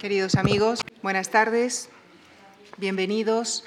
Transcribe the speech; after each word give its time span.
Queridos 0.00 0.36
amigos, 0.36 0.80
buenas 1.02 1.28
tardes. 1.28 1.90
Bienvenidos 2.78 3.64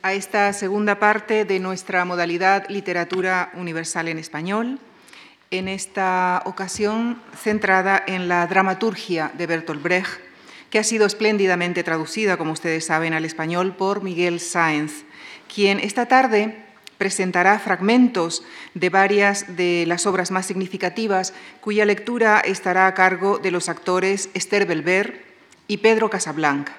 a 0.00 0.12
esta 0.12 0.52
segunda 0.52 1.00
parte 1.00 1.44
de 1.44 1.58
nuestra 1.58 2.04
modalidad 2.04 2.68
Literatura 2.68 3.50
Universal 3.54 4.06
en 4.06 4.18
Español, 4.20 4.78
en 5.50 5.66
esta 5.66 6.40
ocasión 6.44 7.20
centrada 7.36 8.00
en 8.06 8.28
la 8.28 8.46
dramaturgia 8.46 9.32
de 9.36 9.48
Bertolt 9.48 9.82
Brecht, 9.82 10.20
que 10.70 10.78
ha 10.78 10.84
sido 10.84 11.04
espléndidamente 11.04 11.82
traducida, 11.82 12.36
como 12.36 12.52
ustedes 12.52 12.84
saben, 12.84 13.12
al 13.12 13.24
español 13.24 13.74
por 13.74 14.04
Miguel 14.04 14.38
Sáenz, 14.38 15.02
quien 15.52 15.80
esta 15.80 16.06
tarde 16.06 16.62
presentará 16.96 17.58
fragmentos 17.58 18.44
de 18.74 18.88
varias 18.88 19.56
de 19.56 19.82
las 19.88 20.06
obras 20.06 20.30
más 20.30 20.46
significativas, 20.46 21.34
cuya 21.60 21.84
lectura 21.84 22.38
estará 22.38 22.86
a 22.86 22.94
cargo 22.94 23.38
de 23.38 23.50
los 23.50 23.68
actores 23.68 24.30
Esther 24.32 24.64
Belver 24.64 25.25
y 25.68 25.78
Pedro 25.78 26.10
Casablanca. 26.10 26.76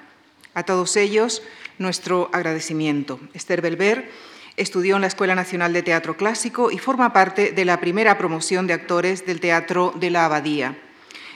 A 0.53 0.63
todos 0.63 0.95
ellos, 0.95 1.43
nuestro 1.77 2.29
agradecimiento. 2.33 3.19
Esther 3.33 3.61
Belver 3.61 4.09
estudió 4.55 4.95
en 4.95 5.01
la 5.01 5.07
Escuela 5.07 5.35
Nacional 5.35 5.71
de 5.73 5.83
Teatro 5.83 6.17
Clásico 6.17 6.71
y 6.71 6.79
forma 6.79 7.13
parte 7.13 7.51
de 7.51 7.65
la 7.65 7.79
primera 7.79 8.17
promoción 8.17 8.65
de 8.65 8.73
actores 8.73 9.25
del 9.25 9.39
Teatro 9.39 9.93
de 9.95 10.09
la 10.09 10.25
Abadía. 10.25 10.75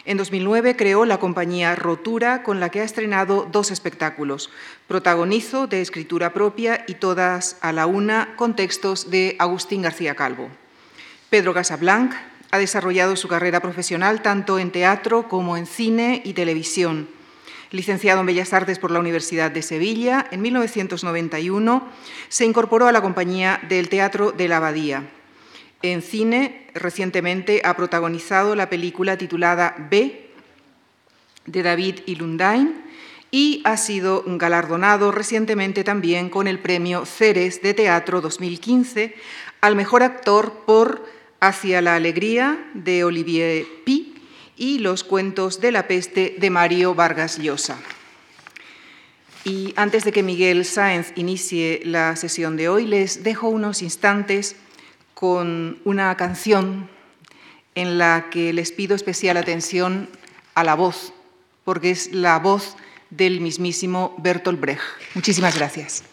En 0.03 0.17
2009 0.17 0.75
creó 0.75 1.05
la 1.05 1.19
compañía 1.19 1.75
Rotura, 1.75 2.41
con 2.41 2.59
la 2.59 2.69
que 2.69 2.81
ha 2.81 2.83
estrenado 2.83 3.47
dos 3.51 3.69
espectáculos, 3.69 4.49
Protagonizo, 4.87 5.67
de 5.67 5.81
escritura 5.81 6.33
propia, 6.33 6.83
y 6.87 6.95
Todas 6.95 7.57
a 7.61 7.71
la 7.71 7.85
una, 7.85 8.33
con 8.35 8.55
textos 8.55 9.11
de 9.11 9.35
Agustín 9.37 9.83
García 9.83 10.15
Calvo. 10.15 10.49
Pedro 11.29 11.53
Casablanc 11.53 12.13
ha 12.49 12.57
desarrollado 12.57 13.15
su 13.15 13.27
carrera 13.27 13.59
profesional 13.59 14.23
tanto 14.23 14.57
en 14.57 14.71
teatro 14.71 15.29
como 15.29 15.55
en 15.55 15.67
cine 15.67 16.21
y 16.25 16.33
televisión. 16.33 17.07
Licenciado 17.71 18.19
en 18.19 18.25
Bellas 18.25 18.51
Artes 18.51 18.79
por 18.79 18.91
la 18.91 18.99
Universidad 18.99 19.49
de 19.49 19.61
Sevilla, 19.61 20.27
en 20.29 20.41
1991 20.41 21.87
se 22.27 22.45
incorporó 22.45 22.87
a 22.87 22.91
la 22.91 23.01
compañía 23.01 23.61
del 23.69 23.87
Teatro 23.87 24.33
de 24.33 24.49
la 24.49 24.57
Abadía. 24.57 25.05
En 25.81 26.01
cine, 26.01 26.67
recientemente 26.73 27.61
ha 27.63 27.77
protagonizado 27.77 28.55
la 28.55 28.69
película 28.69 29.17
titulada 29.17 29.73
B 29.89 30.29
de 31.45 31.63
David 31.63 32.01
y 32.05 32.15
Lundain 32.15 32.83
y 33.31 33.61
ha 33.63 33.77
sido 33.77 34.25
galardonado 34.27 35.13
recientemente 35.13 35.85
también 35.85 36.29
con 36.29 36.47
el 36.47 36.59
premio 36.59 37.05
Ceres 37.05 37.61
de 37.61 37.73
Teatro 37.73 38.19
2015 38.19 39.15
al 39.61 39.77
mejor 39.77 40.03
actor 40.03 40.65
por 40.65 41.05
Hacia 41.39 41.81
la 41.81 41.95
Alegría 41.95 42.69
de 42.75 43.03
Olivier 43.05 43.65
Pi 43.85 44.10
y 44.61 44.77
Los 44.77 45.03
cuentos 45.03 45.59
de 45.59 45.71
la 45.71 45.87
peste 45.87 46.35
de 46.37 46.51
Mario 46.51 46.93
Vargas 46.93 47.39
Llosa. 47.39 47.79
Y 49.43 49.73
antes 49.75 50.03
de 50.03 50.11
que 50.11 50.21
Miguel 50.21 50.65
Sáenz 50.65 51.13
inicie 51.15 51.81
la 51.83 52.15
sesión 52.15 52.57
de 52.57 52.69
hoy, 52.69 52.85
les 52.85 53.23
dejo 53.23 53.49
unos 53.49 53.81
instantes 53.81 54.55
con 55.15 55.79
una 55.83 56.15
canción 56.15 56.87
en 57.73 57.97
la 57.97 58.27
que 58.29 58.53
les 58.53 58.71
pido 58.71 58.95
especial 58.95 59.35
atención 59.37 60.07
a 60.53 60.63
la 60.63 60.75
voz, 60.75 61.11
porque 61.65 61.89
es 61.89 62.13
la 62.13 62.37
voz 62.37 62.75
del 63.09 63.41
mismísimo 63.41 64.13
Bertolt 64.19 64.59
Brecht. 64.59 64.83
Muchísimas 65.15 65.55
gracias. 65.55 66.03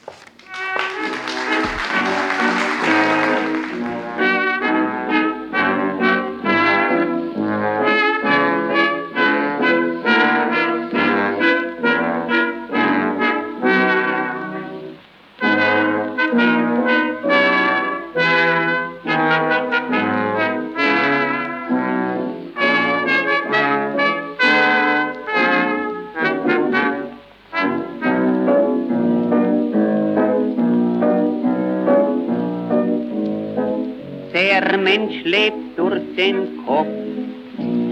Mensch 34.89 35.23
lebt 35.25 35.79
durch 35.79 36.03
den 36.17 36.65
Kopf, 36.65 36.97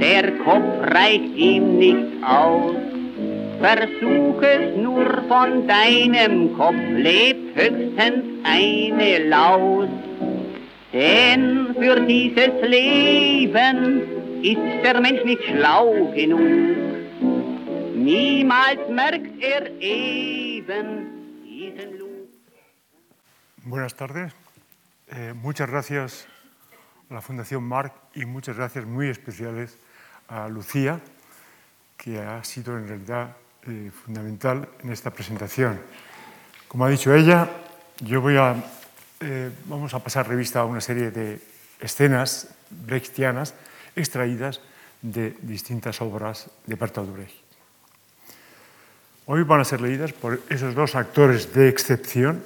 der 0.01 0.33
Kopf 0.39 0.71
reicht 0.95 1.35
ihm 1.37 1.77
nicht 1.77 2.25
aus. 2.25 2.77
Versuch 3.61 4.41
es 4.41 4.77
nur 4.77 5.07
von 5.29 5.69
deinem 5.69 6.57
Kopf, 6.57 6.83
lebt 7.09 7.55
höchstens 7.55 8.25
eine 8.45 9.29
Laus. 9.29 9.91
Denn 10.95 11.75
für 11.79 12.01
dieses 12.01 12.55
Leben 12.63 13.79
ist 14.43 14.69
der 14.83 14.99
Mensch 14.99 15.23
nicht 15.25 15.45
schlau 15.51 15.91
genug. 16.15 16.41
Niemals 17.95 18.89
merkt 18.89 19.37
er 19.43 19.63
eben 19.81 20.89
diesen 21.45 21.99
Lug. 21.99 22.29
Buenas 23.67 23.95
tardes. 23.95 24.33
Eh, 25.09 25.35
muchas 25.35 25.69
gracias 25.69 26.36
a 27.11 27.15
la 27.15 27.21
Fundación 27.21 27.63
Marc 27.63 27.93
y 28.15 28.25
muchas 28.25 28.57
gracias 28.57 28.85
muy 28.85 29.09
especiales 29.09 29.77
a 30.29 30.49
Lucía, 30.49 31.01
que 31.97 32.21
ha 32.21 32.43
sido 32.43 32.77
en 32.77 32.89
realidad 32.89 33.37
eh, 33.63 33.91
fundamental 33.93 34.69
en 34.83 34.93
esta 34.93 35.11
presentación. 35.11 35.81
Como 36.69 36.85
ha 36.85 36.89
dicho 36.89 37.15
ella, 37.15 37.49
yo 38.01 38.21
voy 38.21 38.37
a, 38.37 38.57
eh, 39.21 39.51
vamos 39.67 39.95
a 39.95 40.01
pasar 40.01 40.29
revista 40.29 40.61
a 40.61 40.65
una 40.65 40.81
serie 40.81 41.11
de 41.11 41.41
escenas 41.81 42.49
brechtianas 42.71 43.55
extraídas 43.95 44.61
de 45.01 45.37
distintas 45.43 46.01
obras 46.01 46.51
de 46.67 46.75
Bertolt 46.75 47.13
Brecht. 47.13 47.47
Hoy 49.27 49.43
van 49.43 49.61
a 49.61 49.65
ser 49.65 49.81
leídas 49.81 50.13
por 50.13 50.41
esos 50.49 50.75
dos 50.75 50.95
actores 50.95 51.53
de 51.53 51.69
excepción, 51.69 52.43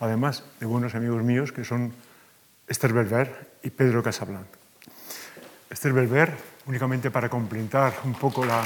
además 0.00 0.44
de 0.60 0.66
buenos 0.66 0.94
amigos 0.94 1.22
míos 1.22 1.52
que 1.52 1.64
son 1.64 1.92
Esther 2.68 2.92
Belver 2.92 3.57
y 3.68 3.70
Pedro 3.70 4.02
Casablanc. 4.02 4.46
Esther 5.68 5.92
Belver, 5.92 6.34
únicamente 6.64 7.10
para 7.10 7.28
completar 7.28 7.92
un 8.04 8.14
poco 8.14 8.46
la... 8.46 8.64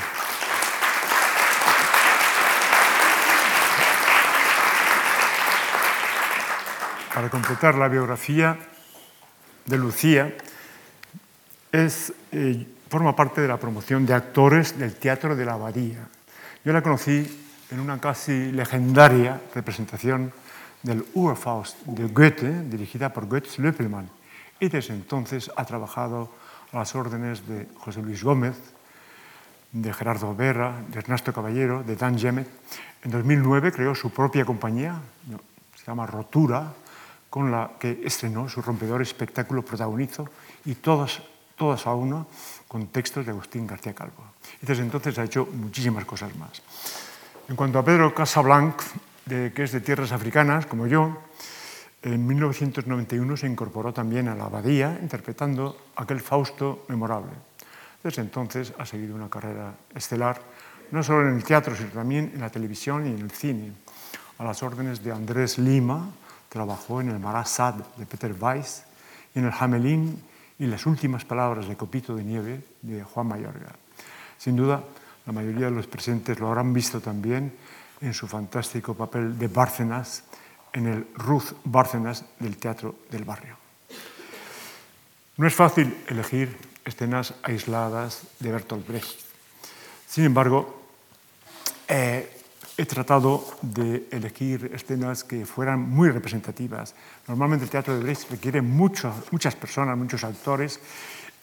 Para 7.12 7.28
completar 7.28 7.74
la 7.74 7.88
biografía 7.88 8.56
de 9.66 9.76
Lucía, 9.76 10.32
es, 11.72 12.12
eh, 12.30 12.64
forma 12.88 13.16
parte 13.16 13.41
de 13.41 13.48
la 13.48 13.58
promoción 13.58 14.06
de 14.06 14.14
actores 14.14 14.78
del 14.78 14.94
Teatro 14.94 15.34
de 15.34 15.44
la 15.44 15.54
Abadía. 15.54 16.06
Yo 16.64 16.72
la 16.72 16.80
conocí 16.80 17.26
en 17.72 17.80
una 17.80 18.00
casi 18.00 18.52
legendaria 18.52 19.41
representación 19.52 20.32
del 20.84 21.04
Urfaust 21.14 21.76
de 21.86 22.06
Goethe, 22.06 22.62
dirigida 22.70 23.12
por 23.12 23.28
Götz 23.28 23.58
Löppelmann, 23.58 24.08
y 24.62 24.68
desde 24.68 24.94
entonces 24.94 25.50
ha 25.56 25.64
trabajado 25.64 26.30
a 26.72 26.78
las 26.78 26.94
órdenes 26.94 27.44
de 27.48 27.66
José 27.80 28.00
Luis 28.00 28.22
Gómez, 28.22 28.54
de 29.72 29.92
Gerardo 29.92 30.36
Berra, 30.36 30.78
de 30.86 31.00
Ernesto 31.00 31.32
Caballero, 31.32 31.82
de 31.82 31.96
Dan 31.96 32.16
Jemet. 32.16 32.46
En 33.02 33.10
2009 33.10 33.72
creó 33.72 33.92
su 33.92 34.10
propia 34.10 34.44
compañía, 34.44 35.00
se 35.74 35.84
llama 35.84 36.06
Rotura, 36.06 36.72
con 37.28 37.50
la 37.50 37.72
que 37.76 38.02
estrenó 38.04 38.48
su 38.48 38.62
rompedor 38.62 39.02
espectáculo 39.02 39.64
Protagonizo 39.64 40.28
y 40.64 40.76
todas, 40.76 41.20
todas 41.56 41.84
a 41.88 41.94
uno 41.94 42.28
con 42.68 42.86
textos 42.86 43.26
de 43.26 43.32
Agustín 43.32 43.66
García 43.66 43.94
Calvo. 43.94 44.22
Y 44.62 44.66
desde 44.66 44.84
entonces 44.84 45.18
ha 45.18 45.24
hecho 45.24 45.44
muchísimas 45.44 46.04
cosas 46.04 46.36
más. 46.36 46.62
En 47.48 47.56
cuanto 47.56 47.80
a 47.80 47.84
Pedro 47.84 48.15
Casablanc, 48.15 48.80
que 49.26 49.53
es 49.56 49.72
de 49.72 49.80
tierras 49.80 50.12
africanas, 50.12 50.66
como 50.66 50.86
yo, 50.86 51.18
en 52.03 52.27
1991 52.27 53.37
se 53.37 53.47
incorporó 53.47 53.93
también 53.93 54.28
a 54.28 54.34
la 54.34 54.45
abadía, 54.45 54.99
interpretando 55.01 55.91
aquel 55.97 56.21
Fausto 56.21 56.84
memorable. 56.89 57.33
Desde 58.03 58.22
entonces 58.22 58.72
ha 58.78 58.84
seguido 58.84 59.15
una 59.15 59.31
carrera 59.31 59.75
estelar, 59.95 60.41
no 60.91 61.03
solo 61.03 61.28
en 61.28 61.37
el 61.37 61.45
teatro, 61.45 61.77
sino 61.77 61.91
también 61.91 62.33
en 62.34 62.41
la 62.41 62.51
televisión 62.51 63.07
y 63.07 63.10
en 63.10 63.21
el 63.21 63.31
cine. 63.31 63.72
A 64.39 64.45
las 64.45 64.63
órdenes 64.63 65.03
de 65.03 65.13
Andrés 65.13 65.59
Lima, 65.59 66.10
trabajó 66.49 67.01
en 67.01 67.09
el 67.09 67.19
Marasad 67.19 67.75
de 67.97 68.04
Peter 68.04 68.34
Weiss 68.39 68.84
en 69.34 69.47
el 69.47 69.53
Hamelin 69.59 70.22
y 70.59 70.66
las 70.66 70.84
últimas 70.84 71.25
palabras 71.25 71.66
de 71.66 71.77
Copito 71.77 72.15
de 72.15 72.25
Nieve 72.25 72.60
de 72.83 73.03
Juan 73.03 73.28
Mayorga. 73.28 73.72
Sin 74.37 74.57
duda, 74.57 74.83
la 75.25 75.33
mayoría 75.33 75.66
de 75.66 75.72
los 75.72 75.87
presentes 75.87 76.39
lo 76.39 76.49
habrán 76.49 76.72
visto 76.72 77.01
también 77.01 77.53
en 78.01 78.13
su 78.13 78.27
fantástico 78.27 78.95
papel 78.95 79.39
de 79.39 79.49
Bárcenas 79.49 80.25
en 80.72 80.86
el 80.86 81.07
Ruth 81.15 81.53
Bárcenas 81.65 82.24
del 82.39 82.57
Teatro 82.57 82.95
del 83.10 83.24
Barrio. 83.24 83.57
No 85.36 85.47
es 85.47 85.54
fácil 85.54 85.97
elegir 86.09 86.57
escenas 86.84 87.34
aisladas 87.42 88.22
de 88.39 88.53
Bertolt 88.53 88.86
Brecht. 88.86 89.21
Sin 90.07 90.24
embargo, 90.24 90.83
eh, 91.89 92.28
he 92.77 92.86
tratado 92.86 93.45
de 93.63 94.09
elegir 94.10 94.71
escenas 94.74 95.24
que 95.24 95.47
fueran 95.47 95.80
muy 95.80 96.10
representativas. 96.10 96.95
Normalmente 97.28 97.65
el 97.65 97.71
teatro 97.71 97.97
de 97.97 98.03
Brecht 98.03 98.30
requiere 98.30 98.63
mucho, 98.63 99.13
muchas 99.30 99.54
personas, 99.54 99.97
muchos 99.97 100.25
actores, 100.25 100.80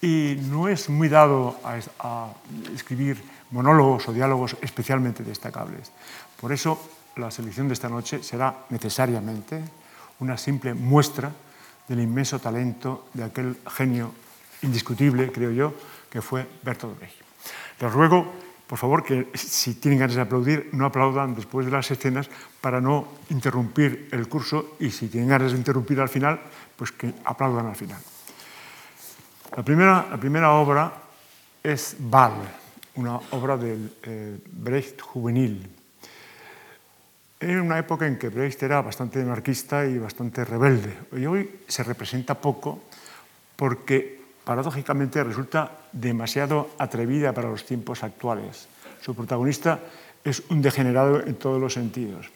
y 0.01 0.37
no 0.49 0.67
es 0.67 0.89
muy 0.89 1.09
dado 1.09 1.59
a, 1.63 1.79
a 1.99 2.33
escribir 2.73 3.21
monólogos 3.51 4.07
o 4.07 4.13
diálogos 4.13 4.55
especialmente 4.61 5.23
destacables. 5.23 5.91
Por 6.39 6.53
eso 6.53 6.79
la 7.19 7.31
selección 7.31 7.67
de 7.67 7.73
esta 7.73 7.89
noche 7.89 8.23
será 8.23 8.65
necesariamente 8.69 9.61
una 10.19 10.37
simple 10.37 10.73
muestra 10.73 11.31
del 11.87 11.99
inmenso 11.99 12.39
talento 12.39 13.09
de 13.13 13.23
aquel 13.23 13.57
genio 13.67 14.11
indiscutible, 14.61 15.31
creo 15.31 15.51
yo, 15.51 15.73
que 16.09 16.21
fue 16.21 16.47
Bertolt 16.63 16.97
Brecht. 16.97 17.15
Les 17.79 17.91
ruego, 17.91 18.31
por 18.67 18.77
favor, 18.77 19.03
que 19.03 19.31
si 19.33 19.75
tienen 19.75 19.99
ganas 19.99 20.15
de 20.15 20.21
aplaudir, 20.21 20.69
no 20.73 20.85
aplaudan 20.85 21.33
después 21.33 21.65
de 21.65 21.71
las 21.71 21.89
escenas 21.89 22.29
para 22.61 22.81
no 22.81 23.07
interrumpir 23.29 24.09
el 24.11 24.27
curso 24.27 24.75
y 24.79 24.91
si 24.91 25.07
tienen 25.07 25.29
ganas 25.29 25.51
de 25.53 25.57
interrumpir 25.57 25.99
al 25.99 26.09
final, 26.09 26.39
pues 26.75 26.91
que 26.91 27.13
aplaudan 27.25 27.67
al 27.67 27.75
final. 27.75 28.01
La 29.55 29.63
primera, 29.63 30.07
la 30.11 30.17
primera 30.17 30.53
obra 30.53 30.93
es 31.63 31.95
Val, 31.99 32.33
una 32.95 33.17
obra 33.31 33.57
del 33.57 33.91
eh, 34.03 34.37
Brecht 34.45 35.01
juvenil. 35.01 35.78
En 37.39 37.61
una 37.61 37.79
época 37.79 38.05
en 38.05 38.19
que 38.19 38.27
Brecht 38.27 38.61
era 38.63 38.81
bastante 38.81 39.21
anarquista 39.21 39.85
y 39.85 39.97
bastante 39.97 40.43
rebelde. 40.43 40.93
Y 41.13 41.25
hoy 41.25 41.49
se 41.67 41.83
representa 41.83 42.35
poco 42.35 42.83
porque 43.55 44.19
paradójicamente 44.43 45.23
resulta 45.23 45.87
demasiado 45.93 46.71
atrevida 46.77 47.33
para 47.33 47.49
los 47.49 47.65
tiempos 47.65 48.03
actuales. 48.03 48.67
Su 48.99 49.15
protagonista 49.15 49.79
es 50.23 50.43
un 50.49 50.61
degenerado 50.61 51.21
en 51.21 51.35
todos 51.35 51.61
los 51.61 51.73
sentidos. 51.73 52.27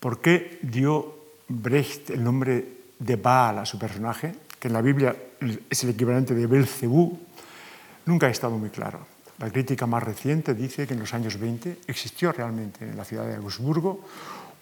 ¿Por 0.00 0.20
qué 0.20 0.58
dio 0.62 1.14
Brecht 1.46 2.10
el 2.10 2.24
nombre 2.24 2.66
de 2.98 3.16
Baal 3.16 3.58
a 3.58 3.66
su 3.66 3.78
personaje, 3.78 4.34
que 4.58 4.68
en 4.68 4.74
la 4.74 4.82
Biblia 4.82 5.14
es 5.70 5.84
el 5.84 5.90
equivalente 5.90 6.34
de 6.34 6.46
Belcebú? 6.46 7.18
Nunca 8.06 8.26
ha 8.26 8.30
estado 8.30 8.58
muy 8.58 8.70
claro. 8.70 9.06
La 9.38 9.50
crítica 9.50 9.86
más 9.86 10.02
reciente 10.02 10.52
dice 10.54 10.86
que 10.86 10.94
en 10.94 11.00
los 11.00 11.14
años 11.14 11.38
20 11.38 11.82
existió 11.86 12.32
realmente 12.32 12.84
en 12.84 12.96
la 12.96 13.04
ciudad 13.04 13.24
de 13.26 13.36
Augsburgo 13.36 14.04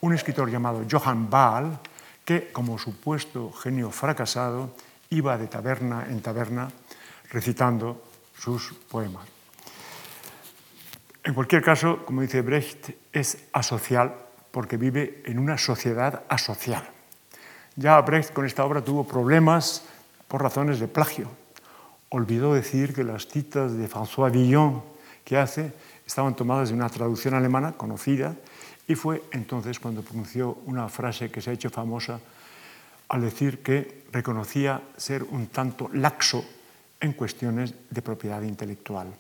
un 0.03 0.13
escritor 0.13 0.51
llamado 0.51 0.85
Johann 0.91 1.31
Baal 1.31 1.81
que, 2.25 2.53
como 2.53 2.79
supuesto 2.79 3.53
genio 3.53 3.91
fracasado, 3.91 4.77
iba 5.09 5.39
de 5.39 5.47
taberna 5.47 6.07
en 6.11 6.21
taberna 6.21 6.69
recitando 7.31 8.05
sus 8.39 8.75
poemas. 8.91 9.27
En 11.25 11.33
cualquier 11.33 11.63
caso, 11.63 12.05
como 12.05 12.21
dice 12.21 12.43
Brecht, 12.43 12.91
es 13.13 13.49
asocial 13.53 14.15
porque 14.51 14.77
vive 14.77 15.23
en 15.25 15.39
una 15.39 15.57
sociedad 15.57 16.25
asocial. 16.29 16.85
Ya 17.77 17.99
Brecht 18.03 18.33
con 18.35 18.45
esta 18.45 18.65
obra 18.65 18.85
tuvo 18.85 19.09
problemas 19.09 19.85
por 20.29 20.43
razones 20.43 20.81
de 20.81 20.89
plagio 20.89 21.46
olvidó 22.17 22.55
decir 22.55 22.95
que 22.95 23.05
las 23.05 23.29
citas 23.29 23.77
de 23.77 23.89
François 23.89 24.33
Villon 24.33 24.83
que 25.23 25.37
hace 25.37 25.73
estaban 26.07 26.35
tomadas 26.35 26.71
de 26.71 26.75
una 26.75 26.89
traducción 26.89 27.35
alemana 27.35 27.73
conocida 27.73 28.35
y 28.89 28.95
fue 28.95 29.23
entonces 29.33 29.79
cuando 29.79 30.01
pronunció 30.01 30.59
una 30.65 30.89
frase 30.89 31.31
que 31.31 31.43
se 31.43 31.51
ha 31.51 31.53
hecho 31.53 31.69
famosa 31.69 32.19
al 33.09 33.21
decir 33.21 33.63
que 33.63 34.07
reconocía 34.13 34.81
ser 34.97 35.25
un 35.25 35.49
tanto 35.49 35.91
laxo 35.93 36.43
en 37.01 37.13
cuestiones 37.13 37.75
de 37.91 38.03
propiedad 38.03 38.41
intelectual. 38.43 39.13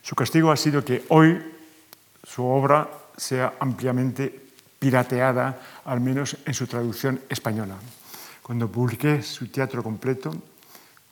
Su 0.00 0.14
castigo 0.14 0.52
ha 0.52 0.56
sido 0.56 0.84
que 0.84 1.04
hoy 1.08 1.42
su 2.22 2.44
obra 2.44 2.88
sea 3.16 3.54
ampliamente 3.58 4.30
pirateada, 4.78 5.82
al 5.84 6.00
menos 6.00 6.36
en 6.44 6.54
su 6.54 6.66
traducción 6.66 7.20
española. 7.28 7.74
Cuando 8.42 8.70
publiqué 8.70 9.22
su 9.22 9.48
teatro 9.48 9.82
completo, 9.82 10.30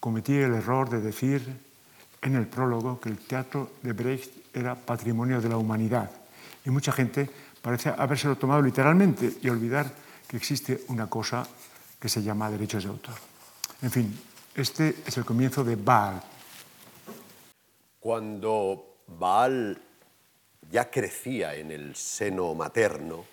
cometí 0.05 0.37
el 0.37 0.53
error 0.53 0.91
de 0.91 1.01
decir 1.01 1.41
en 2.21 2.35
el 2.35 2.47
prólogo 2.47 3.01
que 3.01 3.09
el 3.09 3.17
teatro 3.17 3.71
de 3.81 3.95
Brecht 3.95 4.55
era 4.55 4.75
patrimonio 4.75 5.41
de 5.41 5.49
la 5.49 5.56
humanidad. 5.56 6.11
Y 6.62 6.69
mucha 6.69 6.93
gente 6.93 7.31
parece 7.62 7.89
habérselo 7.89 8.37
tomado 8.37 8.61
literalmente 8.61 9.39
y 9.41 9.49
olvidar 9.49 9.91
que 10.29 10.37
existe 10.37 10.85
una 10.89 11.09
cosa 11.09 11.49
que 11.99 12.11
se 12.11 12.23
llama 12.23 12.51
derechos 12.51 12.85
de 12.85 12.91
autor. 12.91 13.15
En 13.81 13.91
fin, 13.91 14.21
este 14.55 14.95
es 15.06 15.17
el 15.17 15.25
comienzo 15.25 15.65
de 15.65 15.77
Baal. 15.77 16.23
Cuando 17.99 18.99
Baal 19.06 19.81
ya 20.71 20.91
crecía 20.91 21.55
en 21.55 21.71
el 21.71 21.97
seno 21.97 22.55
materno, 22.55 23.25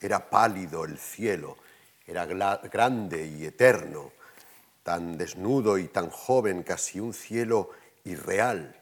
era 0.00 0.30
pálido 0.30 0.84
el 0.84 0.98
cielo, 0.98 1.56
era 2.06 2.26
grande 2.26 3.26
y 3.26 3.44
eterno, 3.44 4.12
tan 4.82 5.16
desnudo 5.16 5.78
y 5.78 5.88
tan 5.88 6.10
joven, 6.10 6.62
casi 6.62 7.00
un 7.00 7.14
cielo 7.14 7.70
irreal, 8.04 8.76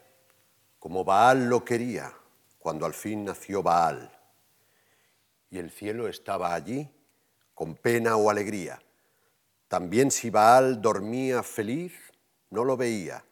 como 0.78 1.04
Baal 1.04 1.48
lo 1.48 1.64
quería, 1.64 2.12
cuando 2.58 2.86
al 2.86 2.94
fin 2.94 3.24
nació 3.24 3.62
Baal. 3.62 4.10
Y 5.50 5.58
el 5.58 5.70
cielo 5.70 6.08
estaba 6.08 6.54
allí, 6.54 6.88
con 7.54 7.74
pena 7.74 8.16
o 8.16 8.30
alegría. 8.30 8.80
También 9.68 10.10
si 10.10 10.30
Baal 10.30 10.80
dormía 10.80 11.42
feliz, 11.42 11.92
no 12.50 12.64
lo 12.64 12.76
veía. 12.76 13.24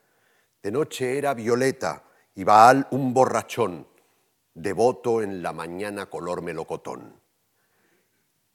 De 0.62 0.70
noche 0.70 1.16
era 1.16 1.34
violeta 1.34 2.04
y 2.34 2.44
Baal 2.44 2.86
un 2.90 3.14
borrachón, 3.14 3.86
devoto 4.54 5.22
en 5.22 5.42
la 5.42 5.52
mañana 5.52 6.06
color 6.06 6.42
melocotón. 6.42 7.18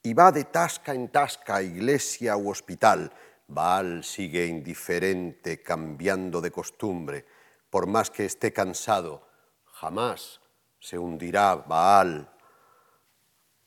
Y 0.02 0.14
va 0.14 0.30
de 0.30 0.44
tasca 0.44 0.94
en 0.94 1.08
tasca, 1.08 1.62
iglesia 1.62 2.36
u 2.36 2.50
hospital, 2.50 3.10
Baal 3.46 4.04
sigue 4.04 4.46
indiferente, 4.46 5.62
cambiando 5.62 6.40
de 6.40 6.50
costumbre. 6.50 7.26
Por 7.68 7.86
más 7.86 8.10
que 8.10 8.24
esté 8.24 8.52
cansado, 8.52 9.26
jamás 9.66 10.40
se 10.80 10.98
hundirá 10.98 11.54
Baal. 11.56 12.30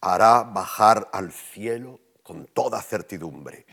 Hará 0.01 0.43
bajar 0.43 1.09
al 1.13 1.31
cielo 1.31 1.99
con 2.23 2.45
toda 2.47 2.81
certidumbre. 2.81 3.65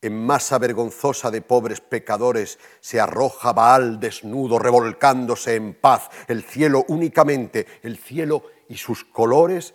En 0.00 0.18
masa 0.26 0.58
vergonzosa 0.58 1.30
de 1.30 1.42
pobres 1.42 1.80
pecadores 1.80 2.58
se 2.80 2.98
arroja 2.98 3.52
Baal 3.52 4.00
desnudo, 4.00 4.58
revolcándose 4.58 5.54
en 5.54 5.74
paz. 5.74 6.08
El 6.26 6.42
cielo 6.42 6.84
únicamente, 6.88 7.66
el 7.82 7.98
cielo 7.98 8.44
y 8.68 8.78
sus 8.78 9.04
colores 9.04 9.74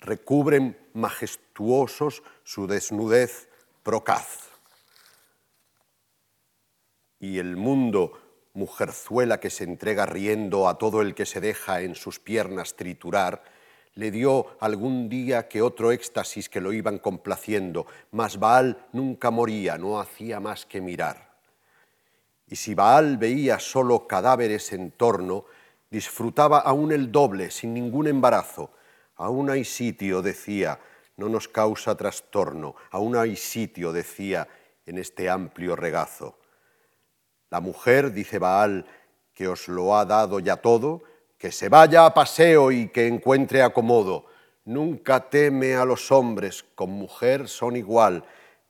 recubren 0.00 0.76
majestuosos 0.94 2.22
su 2.42 2.66
desnudez 2.66 3.48
procaz 3.82 4.49
y 7.20 7.38
el 7.38 7.56
mundo, 7.56 8.18
mujerzuela 8.54 9.38
que 9.38 9.50
se 9.50 9.64
entrega 9.64 10.06
riendo 10.06 10.68
a 10.68 10.78
todo 10.78 11.02
el 11.02 11.14
que 11.14 11.26
se 11.26 11.40
deja 11.40 11.82
en 11.82 11.94
sus 11.94 12.18
piernas 12.18 12.74
triturar, 12.74 13.44
le 13.94 14.10
dio 14.10 14.56
algún 14.60 15.08
día 15.08 15.46
que 15.46 15.62
otro 15.62 15.92
éxtasis 15.92 16.48
que 16.48 16.60
lo 16.60 16.72
iban 16.72 16.98
complaciendo, 16.98 17.86
mas 18.12 18.38
Baal 18.38 18.86
nunca 18.92 19.30
moría, 19.30 19.76
no 19.78 20.00
hacía 20.00 20.40
más 20.40 20.64
que 20.64 20.80
mirar. 20.80 21.30
Y 22.48 22.56
si 22.56 22.74
Baal 22.74 23.18
veía 23.18 23.58
solo 23.58 24.06
cadáveres 24.06 24.72
en 24.72 24.90
torno, 24.90 25.44
disfrutaba 25.90 26.60
aún 26.60 26.92
el 26.92 27.12
doble, 27.12 27.50
sin 27.50 27.74
ningún 27.74 28.06
embarazo. 28.06 28.72
Aún 29.16 29.50
hay 29.50 29.64
sitio, 29.64 30.22
decía, 30.22 30.80
no 31.16 31.28
nos 31.28 31.48
causa 31.48 31.96
trastorno, 31.96 32.74
aún 32.90 33.16
hay 33.16 33.36
sitio, 33.36 33.92
decía, 33.92 34.48
en 34.86 34.98
este 34.98 35.28
amplio 35.28 35.76
regazo. 35.76 36.39
La 37.50 37.60
mujer, 37.60 38.12
dice 38.12 38.38
Baal, 38.38 38.86
que 39.34 39.48
os 39.48 39.68
lo 39.68 39.96
ha 39.96 40.04
dado 40.04 40.38
ya 40.38 40.56
todo, 40.56 41.02
que 41.36 41.50
se 41.50 41.68
vaya 41.68 42.06
a 42.06 42.14
paseo 42.14 42.70
y 42.70 42.88
que 42.88 43.06
encuentre 43.06 43.62
acomodo. 43.62 44.26
Nunca 44.64 45.28
teme 45.28 45.74
a 45.74 45.84
los 45.84 46.12
hombres, 46.12 46.64
con 46.74 46.90
mujer 46.90 47.48
son 47.48 47.76
igual, 47.76 48.24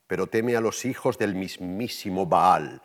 pero 0.07 0.27
teme 0.27 0.57
a 0.57 0.61
los 0.61 0.85
hijos 0.85 1.19
del 1.19 1.35
mismísimo 1.35 2.27
Baal. 2.27 2.81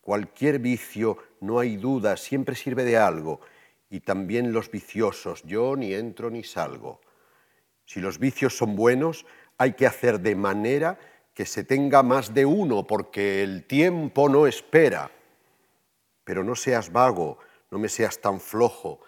Cualquier 0.00 0.58
vicio, 0.58 1.18
no 1.40 1.58
hay 1.58 1.76
duda, 1.76 2.16
siempre 2.16 2.54
sirve 2.56 2.84
de 2.84 2.96
algo, 2.96 3.40
y 3.90 4.00
también 4.00 4.52
los 4.52 4.70
viciosos, 4.70 5.42
yo 5.42 5.76
ni 5.76 5.92
entro 5.92 6.30
ni 6.30 6.42
salgo. 6.42 7.00
Si 7.84 8.00
los 8.00 8.18
vicios 8.18 8.56
son 8.56 8.74
buenos, 8.74 9.26
hay 9.58 9.74
que 9.74 9.86
hacer 9.86 10.20
de 10.20 10.34
manera 10.34 10.98
que 11.34 11.46
se 11.46 11.64
tenga 11.64 12.02
más 12.02 12.34
de 12.34 12.44
uno, 12.44 12.86
porque 12.86 13.42
el 13.42 13.64
tiempo 13.66 14.28
no 14.28 14.46
espera. 14.46 15.10
Pero 16.24 16.44
no 16.44 16.54
seas 16.54 16.92
vago, 16.92 17.38
no 17.70 17.78
me 17.78 17.88
seas 17.88 18.20
tan 18.20 18.40
flojo. 18.40 19.00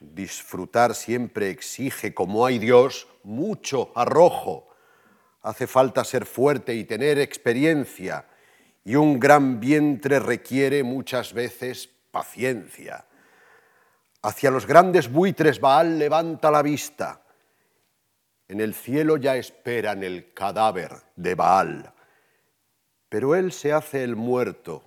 Disfrutar 0.00 0.94
siempre 0.94 1.50
exige, 1.50 2.12
como 2.12 2.44
hay 2.44 2.58
Dios, 2.58 3.06
mucho 3.22 3.92
arrojo. 3.94 4.68
Hace 5.42 5.66
falta 5.66 6.04
ser 6.04 6.26
fuerte 6.26 6.74
y 6.74 6.84
tener 6.84 7.18
experiencia, 7.18 8.26
y 8.84 8.96
un 8.96 9.20
gran 9.20 9.60
vientre 9.60 10.18
requiere 10.18 10.82
muchas 10.82 11.32
veces 11.32 11.88
paciencia. 12.10 13.06
Hacia 14.22 14.50
los 14.50 14.66
grandes 14.66 15.10
buitres 15.10 15.60
Baal 15.60 15.98
levanta 15.98 16.50
la 16.50 16.62
vista. 16.62 17.22
En 18.50 18.60
el 18.60 18.74
cielo 18.74 19.16
ya 19.16 19.36
esperan 19.36 20.02
el 20.02 20.32
cadáver 20.32 20.90
de 21.14 21.36
Baal. 21.36 21.92
Pero 23.08 23.36
él 23.36 23.52
se 23.52 23.72
hace 23.72 24.02
el 24.02 24.16
muerto 24.16 24.82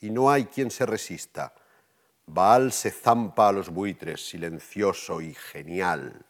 y 0.00 0.08
no 0.08 0.30
hay 0.30 0.46
quien 0.46 0.70
se 0.70 0.86
resista. 0.86 1.52
Baal 2.24 2.72
se 2.72 2.90
zampa 2.90 3.50
a 3.50 3.52
los 3.52 3.68
buitres, 3.68 4.26
silencioso 4.26 5.20
y 5.20 5.34
genial. 5.34 6.24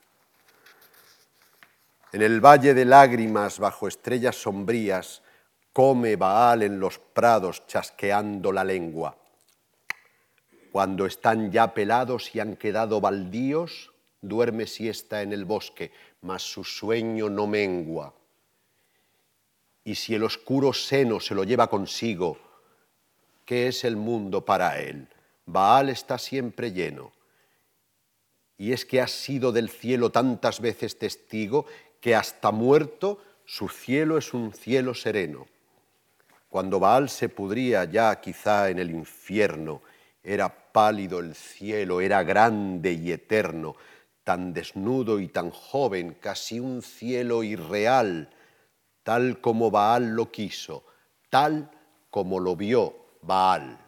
En 2.13 2.21
el 2.21 2.41
valle 2.41 2.75
de 2.75 2.85
lágrimas, 2.85 3.61
bajo 3.61 3.87
estrellas 3.87 4.35
sombrías, 4.35 5.23
come 5.73 6.17
Baal 6.17 6.65
en 6.65 6.81
los 6.81 6.99
prados 6.99 7.65
chasqueando 7.69 8.51
la 8.51 8.65
lengua. 8.65 9.17
Cuando 10.73 11.07
están 11.07 11.53
ya 11.53 11.75
pelados 11.75 12.35
y 12.35 12.41
han 12.41 12.57
quedado 12.57 13.01
baldíos, 13.01 13.93
duerme 14.21 14.67
siesta 14.67 15.23
en 15.23 15.33
el 15.33 15.45
bosque, 15.45 15.93
mas 16.23 16.43
su 16.43 16.65
sueño 16.65 17.29
no 17.29 17.47
mengua. 17.47 18.15
Y 19.85 19.97
si 19.97 20.15
el 20.15 20.23
oscuro 20.23 20.73
seno 20.73 21.21
se 21.21 21.35
lo 21.35 21.45
lleva 21.45 21.69
consigo, 21.69 22.39
¿qué 23.45 23.67
es 23.69 23.85
el 23.85 23.97
mundo 23.97 24.45
para 24.45 24.79
él? 24.81 25.09
Baal 25.47 25.89
está 25.89 26.19
siempre 26.19 26.73
lleno. 26.73 27.13
Y 28.57 28.73
es 28.73 28.87
que 28.87 29.01
ha 29.01 29.09
sido 29.09 29.51
del 29.51 29.69
cielo 29.69 30.11
tantas 30.11 30.61
veces 30.61 30.99
testigo 30.99 31.67
que 32.01 32.15
hasta 32.15 32.53
muerto 32.53 33.21
su 33.45 33.69
cielo 33.69 34.19
es 34.19 34.33
un 34.35 34.53
cielo 34.53 34.95
sereno. 34.95 35.47
Cuando 36.49 36.79
Baal 36.79 37.09
se 37.09 37.29
pudría 37.29 37.85
ya 37.85 38.21
quizá 38.21 38.71
en 38.71 38.79
el 38.79 38.91
infierno, 38.91 39.83
era 40.23 40.49
pálido 40.49 41.19
el 41.19 41.35
cielo, 41.35 42.01
era 42.01 42.23
grande 42.23 42.93
y 42.93 43.11
eterno, 43.11 43.75
tan 44.25 44.53
desnudo 44.53 45.21
y 45.21 45.29
tan 45.29 45.51
joven, 45.51 46.17
casi 46.21 46.61
un 46.61 46.83
cielo 46.83 47.43
irreal, 47.43 48.31
tal 49.03 49.41
como 49.41 49.71
Baal 49.71 50.15
lo 50.15 50.31
quiso, 50.31 50.85
tal 51.31 51.71
como 52.11 52.39
lo 52.39 52.57
vio 52.57 52.95
Baal. 53.23 53.79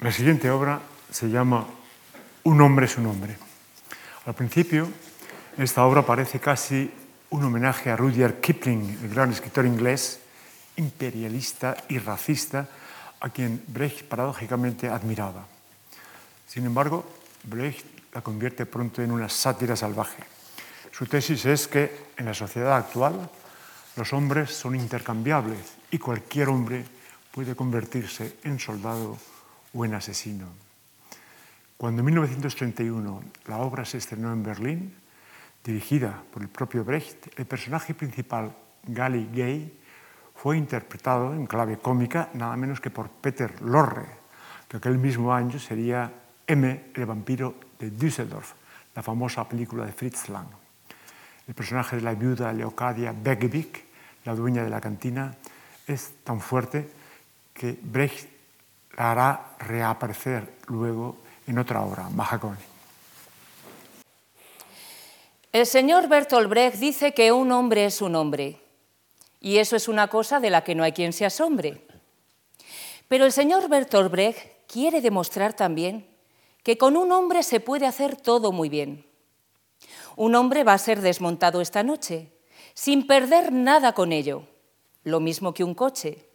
La 0.00 0.12
siguiente 0.12 0.50
obra 0.50 0.80
se 1.10 1.28
llama 1.28 1.66
Un 2.44 2.60
hombre 2.60 2.86
es 2.86 2.98
un 2.98 3.06
hombre. 3.06 3.36
Al 4.26 4.34
principio, 4.34 4.88
esta 5.56 5.86
obra 5.86 6.04
parece 6.04 6.40
casi 6.40 6.90
un 7.30 7.44
homenaje 7.44 7.90
a 7.90 7.96
Rudyard 7.96 8.40
Kipling, 8.40 8.98
el 9.02 9.08
gran 9.08 9.30
escritor 9.32 9.64
inglés, 9.64 10.20
imperialista 10.76 11.76
y 11.88 11.98
racista, 11.98 12.68
a 13.20 13.30
quien 13.30 13.62
Brecht 13.68 14.04
paradójicamente 14.04 14.88
admiraba. 14.88 15.55
Sin 16.46 16.64
embargo, 16.64 17.04
Brecht 17.44 17.84
la 18.14 18.22
convierte 18.22 18.66
pronto 18.66 19.02
en 19.02 19.12
una 19.12 19.28
sátira 19.28 19.76
salvaje. 19.76 20.22
Su 20.90 21.06
tesis 21.06 21.44
es 21.44 21.68
que 21.68 22.08
en 22.16 22.24
la 22.24 22.34
sociedad 22.34 22.76
actual 22.76 23.28
los 23.96 24.12
hombres 24.12 24.52
son 24.52 24.74
intercambiables 24.74 25.74
y 25.90 25.98
cualquier 25.98 26.48
hombre 26.48 26.84
puede 27.30 27.54
convertirse 27.54 28.38
en 28.44 28.58
soldado 28.58 29.18
o 29.74 29.84
en 29.84 29.94
asesino. 29.94 30.48
Cuando 31.76 32.00
en 32.00 32.06
1931 32.06 33.22
la 33.46 33.58
obra 33.58 33.84
se 33.84 33.98
estrenó 33.98 34.32
en 34.32 34.42
Berlín, 34.42 34.96
dirigida 35.62 36.22
por 36.32 36.40
el 36.42 36.48
propio 36.48 36.84
Brecht, 36.84 37.38
el 37.38 37.44
personaje 37.44 37.92
principal, 37.92 38.56
Gali 38.84 39.28
Gay, 39.32 39.78
fue 40.34 40.56
interpretado 40.56 41.34
en 41.34 41.46
clave 41.46 41.78
cómica 41.78 42.30
nada 42.32 42.56
menos 42.56 42.80
que 42.80 42.90
por 42.90 43.10
Peter 43.10 43.60
Lorre, 43.60 44.06
que 44.68 44.78
aquel 44.78 44.96
mismo 44.96 45.34
año 45.34 45.58
sería 45.58 46.10
M, 46.46 46.92
el 46.94 47.06
vampiro 47.06 47.54
de 47.78 47.90
Düsseldorf, 47.90 48.52
la 48.94 49.02
famosa 49.02 49.48
película 49.48 49.84
de 49.84 49.92
Fritz 49.92 50.28
Lang. 50.28 50.48
El 51.46 51.54
personaje 51.54 51.96
de 51.96 52.02
la 52.02 52.14
viuda 52.14 52.52
Leocadia 52.52 53.12
Begevik, 53.12 53.84
la 54.24 54.34
dueña 54.34 54.62
de 54.62 54.70
la 54.70 54.80
cantina, 54.80 55.34
es 55.86 56.12
tan 56.24 56.40
fuerte 56.40 56.88
que 57.52 57.78
Brecht 57.80 58.28
la 58.96 59.12
hará 59.12 59.56
reaparecer 59.58 60.54
luego 60.68 61.18
en 61.46 61.58
otra 61.58 61.82
obra, 61.82 62.08
Mahagoni. 62.08 62.56
El 65.52 65.66
señor 65.66 66.08
Bertolt 66.08 66.50
Brecht 66.50 66.76
dice 66.76 67.14
que 67.14 67.32
un 67.32 67.50
hombre 67.52 67.86
es 67.86 68.02
un 68.02 68.14
hombre, 68.14 68.60
y 69.40 69.58
eso 69.58 69.76
es 69.76 69.88
una 69.88 70.08
cosa 70.08 70.40
de 70.40 70.50
la 70.50 70.62
que 70.64 70.74
no 70.74 70.84
hay 70.84 70.92
quien 70.92 71.12
se 71.12 71.24
asombre. 71.24 71.86
Pero 73.08 73.24
el 73.24 73.32
señor 73.32 73.68
Bertolt 73.68 74.10
Brecht 74.10 74.38
quiere 74.66 75.00
demostrar 75.00 75.54
también 75.54 76.06
que 76.66 76.76
con 76.76 76.96
un 76.96 77.12
hombre 77.12 77.44
se 77.44 77.60
puede 77.60 77.86
hacer 77.86 78.16
todo 78.16 78.50
muy 78.50 78.68
bien. 78.68 79.06
Un 80.16 80.34
hombre 80.34 80.64
va 80.64 80.72
a 80.72 80.78
ser 80.78 81.00
desmontado 81.00 81.60
esta 81.60 81.84
noche, 81.84 82.32
sin 82.74 83.06
perder 83.06 83.52
nada 83.52 83.92
con 83.92 84.10
ello, 84.10 84.42
lo 85.04 85.20
mismo 85.20 85.54
que 85.54 85.62
un 85.62 85.76
coche. 85.76 86.28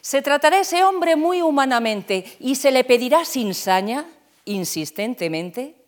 Se 0.00 0.22
tratará 0.22 0.58
ese 0.58 0.82
hombre 0.82 1.14
muy 1.14 1.40
humanamente 1.40 2.24
y 2.40 2.56
se 2.56 2.72
le 2.72 2.82
pedirá 2.82 3.24
sin 3.24 3.54
saña, 3.54 4.06
insistentemente, 4.44 5.84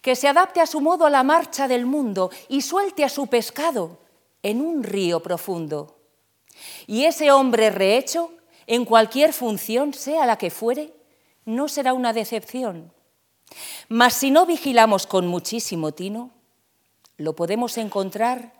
que 0.00 0.14
se 0.14 0.28
adapte 0.28 0.60
a 0.60 0.66
su 0.66 0.80
modo 0.80 1.04
a 1.04 1.10
la 1.10 1.24
marcha 1.24 1.66
del 1.66 1.86
mundo 1.86 2.30
y 2.48 2.62
suelte 2.62 3.02
a 3.02 3.08
su 3.08 3.26
pescado 3.26 3.98
en 4.40 4.60
un 4.60 4.84
río 4.84 5.18
profundo. 5.20 5.98
Y 6.86 7.06
ese 7.06 7.32
hombre 7.32 7.70
rehecho, 7.70 8.30
en 8.68 8.84
cualquier 8.84 9.32
función, 9.32 9.94
sea 9.94 10.26
la 10.26 10.38
que 10.38 10.50
fuere, 10.52 10.92
no 11.44 11.68
será 11.68 11.92
una 11.92 12.12
decepción. 12.12 12.92
Mas 13.88 14.14
si 14.14 14.30
no 14.30 14.46
vigilamos 14.46 15.06
con 15.06 15.26
muchísimo 15.26 15.92
tino, 15.92 16.30
lo 17.16 17.36
podemos 17.36 17.78
encontrar 17.78 18.52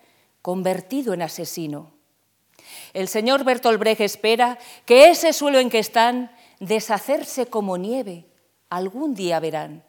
convertido 0.42 1.14
en 1.14 1.22
asesino. 1.22 1.92
El 2.92 3.08
señor 3.08 3.44
Bertolt 3.44 3.78
Brecht 3.78 4.00
espera 4.00 4.58
que 4.86 5.10
ese 5.10 5.32
suelo 5.32 5.58
en 5.58 5.70
que 5.70 5.78
están 5.78 6.30
deshacerse 6.60 7.46
como 7.46 7.76
nieve, 7.76 8.26
algún 8.70 9.14
día 9.14 9.40
verán. 9.40 9.82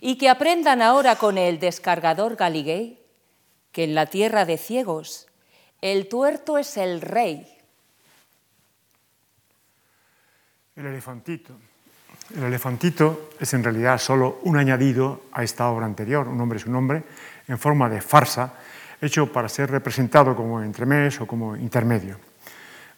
Y 0.00 0.16
que 0.16 0.28
aprendan 0.28 0.82
ahora 0.82 1.16
con 1.16 1.38
el 1.38 1.60
descargador 1.60 2.36
Galilei 2.36 2.98
que 3.72 3.84
en 3.84 3.94
la 3.94 4.06
tierra 4.06 4.44
de 4.44 4.58
ciegos 4.58 5.28
el 5.80 6.08
tuerto 6.08 6.58
es 6.58 6.76
el 6.76 7.00
rey. 7.00 7.46
El 10.74 10.86
elefantito. 10.86 11.56
El 12.36 12.44
elefantito 12.44 13.30
es 13.40 13.54
en 13.54 13.64
realidad 13.64 13.98
solo 13.98 14.40
un 14.42 14.58
añadido 14.58 15.22
a 15.32 15.42
esta 15.42 15.68
obra 15.68 15.86
anterior, 15.86 16.28
un 16.28 16.40
hombre 16.40 16.58
es 16.58 16.66
un 16.66 16.76
hombre, 16.76 17.02
en 17.46 17.58
forma 17.58 17.88
de 17.88 18.00
farsa, 18.00 18.54
hecho 19.00 19.32
para 19.32 19.48
ser 19.48 19.70
representado 19.70 20.36
como 20.36 20.62
entremés 20.62 21.20
o 21.20 21.26
como 21.26 21.56
intermedio. 21.56 22.18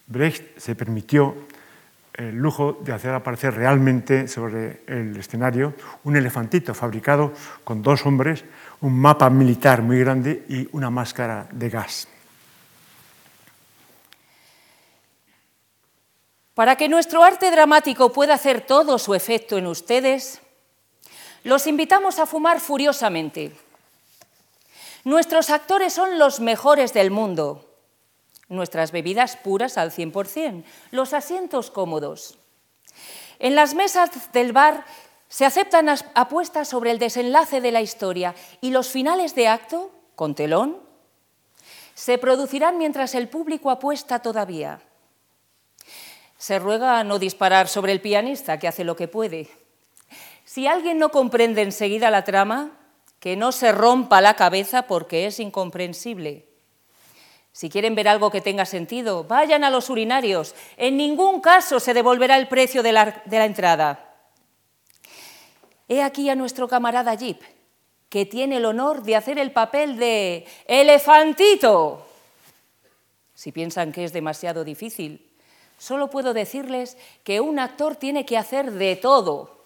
Brecht 0.06 0.58
se 0.58 0.74
permitió 0.74 1.46
el 2.14 2.36
lujo 2.36 2.80
de 2.84 2.92
hacer 2.92 3.14
aparecer 3.14 3.54
realmente 3.54 4.26
sobre 4.26 4.82
el 4.86 5.16
escenario 5.16 5.74
un 6.04 6.16
elefantito 6.16 6.74
fabricado 6.74 7.32
con 7.62 7.82
dos 7.82 8.04
hombres, 8.06 8.44
un 8.80 8.98
mapa 8.98 9.30
militar 9.30 9.82
muy 9.82 10.00
grande 10.00 10.44
y 10.48 10.68
una 10.72 10.90
máscara 10.90 11.46
de 11.52 11.70
gas. 11.70 12.08
Para 16.54 16.76
que 16.76 16.88
nuestro 16.88 17.22
arte 17.22 17.50
dramático 17.50 18.12
pueda 18.12 18.34
hacer 18.34 18.60
todo 18.66 18.98
su 18.98 19.14
efecto 19.14 19.56
en 19.58 19.66
ustedes, 19.66 20.40
los 21.44 21.66
invitamos 21.66 22.18
a 22.18 22.26
fumar 22.26 22.60
furiosamente. 22.60 23.52
Nuestros 25.04 25.50
actores 25.50 25.92
son 25.92 26.18
los 26.18 26.40
mejores 26.40 26.92
del 26.92 27.10
mundo 27.10 27.70
nuestras 28.50 28.90
bebidas 28.92 29.36
puras 29.36 29.78
al 29.78 29.92
100%, 29.92 30.64
los 30.90 31.14
asientos 31.14 31.70
cómodos. 31.70 32.36
En 33.38 33.54
las 33.54 33.74
mesas 33.74 34.10
del 34.32 34.52
bar 34.52 34.84
se 35.28 35.46
aceptan 35.46 35.88
apuestas 36.14 36.68
sobre 36.68 36.90
el 36.90 36.98
desenlace 36.98 37.60
de 37.62 37.72
la 37.72 37.80
historia 37.80 38.34
y 38.60 38.70
los 38.70 38.88
finales 38.88 39.34
de 39.34 39.48
acto, 39.48 39.90
con 40.16 40.34
telón, 40.34 40.78
se 41.94 42.18
producirán 42.18 42.76
mientras 42.76 43.14
el 43.14 43.28
público 43.28 43.70
apuesta 43.70 44.18
todavía. 44.18 44.82
Se 46.40 46.58
ruega 46.58 47.04
no 47.04 47.18
disparar 47.18 47.68
sobre 47.68 47.92
el 47.92 48.00
pianista, 48.00 48.58
que 48.58 48.66
hace 48.66 48.82
lo 48.82 48.96
que 48.96 49.08
puede. 49.08 49.50
Si 50.46 50.66
alguien 50.66 50.96
no 50.98 51.10
comprende 51.10 51.60
enseguida 51.60 52.10
la 52.10 52.24
trama, 52.24 52.78
que 53.18 53.36
no 53.36 53.52
se 53.52 53.72
rompa 53.72 54.22
la 54.22 54.36
cabeza 54.36 54.86
porque 54.86 55.26
es 55.26 55.38
incomprensible. 55.38 56.46
Si 57.52 57.68
quieren 57.68 57.94
ver 57.94 58.08
algo 58.08 58.30
que 58.30 58.40
tenga 58.40 58.64
sentido, 58.64 59.24
vayan 59.24 59.64
a 59.64 59.70
los 59.70 59.90
urinarios. 59.90 60.54
En 60.78 60.96
ningún 60.96 61.42
caso 61.42 61.78
se 61.78 61.92
devolverá 61.92 62.38
el 62.38 62.48
precio 62.48 62.82
de 62.82 62.92
la, 62.92 63.22
entrada. 63.44 64.16
He 65.88 66.02
aquí 66.02 66.30
a 66.30 66.36
nuestro 66.36 66.68
camarada 66.68 67.14
Jeep, 67.16 67.42
que 68.08 68.24
tiene 68.24 68.56
el 68.56 68.64
honor 68.64 69.02
de 69.02 69.14
hacer 69.14 69.38
el 69.38 69.52
papel 69.52 69.98
de 69.98 70.46
elefantito. 70.64 72.06
Si 73.34 73.52
piensan 73.52 73.92
que 73.92 74.04
es 74.04 74.14
demasiado 74.14 74.64
difícil, 74.64 75.29
Solo 75.80 76.10
puedo 76.10 76.34
decirles 76.34 76.98
que 77.24 77.40
un 77.40 77.58
actor 77.58 77.96
tiene 77.96 78.26
que 78.26 78.36
hacer 78.36 78.70
de 78.70 78.96
todo. 78.96 79.64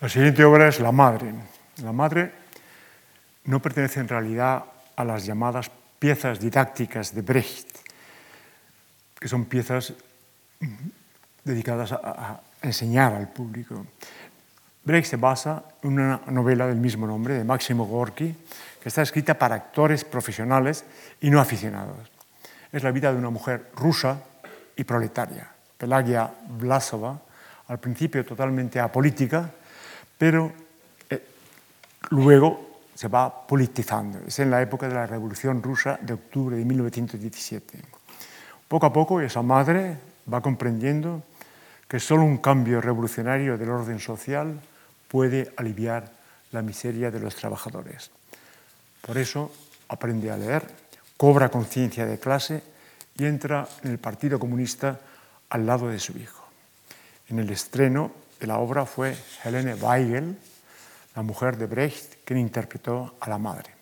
La 0.00 0.08
siguiente 0.08 0.42
obra 0.42 0.66
es 0.66 0.80
La 0.80 0.90
Madre. 0.90 1.32
La 1.84 1.92
Madre 1.92 2.32
no 3.44 3.62
pertenece 3.62 4.00
en 4.00 4.08
realidad 4.08 4.64
a 4.96 5.04
las 5.04 5.24
llamadas 5.24 5.70
piezas 6.00 6.40
didácticas 6.40 7.14
de 7.14 7.22
Brecht, 7.22 7.68
que 9.20 9.28
son 9.28 9.44
piezas 9.44 9.92
dedicadas 11.44 11.92
a, 11.92 12.40
enseñar 12.60 13.14
al 13.14 13.28
público. 13.28 13.86
Brecht 14.82 15.10
se 15.10 15.16
basa 15.16 15.62
en 15.84 15.92
una 15.92 16.22
novela 16.26 16.66
del 16.66 16.78
mismo 16.78 17.06
nombre, 17.06 17.34
de 17.34 17.44
Máximo 17.44 17.86
Gorky, 17.86 18.34
que 18.82 18.88
está 18.88 19.02
escrita 19.02 19.38
para 19.38 19.54
actores 19.54 20.04
profesionales 20.04 20.84
y 21.20 21.30
no 21.30 21.40
aficionados. 21.40 22.17
Es 22.72 22.82
la 22.82 22.90
vida 22.90 23.12
de 23.12 23.18
una 23.18 23.30
mujer 23.30 23.70
rusa 23.74 24.20
y 24.76 24.84
proletaria, 24.84 25.48
Pelagia 25.76 26.30
Vlasova, 26.58 27.18
al 27.68 27.78
principio 27.78 28.24
totalmente 28.24 28.80
apolítica, 28.80 29.50
pero 30.16 30.52
eh, 31.08 31.22
luego 32.10 32.80
se 32.94 33.08
va 33.08 33.46
politizando. 33.46 34.20
Es 34.26 34.38
en 34.40 34.50
la 34.50 34.60
época 34.60 34.88
de 34.88 34.94
la 34.94 35.06
Revolución 35.06 35.62
Rusa 35.62 35.98
de 36.02 36.14
octubre 36.14 36.56
de 36.56 36.64
1917. 36.64 37.78
Poco 38.66 38.86
a 38.86 38.92
poco 38.92 39.20
esa 39.20 39.42
madre 39.42 39.96
va 40.32 40.40
comprendiendo 40.40 41.22
que 41.86 42.00
solo 42.00 42.22
un 42.22 42.38
cambio 42.38 42.80
revolucionario 42.80 43.56
del 43.56 43.70
orden 43.70 43.98
social 43.98 44.60
puede 45.08 45.52
aliviar 45.56 46.10
la 46.52 46.60
miseria 46.60 47.10
de 47.10 47.20
los 47.20 47.34
trabajadores. 47.34 48.10
Por 49.00 49.16
eso 49.16 49.52
aprende 49.88 50.30
a 50.30 50.36
leer, 50.36 50.66
cobra 51.18 51.50
conciencia 51.50 52.06
de 52.06 52.18
clase 52.18 52.62
y 53.18 53.26
entra 53.26 53.68
en 53.82 53.90
el 53.90 53.98
Partido 53.98 54.38
Comunista 54.38 55.00
al 55.50 55.66
lado 55.66 55.88
de 55.88 55.98
su 55.98 56.16
hijo. 56.16 56.46
En 57.28 57.40
el 57.40 57.50
estreno 57.50 58.12
de 58.38 58.46
la 58.46 58.58
obra 58.58 58.86
fue 58.86 59.18
Helene 59.44 59.74
Weigel, 59.74 60.38
la 61.16 61.22
mujer 61.22 61.56
de 61.58 61.66
Brecht, 61.66 62.24
quien 62.24 62.38
interpretó 62.38 63.16
a 63.18 63.28
la 63.28 63.36
madre. 63.36 63.74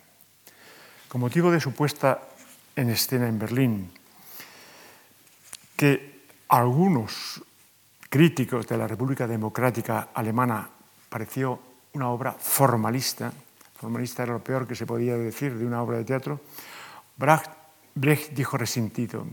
Con 1.08 1.20
motivo 1.20 1.50
de 1.50 1.60
su 1.60 1.72
puesta 1.72 2.22
en 2.74 2.88
escena 2.88 3.28
en 3.28 3.38
Berlín, 3.38 3.92
que 5.76 6.24
algunos 6.48 7.42
críticos 8.08 8.66
de 8.66 8.78
la 8.78 8.88
República 8.88 9.26
Democrática 9.26 10.08
Alemana 10.14 10.70
pareció 11.10 11.60
una 11.92 12.08
obra 12.08 12.32
formalista, 12.32 13.30
formalista 13.78 14.22
era 14.22 14.32
lo 14.32 14.42
peor 14.42 14.66
que 14.66 14.74
se 14.74 14.86
podía 14.86 15.18
decir 15.18 15.54
de 15.54 15.66
una 15.66 15.82
obra 15.82 15.98
de 15.98 16.04
teatro, 16.04 16.40
Brecht 17.16 18.32
dijo 18.32 18.56
resentido, 18.56 19.26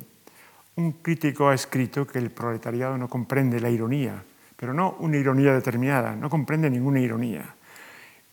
un 0.75 0.91
crítico 1.03 1.49
ha 1.49 1.53
escrito 1.53 2.07
que 2.07 2.17
el 2.17 2.31
proletariado 2.31 2.97
no 2.97 3.07
comprende 3.07 3.59
la 3.59 3.69
ironía, 3.69 4.23
pero 4.55 4.73
no 4.73 4.95
una 4.99 5.17
ironía 5.17 5.53
determinada, 5.53 6.15
no 6.15 6.29
comprende 6.29 6.69
ninguna 6.69 6.99
ironía. 6.99 7.55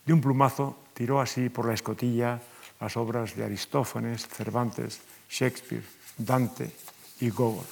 De 0.05 0.13
un 0.13 0.21
plumazo 0.21 0.77
tiró 0.93 1.19
así 1.19 1.49
por 1.49 1.67
la 1.67 1.73
escotilla 1.73 2.39
las 2.79 2.97
obras 2.97 3.35
de 3.35 3.43
Aristófanes, 3.43 4.27
Cervantes, 4.27 5.01
Shakespeare, 5.29 5.83
Dante 6.17 6.71
y 7.19 7.29
Gogol. 7.29 7.65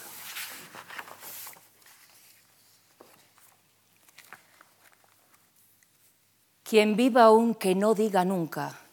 Quien 6.63 6.95
viva 6.95 7.24
aún 7.24 7.55
que 7.55 7.74
no 7.74 7.95
diga 7.95 8.24
nunca. 8.24 8.88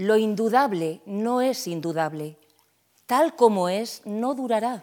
Lo 0.00 0.16
indudable 0.16 1.02
no 1.04 1.42
es 1.42 1.66
indudable. 1.66 2.38
Tal 3.04 3.36
como 3.36 3.68
es, 3.68 4.00
no 4.06 4.34
durará. 4.34 4.82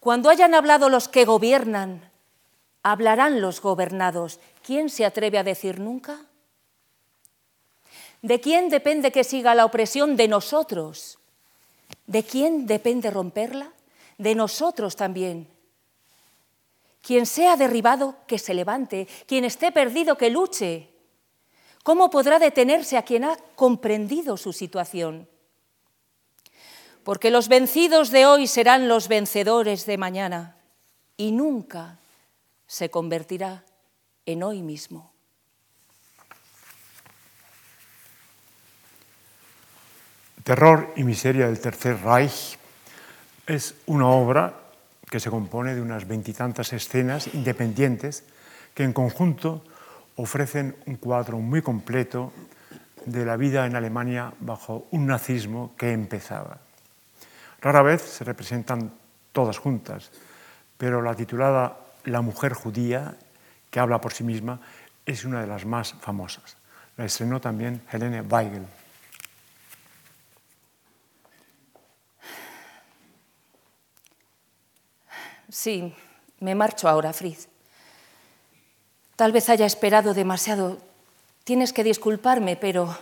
Cuando 0.00 0.30
hayan 0.30 0.54
hablado 0.54 0.88
los 0.88 1.08
que 1.08 1.26
gobiernan, 1.26 2.10
hablarán 2.82 3.42
los 3.42 3.60
gobernados. 3.60 4.40
¿Quién 4.64 4.88
se 4.88 5.04
atreve 5.04 5.36
a 5.36 5.44
decir 5.44 5.78
nunca? 5.78 6.18
¿De 8.22 8.40
quién 8.40 8.70
depende 8.70 9.12
que 9.12 9.24
siga 9.24 9.54
la 9.54 9.66
opresión? 9.66 10.16
De 10.16 10.26
nosotros. 10.26 11.18
¿De 12.06 12.22
quién 12.22 12.66
depende 12.66 13.10
romperla? 13.10 13.72
De 14.16 14.34
nosotros 14.34 14.96
también. 14.96 15.46
Quien 17.02 17.26
sea 17.26 17.58
derribado, 17.58 18.16
que 18.26 18.38
se 18.38 18.54
levante. 18.54 19.06
Quien 19.26 19.44
esté 19.44 19.70
perdido, 19.70 20.16
que 20.16 20.30
luche. 20.30 20.88
¿Cómo 21.88 22.10
podrá 22.10 22.38
detenerse 22.38 22.98
a 22.98 23.02
quien 23.02 23.24
ha 23.24 23.34
comprendido 23.56 24.36
su 24.36 24.52
situación? 24.52 25.26
Porque 27.02 27.30
los 27.30 27.48
vencidos 27.48 28.10
de 28.10 28.26
hoy 28.26 28.46
serán 28.46 28.88
los 28.88 29.08
vencedores 29.08 29.86
de 29.86 29.96
mañana 29.96 30.58
y 31.16 31.32
nunca 31.32 31.98
se 32.66 32.90
convertirá 32.90 33.64
en 34.26 34.42
hoy 34.42 34.60
mismo. 34.60 35.14
Terror 40.44 40.92
y 40.94 41.04
miseria 41.04 41.46
del 41.46 41.58
Tercer 41.58 42.02
Reich 42.02 42.58
es 43.46 43.76
una 43.86 44.08
obra 44.08 44.60
que 45.10 45.20
se 45.20 45.30
compone 45.30 45.74
de 45.74 45.80
unas 45.80 46.06
veintitantas 46.06 46.70
escenas 46.74 47.32
independientes 47.32 48.24
que 48.74 48.84
en 48.84 48.92
conjunto 48.92 49.64
ofrecen 50.18 50.76
un 50.86 50.96
cuadro 50.96 51.38
muy 51.38 51.62
completo 51.62 52.32
de 53.06 53.24
la 53.24 53.36
vida 53.36 53.66
en 53.66 53.76
Alemania 53.76 54.32
bajo 54.40 54.88
un 54.90 55.06
nazismo 55.06 55.74
que 55.78 55.92
empezaba. 55.92 56.58
Rara 57.60 57.82
vez 57.82 58.02
se 58.02 58.24
representan 58.24 58.92
todas 59.32 59.58
juntas, 59.58 60.10
pero 60.76 61.02
la 61.02 61.14
titulada 61.14 61.78
La 62.04 62.20
mujer 62.20 62.52
judía, 62.52 63.14
que 63.70 63.80
habla 63.80 64.00
por 64.00 64.12
sí 64.12 64.24
misma, 64.24 64.60
es 65.06 65.24
una 65.24 65.40
de 65.40 65.46
las 65.46 65.64
más 65.64 65.94
famosas. 66.00 66.56
La 66.96 67.04
estrenó 67.04 67.40
también 67.40 67.82
Helene 67.92 68.22
Weigel. 68.22 68.66
Sí, 75.48 75.94
me 76.40 76.54
marcho 76.54 76.88
ahora, 76.88 77.12
Fritz. 77.12 77.47
Tal 79.18 79.32
vez 79.32 79.48
haya 79.48 79.66
esperado 79.66 80.14
demasiado. 80.14 80.78
Tienes 81.42 81.72
que 81.72 81.82
disculparme, 81.82 82.54
pero... 82.54 82.96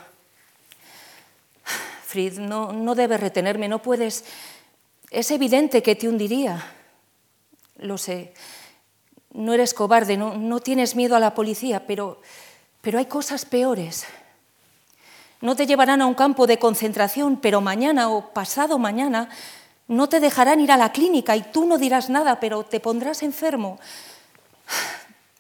Fritz, 2.07 2.39
no, 2.39 2.73
no 2.73 2.95
debes 2.95 3.21
retenerme, 3.21 3.69
no 3.69 3.83
puedes... 3.83 4.25
Es 5.11 5.31
evidente 5.31 5.83
que 5.83 5.95
te 5.95 6.09
hundiría. 6.09 6.73
Lo 7.77 7.99
sé. 7.99 8.33
No 9.35 9.53
eres 9.53 9.75
cobarde, 9.75 10.17
no, 10.17 10.39
no 10.39 10.61
tienes 10.61 10.97
miedo 10.97 11.17
a 11.17 11.21
la 11.21 11.35
policía, 11.35 11.87
pero, 11.87 12.23
pero 12.81 12.99
hay 12.99 13.05
cosas 13.05 13.45
peores. 13.45 14.07
No 15.43 15.55
te 15.55 15.67
llevarán 15.67 16.01
a 16.01 16.07
un 16.07 16.15
campo 16.15 16.47
de 16.47 16.59
concentración, 16.59 17.37
pero 17.43 17.61
mañana 17.61 18.09
o 18.09 18.33
pasado 18.33 18.79
mañana 18.79 19.29
no 19.87 20.09
te 20.09 20.21
dejarán 20.21 20.61
ir 20.61 20.73
a 20.73 20.79
la 20.79 20.93
clínica 20.93 21.37
y 21.37 21.43
tú 21.43 21.67
no 21.67 21.77
dirás 21.77 22.09
nada, 22.09 22.41
pero 22.41 22.65
te 22.65 22.81
pondrás 22.81 23.23
enfermo. 23.23 23.79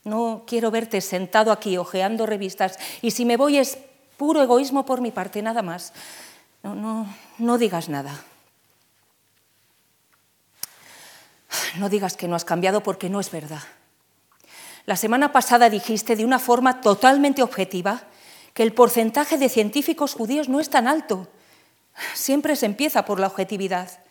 No 0.06 0.44
quiero 0.46 0.70
verte 0.70 1.00
sentado 1.00 1.50
aquí 1.50 1.76
hojeando 1.76 2.26
revistas 2.26 2.78
y 3.02 3.10
si 3.10 3.24
me 3.24 3.36
voy 3.36 3.58
es 3.58 3.76
puro 4.16 4.40
egoísmo 4.40 4.86
por 4.86 5.00
mi 5.00 5.10
parte, 5.10 5.42
nada 5.42 5.62
más. 5.62 5.92
No, 6.62 6.76
no, 6.76 7.12
no 7.38 7.58
digas 7.58 7.88
nada. 7.88 8.22
No 11.78 11.88
digas 11.88 12.16
que 12.16 12.28
no 12.28 12.36
has 12.36 12.44
cambiado 12.44 12.84
porque 12.84 13.10
no 13.10 13.18
es 13.18 13.32
verdad. 13.32 13.62
La 14.84 14.94
semana 14.94 15.32
pasada 15.32 15.68
dijiste 15.70 16.14
de 16.14 16.24
una 16.24 16.38
forma 16.38 16.80
totalmente 16.80 17.42
objetiva 17.42 18.04
que 18.54 18.62
el 18.62 18.72
porcentaje 18.72 19.38
de 19.38 19.48
científicos 19.48 20.14
judíos 20.14 20.48
no 20.48 20.60
es 20.60 20.70
tan 20.70 20.86
alto. 20.86 21.26
Siempre 22.14 22.54
se 22.54 22.66
empieza 22.66 23.04
por 23.04 23.18
la 23.18 23.26
objetividad. 23.26 24.05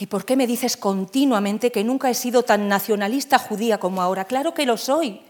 ¿Y 0.00 0.06
por 0.06 0.24
qué 0.24 0.34
me 0.34 0.46
dices 0.46 0.78
continuamente 0.78 1.70
que 1.70 1.84
nunca 1.84 2.08
he 2.08 2.14
sido 2.14 2.42
tan 2.42 2.68
nacionalista 2.68 3.38
judía 3.38 3.78
como 3.78 4.00
ahora? 4.00 4.24
Claro 4.24 4.54
que 4.54 4.64
lo 4.64 4.78
soy. 4.78 5.20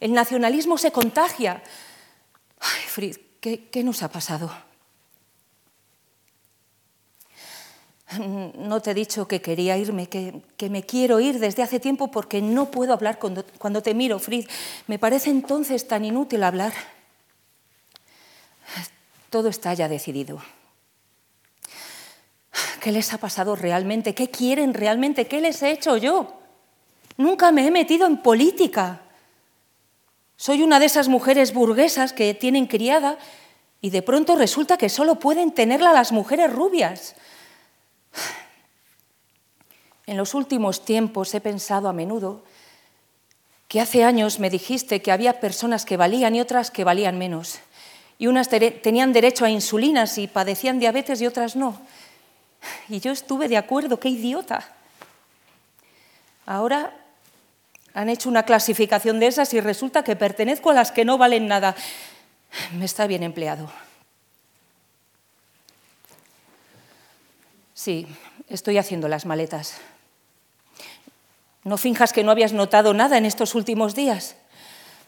El 0.00 0.12
nacionalismo 0.14 0.78
se 0.78 0.90
contagia. 0.90 1.62
Ay, 2.58 2.82
Fritz, 2.88 3.20
¿qué, 3.40 3.84
nos 3.84 4.02
ha 4.02 4.08
pasado? 4.08 4.50
No 8.18 8.82
te 8.82 8.90
he 8.90 8.94
dicho 8.94 9.28
que 9.28 9.40
quería 9.40 9.78
irme, 9.78 10.08
que, 10.08 10.42
me 10.70 10.82
quiero 10.82 11.20
ir 11.20 11.38
desde 11.38 11.62
hace 11.62 11.78
tiempo 11.78 12.10
porque 12.10 12.42
no 12.42 12.72
puedo 12.72 12.92
hablar 12.92 13.20
cuando, 13.20 13.44
cuando 13.58 13.80
te 13.80 13.94
miro, 13.94 14.18
Fritz. 14.18 14.48
Me 14.88 14.98
parece 14.98 15.30
entonces 15.30 15.86
tan 15.86 16.04
inútil 16.04 16.42
hablar. 16.42 16.72
Todo 19.30 19.48
está 19.48 19.72
ya 19.74 19.88
decidido. 19.88 20.42
¿Qué 22.86 22.92
les 22.92 23.12
ha 23.12 23.18
pasado 23.18 23.56
realmente? 23.56 24.14
¿Qué 24.14 24.30
quieren 24.30 24.72
realmente? 24.72 25.26
¿Qué 25.26 25.40
les 25.40 25.60
he 25.60 25.72
hecho 25.72 25.96
yo? 25.96 26.34
Nunca 27.16 27.50
me 27.50 27.66
he 27.66 27.72
metido 27.72 28.06
en 28.06 28.18
política. 28.18 29.00
Soy 30.36 30.62
una 30.62 30.78
de 30.78 30.86
esas 30.86 31.08
mujeres 31.08 31.52
burguesas 31.52 32.12
que 32.12 32.32
tienen 32.32 32.68
criada 32.68 33.18
Y 33.80 33.90
de 33.90 34.02
pronto 34.02 34.36
resulta 34.36 34.78
que 34.78 34.88
solo 34.88 35.16
pueden 35.16 35.50
tenerla 35.50 35.92
las 35.92 36.12
mujeres 36.12 36.52
rubias. 36.52 37.16
En 40.06 40.16
los 40.16 40.34
últimos 40.34 40.84
tiempos 40.84 41.34
he 41.34 41.40
pensado 41.40 41.88
a 41.88 41.92
menudo 41.92 42.44
que 43.66 43.80
hace 43.80 44.04
años 44.04 44.38
me 44.38 44.48
dijiste 44.48 45.02
que 45.02 45.10
había 45.10 45.40
personas 45.40 45.84
que 45.84 45.96
valían 45.96 46.36
y 46.36 46.40
otras 46.40 46.70
que 46.70 46.84
valían 46.84 47.18
menos. 47.18 47.58
Y 48.16 48.28
unas 48.28 48.48
tenían 48.48 49.12
derecho 49.12 49.44
a 49.44 49.50
insulinas 49.50 50.18
y 50.18 50.28
padecían 50.28 50.78
diabetes 50.78 51.20
y 51.20 51.26
otras 51.26 51.56
no. 51.56 51.80
Y 52.88 53.00
yo 53.00 53.12
estuve 53.12 53.48
de 53.48 53.56
acuerdo, 53.56 54.00
qué 54.00 54.08
idiota. 54.08 54.68
Ahora 56.46 56.94
han 57.94 58.08
hecho 58.08 58.28
una 58.28 58.44
clasificación 58.44 59.20
de 59.20 59.26
esas 59.26 59.52
y 59.54 59.60
resulta 59.60 60.04
que 60.04 60.16
pertenezco 60.16 60.70
a 60.70 60.74
las 60.74 60.92
que 60.92 61.04
no 61.04 61.18
valen 61.18 61.48
nada. 61.48 61.74
Me 62.74 62.84
está 62.84 63.06
bien 63.06 63.22
empleado. 63.22 63.70
Sí, 67.74 68.06
estoy 68.48 68.78
haciendo 68.78 69.08
las 69.08 69.26
maletas. 69.26 69.74
No 71.64 71.76
finjas 71.76 72.12
que 72.12 72.22
no 72.22 72.30
habías 72.30 72.52
notado 72.52 72.94
nada 72.94 73.18
en 73.18 73.26
estos 73.26 73.54
últimos 73.54 73.94
días. 73.94 74.36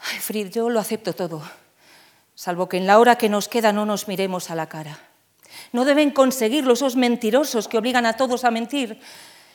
Ay, 0.00 0.18
Frid, 0.18 0.48
yo 0.48 0.70
lo 0.70 0.80
acepto 0.80 1.12
todo, 1.12 1.42
salvo 2.34 2.68
que 2.68 2.76
en 2.76 2.86
la 2.86 2.98
hora 2.98 3.16
que 3.16 3.28
nos 3.28 3.48
queda 3.48 3.72
no 3.72 3.84
nos 3.86 4.08
miremos 4.08 4.50
a 4.50 4.54
la 4.54 4.68
cara. 4.68 4.98
No 5.72 5.84
deben 5.84 6.10
conseguirlo 6.10 6.74
esos 6.74 6.96
mentirosos 6.96 7.68
que 7.68 7.78
obligan 7.78 8.06
a 8.06 8.16
todos 8.16 8.44
a 8.44 8.50
mentir. 8.50 9.00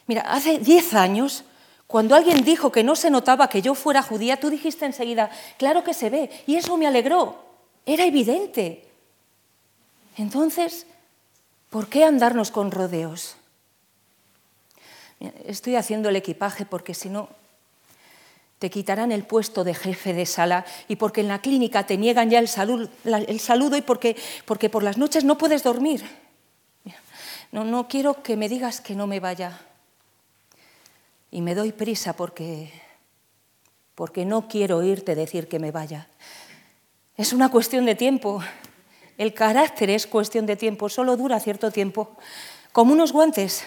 Mira, 0.08 0.22
hace 0.22 0.60
diez 0.60 0.94
años, 0.94 1.44
cuando 1.88 2.16
alguien 2.16 2.44
dijo 2.44 2.72
que 2.72 2.84
no 2.84 2.96
se 2.96 3.10
notaba 3.10 3.50
que 3.50 3.62
yo 3.62 3.76
fuera 3.76 4.02
judía, 4.02 4.40
tú 4.40 4.50
dijiste 4.50 4.86
enseguida, 4.86 5.30
claro 5.58 5.84
que 5.84 5.94
se 5.94 6.10
ve, 6.10 6.30
y 6.48 6.56
eso 6.56 6.78
me 6.78 6.88
alegró. 6.88 7.44
Era 7.86 8.06
evidente. 8.06 8.88
Entonces, 10.18 10.88
¿por 11.70 11.88
qué 11.88 12.04
andarnos 12.04 12.52
con 12.52 12.72
rodeos? 12.72 13.36
Estoy 15.46 15.76
haciendo 15.76 16.10
el 16.10 16.16
equipaje 16.16 16.66
porque 16.66 16.94
si 16.94 17.10
no, 17.10 17.30
te 18.64 18.70
quitarán 18.70 19.12
el 19.12 19.26
puesto 19.26 19.66
de 19.66 19.74
jefe 19.74 20.14
de 20.14 20.26
sala 20.26 20.64
y 20.88 20.96
porque 20.96 21.20
en 21.20 21.28
la 21.28 21.42
clínica 21.42 21.86
te 21.86 21.98
niegan 21.98 22.30
ya 22.30 22.40
el, 22.40 22.48
saludo 22.48 23.76
y 23.76 23.82
porque, 23.82 24.16
porque 24.46 24.70
por 24.70 24.84
las 24.84 24.98
noches 24.98 25.26
no 25.26 25.38
puedes 25.38 25.64
dormir. 25.64 26.02
No, 27.52 27.66
no 27.66 27.90
quiero 27.90 28.24
que 28.24 28.38
me 28.38 28.48
digas 28.48 28.80
que 28.80 28.96
no 28.96 29.06
me 29.06 29.20
vaya. 29.20 29.60
Y 31.30 31.42
me 31.42 31.56
doy 31.56 31.74
prisa 31.74 32.14
porque, 32.14 32.72
porque 33.96 34.24
no 34.24 34.48
quiero 34.48 34.78
oírte 34.78 35.14
decir 35.14 35.50
que 35.50 35.60
me 35.60 35.72
vaya. 35.72 36.08
Es 37.18 37.34
una 37.34 37.52
cuestión 37.52 37.86
de 37.86 37.96
tiempo. 37.96 38.42
El 39.18 39.34
carácter 39.34 39.90
es 39.90 40.08
cuestión 40.08 40.46
de 40.46 40.56
tiempo, 40.56 40.88
solo 40.88 41.18
dura 41.18 41.38
cierto 41.42 41.70
tiempo. 41.70 42.16
Como 42.72 42.94
unos 42.94 43.12
guantes. 43.12 43.66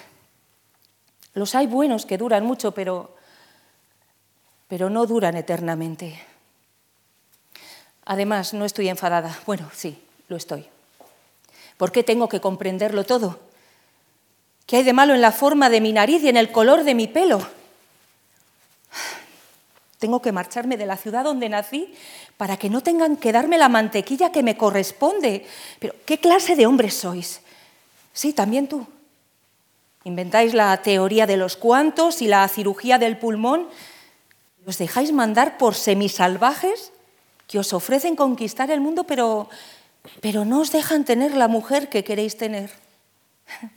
Los 1.35 1.54
hay 1.54 1.66
buenos 1.66 2.06
que 2.06 2.16
duran 2.16 2.46
mucho, 2.46 2.72
pero, 2.72 3.15
pero 4.68 4.90
no 4.90 5.07
duran 5.07 5.37
eternamente. 5.37 6.20
Además, 8.05 8.55
no 8.55 8.64
estoy 8.64 8.88
enfadada. 8.88 9.38
Bueno, 9.46 9.70
sí, 9.74 10.00
lo 10.29 10.37
estoy. 10.37 10.66
¿Por 11.76 11.92
qué 11.92 12.02
tengo 12.02 12.29
que 12.29 12.40
comprenderlo 12.40 13.05
todo? 13.05 13.40
¿Qué 14.66 14.76
hay 14.79 14.83
de 14.83 14.92
malo 14.92 15.14
en 15.14 15.20
la 15.20 15.33
forma 15.33 15.70
de 15.70 15.81
mi 15.81 15.92
nariz 15.92 16.22
y 16.22 16.29
en 16.29 16.37
el 16.37 16.50
color 16.50 16.85
de 16.85 16.94
mi 16.94 17.07
pelo? 17.07 17.46
Tengo 19.98 20.20
que 20.20 20.33
marcharme 20.33 20.76
de 20.76 20.87
la 20.87 20.96
ciudad 20.96 21.24
donde 21.24 21.48
nací 21.48 21.94
para 22.37 22.57
que 22.57 22.68
no 22.68 22.83
tengan 22.83 23.16
que 23.16 23.33
darme 23.33 23.59
la 23.59 23.68
mantequilla 23.68 24.31
que 24.31 24.42
me 24.42 24.57
corresponde. 24.57 25.46
Pero, 25.79 25.94
¿qué 26.05 26.18
clase 26.18 26.57
de 26.57 26.66
hombres 26.66 26.94
sois? 26.94 27.40
Sí, 28.12 28.33
también 28.33 28.68
tú. 28.68 28.87
Inventáis 30.05 30.55
la 30.55 30.76
teoría 30.83 31.26
de 31.26 31.37
los 31.37 31.57
cuantos 31.57 32.22
y 32.22 32.29
la 32.29 32.46
cirugía 32.48 32.98
del 32.98 33.18
pulmón. 33.18 33.68
¿Os 34.66 34.79
dejáis 34.79 35.14
mandar 35.14 35.59
por 35.59 35.79
semisalvajes 35.79 36.90
que 37.46 37.62
os 37.62 37.70
ofrecen 37.70 38.18
conquistar 38.18 38.74
el 38.74 38.83
mundo, 38.83 39.07
pero, 39.07 39.46
pero 40.18 40.44
no 40.44 40.59
os 40.59 40.74
dejan 40.74 41.07
tener 41.07 41.38
la 41.38 41.46
mujer 41.46 41.88
que 41.88 42.02
queréis 42.02 42.37
tener? 42.37 42.74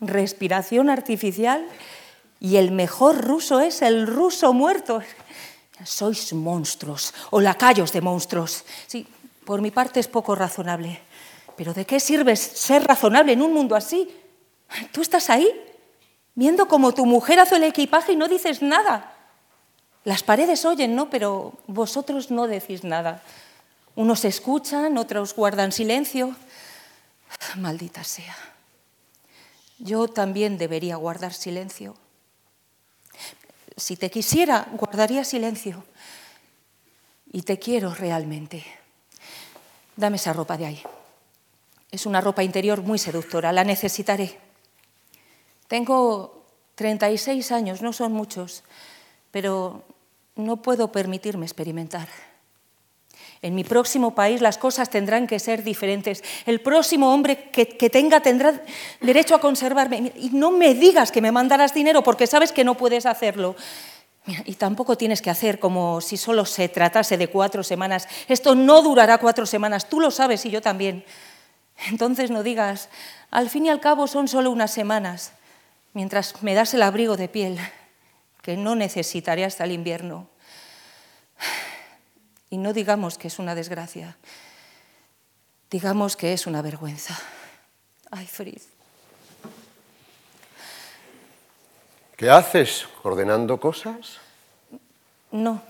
Respiración 0.00 0.90
artificial 0.90 1.62
y 2.40 2.56
el 2.56 2.72
mejor 2.72 3.22
ruso 3.22 3.60
es 3.60 3.82
el 3.82 4.08
ruso 4.08 4.52
muerto. 4.52 4.98
Sois 5.84 6.32
monstruos 6.34 7.14
o 7.30 7.40
lacayos 7.40 7.92
de 7.92 8.02
monstruos. 8.02 8.66
Sí, 8.90 9.06
por 9.44 9.62
mi 9.62 9.70
parte 9.70 10.00
es 10.00 10.08
poco 10.08 10.34
razonable. 10.34 10.98
Pero 11.54 11.72
¿de 11.72 11.86
qué 11.86 12.00
sirve 12.00 12.34
ser 12.34 12.82
razonable 12.82 13.32
en 13.32 13.42
un 13.42 13.54
mundo 13.54 13.76
así? 13.76 14.10
Tú 14.90 15.02
estás 15.02 15.30
ahí, 15.30 15.46
viendo 16.34 16.66
cómo 16.66 16.92
tu 16.92 17.06
mujer 17.06 17.38
hace 17.38 17.56
el 17.56 17.64
equipaje 17.64 18.12
y 18.12 18.16
no 18.16 18.26
dices 18.26 18.60
nada. 18.60 19.15
Las 20.06 20.22
paredes 20.22 20.64
oyen, 20.64 20.94
¿no? 20.94 21.10
Pero 21.10 21.52
vosotros 21.66 22.30
no 22.30 22.46
decís 22.46 22.84
nada. 22.84 23.24
Unos 23.96 24.24
escuchan, 24.24 24.98
otros 24.98 25.34
guardan 25.34 25.72
silencio. 25.72 26.36
Maldita 27.56 28.04
sea. 28.04 28.36
Yo 29.80 30.06
también 30.06 30.58
debería 30.58 30.94
guardar 30.94 31.32
silencio. 31.32 31.96
Si 33.76 33.96
te 33.96 34.08
quisiera, 34.08 34.68
guardaría 34.74 35.24
silencio. 35.24 35.84
Y 37.32 37.42
te 37.42 37.58
quiero 37.58 37.92
realmente. 37.92 38.64
Dame 39.96 40.18
esa 40.18 40.32
ropa 40.32 40.56
de 40.56 40.66
ahí. 40.66 40.82
Es 41.90 42.06
una 42.06 42.20
ropa 42.20 42.44
interior 42.44 42.80
muy 42.80 43.00
seductora, 43.00 43.50
la 43.50 43.64
necesitaré. 43.64 44.38
Tengo 45.66 46.44
36 46.76 47.50
años, 47.50 47.82
no 47.82 47.92
son 47.92 48.12
muchos, 48.12 48.62
pero 49.32 49.82
no 50.36 50.58
puedo 50.58 50.92
permitirme 50.92 51.46
experimentar. 51.46 52.08
En 53.42 53.54
mi 53.54 53.64
próximo 53.64 54.14
país 54.14 54.40
las 54.40 54.58
cosas 54.58 54.90
tendrán 54.90 55.26
que 55.26 55.38
ser 55.38 55.62
diferentes. 55.62 56.22
El 56.46 56.60
próximo 56.60 57.12
hombre 57.12 57.50
que, 57.50 57.90
tenga 57.90 58.20
tendrá 58.20 58.62
derecho 59.00 59.34
a 59.34 59.40
conservarme. 59.40 60.12
Y 60.16 60.30
no 60.30 60.50
me 60.50 60.74
digas 60.74 61.12
que 61.12 61.20
me 61.20 61.32
mandarás 61.32 61.74
dinero 61.74 62.02
porque 62.02 62.26
sabes 62.26 62.52
que 62.52 62.64
no 62.64 62.76
puedes 62.76 63.06
hacerlo. 63.06 63.56
y 64.44 64.54
tampoco 64.54 64.96
tienes 64.96 65.22
que 65.22 65.30
hacer 65.30 65.60
como 65.60 66.00
si 66.00 66.16
solo 66.16 66.44
se 66.44 66.68
tratase 66.68 67.16
de 67.16 67.28
cuatro 67.28 67.62
semanas. 67.62 68.08
Esto 68.28 68.54
no 68.54 68.82
durará 68.82 69.18
cuatro 69.18 69.46
semanas, 69.46 69.88
tú 69.88 70.00
lo 70.00 70.10
sabes 70.10 70.44
y 70.46 70.50
yo 70.50 70.60
también. 70.60 71.04
Entonces 71.88 72.30
no 72.30 72.42
digas, 72.42 72.88
al 73.30 73.50
fin 73.50 73.66
y 73.66 73.68
al 73.68 73.80
cabo 73.80 74.06
son 74.06 74.28
solo 74.28 74.50
unas 74.50 74.72
semanas 74.72 75.32
mientras 75.92 76.42
me 76.42 76.54
das 76.54 76.74
el 76.74 76.82
abrigo 76.82 77.16
de 77.16 77.28
piel 77.28 77.58
que 78.46 78.56
no 78.56 78.76
necesitaré 78.76 79.44
hasta 79.44 79.64
el 79.64 79.72
invierno. 79.72 80.28
Y 82.48 82.58
no 82.58 82.72
digamos 82.72 83.18
que 83.18 83.26
es 83.26 83.40
una 83.40 83.56
desgracia, 83.56 84.16
digamos 85.68 86.16
que 86.16 86.32
es 86.32 86.46
una 86.46 86.62
vergüenza. 86.62 87.18
Ay, 88.08 88.24
Frid. 88.24 88.60
¿Qué 92.16 92.30
haces? 92.30 92.86
¿Ordenando 93.02 93.58
cosas? 93.58 94.18
No. 95.32 95.60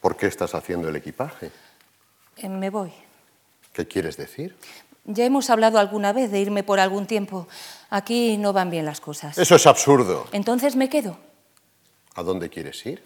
¿Por 0.00 0.16
qué 0.16 0.28
estás 0.28 0.54
haciendo 0.54 0.88
el 0.88 0.96
equipaje? 0.96 1.50
Eh, 2.38 2.48
me 2.48 2.70
voy. 2.70 2.90
¿Qué 3.74 3.86
quieres 3.86 4.16
decir? 4.16 4.56
Ya 5.04 5.26
hemos 5.26 5.50
hablado 5.50 5.78
alguna 5.78 6.14
vez 6.14 6.30
de 6.30 6.40
irme 6.40 6.62
por 6.62 6.80
algún 6.80 7.06
tiempo. 7.06 7.48
Aquí 7.90 8.38
no 8.38 8.54
van 8.54 8.70
bien 8.70 8.86
las 8.86 9.02
cosas. 9.02 9.36
Eso 9.36 9.56
es 9.56 9.66
absurdo. 9.66 10.26
Entonces 10.32 10.74
me 10.74 10.88
quedo. 10.88 11.28
¿A 12.14 12.22
dónde 12.22 12.48
quieres 12.50 12.84
ir? 12.86 13.02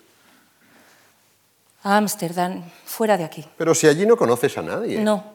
A 1.82 1.96
Ámsterdam, 1.96 2.62
fuera 2.84 3.16
de 3.16 3.24
aquí. 3.24 3.44
Pero 3.58 3.74
si 3.74 3.86
allí 3.86 4.06
no 4.06 4.16
conoces 4.16 4.56
a 4.56 4.62
nadie. 4.62 5.00
No. 5.00 5.34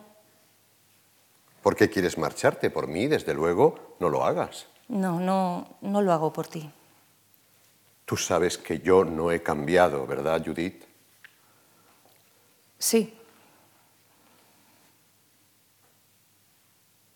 ¿Por 1.61 1.75
qué 1.75 1.89
quieres 1.89 2.17
marcharte? 2.17 2.69
Por 2.69 2.87
mí, 2.87 3.07
desde 3.07 3.33
luego, 3.33 3.95
no 3.99 4.09
lo 4.09 4.23
hagas. 4.25 4.65
No, 4.87 5.19
no, 5.19 5.77
no 5.81 6.01
lo 6.01 6.11
hago 6.11 6.33
por 6.33 6.47
ti. 6.47 6.69
Tú 8.05 8.17
sabes 8.17 8.57
que 8.57 8.79
yo 8.79 9.05
no 9.05 9.31
he 9.31 9.43
cambiado, 9.43 10.07
¿verdad, 10.07 10.41
Judith? 10.43 10.83
Sí. 12.79 13.13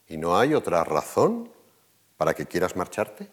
¿Y 0.10 0.18
no 0.18 0.38
hay 0.38 0.54
otra 0.54 0.84
razón 0.84 1.50
para 2.18 2.36
que 2.36 2.46
quieras 2.46 2.76
marcharte? 2.76 3.28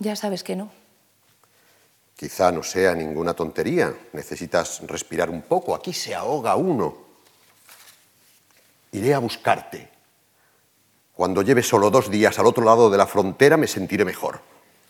Ya 0.00 0.16
sabes 0.16 0.42
que 0.42 0.56
no. 0.56 0.72
Quizá 2.18 2.50
no 2.50 2.64
sea 2.64 2.96
ninguna 2.96 3.32
tontería. 3.32 3.94
Necesitas 4.12 4.80
respirar 4.88 5.30
un 5.30 5.42
poco. 5.42 5.72
Aquí 5.72 5.92
se 5.92 6.16
ahoga 6.16 6.56
uno. 6.56 6.96
Iré 8.90 9.14
a 9.14 9.20
buscarte. 9.20 9.88
Cuando 11.14 11.42
lleve 11.42 11.62
solo 11.62 11.90
dos 11.90 12.10
días 12.10 12.36
al 12.40 12.46
otro 12.46 12.64
lado 12.64 12.90
de 12.90 12.98
la 12.98 13.06
frontera 13.06 13.56
me 13.56 13.68
sentiré 13.68 14.04
mejor. 14.04 14.40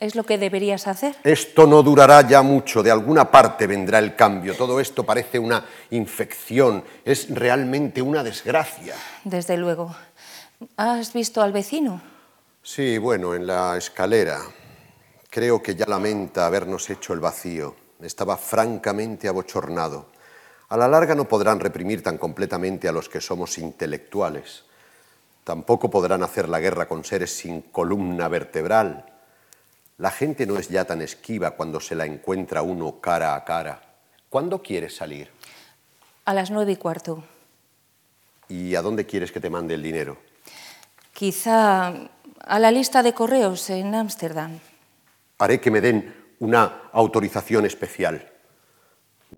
¿Es 0.00 0.14
lo 0.14 0.24
que 0.24 0.38
deberías 0.38 0.86
hacer? 0.86 1.16
Esto 1.22 1.66
no 1.66 1.82
durará 1.82 2.26
ya 2.26 2.40
mucho, 2.40 2.82
de 2.82 2.90
alguna 2.90 3.30
parte 3.30 3.66
vendrá 3.66 3.98
el 3.98 4.16
cambio. 4.16 4.56
Todo 4.56 4.80
esto 4.80 5.04
parece 5.04 5.38
una 5.38 5.66
infección, 5.90 6.82
es 7.04 7.28
realmente 7.28 8.00
una 8.00 8.22
desgracia. 8.22 8.94
Desde 9.24 9.58
luego. 9.58 9.94
¿Has 10.78 11.12
visto 11.12 11.42
al 11.42 11.52
vecino? 11.52 12.00
Sí, 12.62 12.96
bueno, 12.96 13.34
en 13.34 13.46
la 13.46 13.76
escalera. 13.76 14.40
Creo 15.38 15.62
que 15.62 15.76
ya 15.76 15.86
lamenta 15.86 16.46
habernos 16.46 16.90
hecho 16.90 17.12
el 17.12 17.20
vacío. 17.20 17.76
Estaba 18.02 18.36
francamente 18.36 19.28
abochornado. 19.28 20.06
A 20.68 20.76
la 20.76 20.88
larga 20.88 21.14
no 21.14 21.28
podrán 21.28 21.60
reprimir 21.60 22.02
tan 22.02 22.18
completamente 22.18 22.88
a 22.88 22.92
los 22.92 23.08
que 23.08 23.20
somos 23.20 23.56
intelectuales. 23.56 24.64
Tampoco 25.44 25.90
podrán 25.90 26.24
hacer 26.24 26.48
la 26.48 26.58
guerra 26.58 26.88
con 26.88 27.04
seres 27.04 27.36
sin 27.36 27.62
columna 27.62 28.26
vertebral 28.26 29.18
la 29.98 30.12
gente 30.12 30.46
no 30.46 30.58
es 30.58 30.68
ya 30.68 30.84
tan 30.84 31.02
esquiva 31.02 31.52
cuando 31.52 31.80
se 31.80 31.96
la 31.96 32.06
encuentra 32.06 32.62
uno 32.62 33.00
cara 33.00 33.34
a 33.34 33.44
cara. 33.44 33.82
¿Cuándo 34.28 34.62
quieres 34.62 34.96
salir? 34.96 35.28
A 36.24 36.34
las 36.34 36.50
nueve 36.50 36.72
y 36.72 36.76
cuarto. 36.76 37.24
¿Y 38.48 38.76
a 38.76 38.82
dónde 38.82 39.06
quieres 39.06 39.32
que 39.32 39.40
te 39.40 39.50
mande 39.50 39.74
el 39.74 39.82
dinero? 39.82 40.18
Quizá 41.12 41.92
a 42.40 42.58
la 42.58 42.70
lista 42.70 43.02
de 43.02 43.12
correos 43.12 43.70
en 43.70 43.92
Ámsterdam. 43.94 44.60
Haré 45.38 45.60
que 45.60 45.70
me 45.70 45.80
den 45.80 46.34
una 46.40 46.90
autorización 46.92 47.66
especial. 47.66 48.32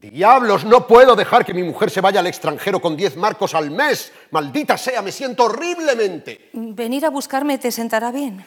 Diablos, 0.00 0.64
no 0.64 0.86
puedo 0.86 1.16
dejar 1.16 1.44
que 1.44 1.52
mi 1.52 1.62
mujer 1.62 1.90
se 1.90 2.00
vaya 2.00 2.20
al 2.20 2.26
extranjero 2.26 2.80
con 2.80 2.96
diez 2.96 3.16
marcos 3.16 3.54
al 3.54 3.70
mes. 3.70 4.12
Maldita 4.30 4.78
sea, 4.78 5.02
me 5.02 5.12
siento 5.12 5.44
horriblemente. 5.44 6.50
Venir 6.52 7.04
a 7.04 7.10
buscarme 7.10 7.58
te 7.58 7.72
sentará 7.72 8.10
bien 8.12 8.44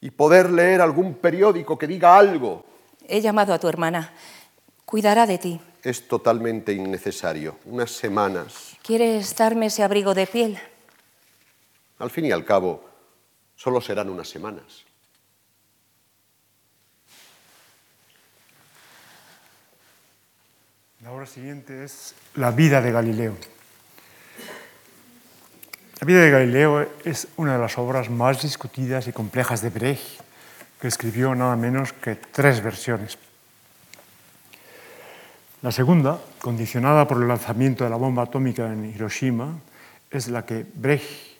y 0.00 0.10
poder 0.10 0.50
leer 0.50 0.80
algún 0.80 1.14
periódico 1.14 1.78
que 1.78 1.86
diga 1.86 2.16
algo. 2.16 2.64
He 3.08 3.20
llamado 3.20 3.52
a 3.52 3.58
tu 3.58 3.68
hermana. 3.68 4.12
Cuidará 4.84 5.26
de 5.26 5.38
ti. 5.38 5.60
Es 5.82 6.06
totalmente 6.06 6.72
innecesario. 6.72 7.58
Unas 7.64 7.90
semanas. 7.90 8.76
¿Quieres 8.82 9.34
darme 9.36 9.66
ese 9.66 9.82
abrigo 9.82 10.14
de 10.14 10.26
piel? 10.26 10.58
Al 11.98 12.10
fin 12.10 12.26
y 12.26 12.32
al 12.32 12.44
cabo, 12.44 12.84
solo 13.54 13.80
serán 13.80 14.10
unas 14.10 14.28
semanas. 14.28 14.84
La 21.06 21.12
obra 21.12 21.26
siguiente 21.26 21.84
es 21.84 22.16
La 22.34 22.50
vida 22.50 22.80
de 22.80 22.90
Galileo. 22.90 23.36
La 26.00 26.04
vida 26.04 26.20
de 26.20 26.30
Galileo 26.30 26.84
es 27.04 27.28
una 27.36 27.52
de 27.52 27.60
las 27.60 27.78
obras 27.78 28.10
más 28.10 28.42
discutidas 28.42 29.06
y 29.06 29.12
complejas 29.12 29.62
de 29.62 29.70
Brecht, 29.70 30.20
que 30.80 30.88
escribió 30.88 31.32
nada 31.36 31.54
menos 31.54 31.92
que 31.92 32.16
tres 32.16 32.60
versiones. 32.60 33.18
La 35.62 35.70
segunda, 35.70 36.18
condicionada 36.40 37.06
por 37.06 37.22
el 37.22 37.28
lanzamiento 37.28 37.84
de 37.84 37.90
la 37.90 37.96
bomba 37.96 38.24
atómica 38.24 38.66
en 38.72 38.86
Hiroshima, 38.86 39.60
es 40.10 40.26
la 40.26 40.44
que 40.44 40.66
Brecht 40.74 41.38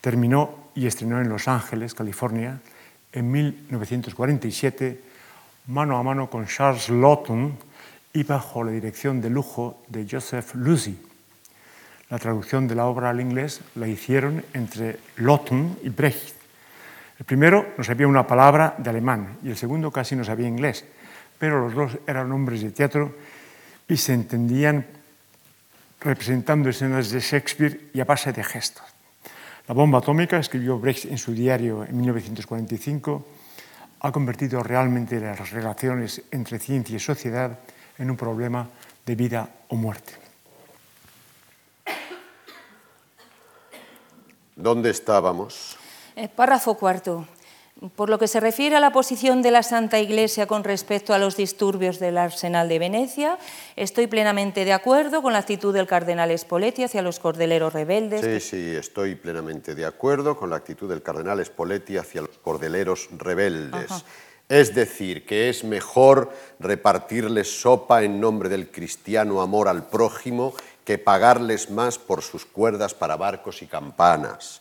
terminó 0.00 0.70
y 0.74 0.86
estrenó 0.86 1.20
en 1.20 1.28
Los 1.28 1.46
Ángeles, 1.46 1.92
California, 1.92 2.58
en 3.12 3.30
1947, 3.30 4.98
mano 5.66 5.98
a 5.98 6.02
mano 6.02 6.30
con 6.30 6.46
Charles 6.46 6.88
Lawton 6.88 7.73
y 8.14 8.22
bajo 8.22 8.62
la 8.62 8.70
dirección 8.70 9.20
de 9.20 9.28
lujo 9.28 9.82
de 9.88 10.06
Joseph 10.08 10.54
Lucy. 10.54 10.96
La 12.10 12.18
traducción 12.18 12.68
de 12.68 12.76
la 12.76 12.86
obra 12.86 13.10
al 13.10 13.20
inglés 13.20 13.60
la 13.74 13.88
hicieron 13.88 14.44
entre 14.54 15.00
Lawton 15.16 15.78
y 15.82 15.88
Brecht. 15.88 16.36
El 17.18 17.26
primero 17.26 17.74
no 17.76 17.82
sabía 17.82 18.06
una 18.06 18.26
palabra 18.26 18.76
de 18.78 18.88
alemán 18.88 19.38
y 19.42 19.50
el 19.50 19.56
segundo 19.56 19.90
casi 19.90 20.14
no 20.14 20.22
sabía 20.22 20.46
inglés, 20.46 20.84
pero 21.38 21.60
los 21.60 21.74
dos 21.74 21.98
eran 22.06 22.30
hombres 22.30 22.62
de 22.62 22.70
teatro 22.70 23.16
y 23.88 23.96
se 23.96 24.14
entendían 24.14 24.86
representando 26.00 26.68
escenas 26.68 27.10
de 27.10 27.18
Shakespeare 27.18 27.90
y 27.92 28.00
a 28.00 28.04
base 28.04 28.32
de 28.32 28.44
gestos. 28.44 28.84
La 29.66 29.74
bomba 29.74 29.98
atómica, 29.98 30.38
escribió 30.38 30.78
Brecht 30.78 31.06
en 31.06 31.18
su 31.18 31.32
diario 31.32 31.84
en 31.84 31.96
1945, 31.96 33.26
ha 34.00 34.12
convertido 34.12 34.62
realmente 34.62 35.18
las 35.18 35.50
relaciones 35.50 36.22
entre 36.30 36.60
ciencia 36.60 36.96
y 36.96 37.00
sociedad 37.00 37.58
en 37.98 38.10
un 38.10 38.16
problema 38.16 38.68
de 39.04 39.14
vida 39.14 39.48
o 39.68 39.76
muerte. 39.76 40.14
¿Dónde 44.56 44.90
estábamos? 44.90 45.76
Eh, 46.16 46.28
párrafo 46.28 46.74
cuarto. 46.74 47.26
Por 47.96 48.08
lo 48.08 48.20
que 48.20 48.28
se 48.28 48.38
refiere 48.38 48.76
a 48.76 48.80
la 48.80 48.92
posición 48.92 49.42
de 49.42 49.50
la 49.50 49.64
Santa 49.64 49.98
Iglesia 49.98 50.46
con 50.46 50.62
respecto 50.62 51.12
a 51.12 51.18
los 51.18 51.36
disturbios 51.36 51.98
del 51.98 52.16
Arsenal 52.18 52.68
de 52.68 52.78
Venecia, 52.78 53.36
estoy 53.74 54.06
plenamente 54.06 54.64
de 54.64 54.72
acuerdo 54.72 55.22
con 55.22 55.32
la 55.32 55.40
actitud 55.40 55.74
del 55.74 55.88
cardenal 55.88 56.36
Spoletti 56.38 56.84
hacia 56.84 57.02
los 57.02 57.18
cordeleros 57.18 57.72
rebeldes. 57.72 58.20
Sí, 58.20 58.40
sí, 58.48 58.76
estoy 58.76 59.16
plenamente 59.16 59.74
de 59.74 59.84
acuerdo 59.84 60.36
con 60.36 60.50
la 60.50 60.56
actitud 60.56 60.88
del 60.88 61.02
cardenal 61.02 61.44
Spoletti 61.44 61.96
hacia 61.96 62.22
los 62.22 62.38
cordeleros 62.38 63.08
rebeldes. 63.18 63.90
Es 64.48 64.74
decir, 64.74 65.24
que 65.24 65.48
es 65.48 65.64
mejor 65.64 66.32
repartirles 66.60 67.60
sopa 67.60 68.02
en 68.02 68.20
nombre 68.20 68.48
del 68.48 68.70
cristiano 68.70 69.40
amor 69.40 69.68
al 69.68 69.86
prójimo 69.86 70.54
que 70.84 70.98
pagarles 70.98 71.70
más 71.70 71.98
por 71.98 72.22
sus 72.22 72.44
cuerdas 72.44 72.92
para 72.92 73.16
barcos 73.16 73.62
y 73.62 73.66
campanas, 73.66 74.60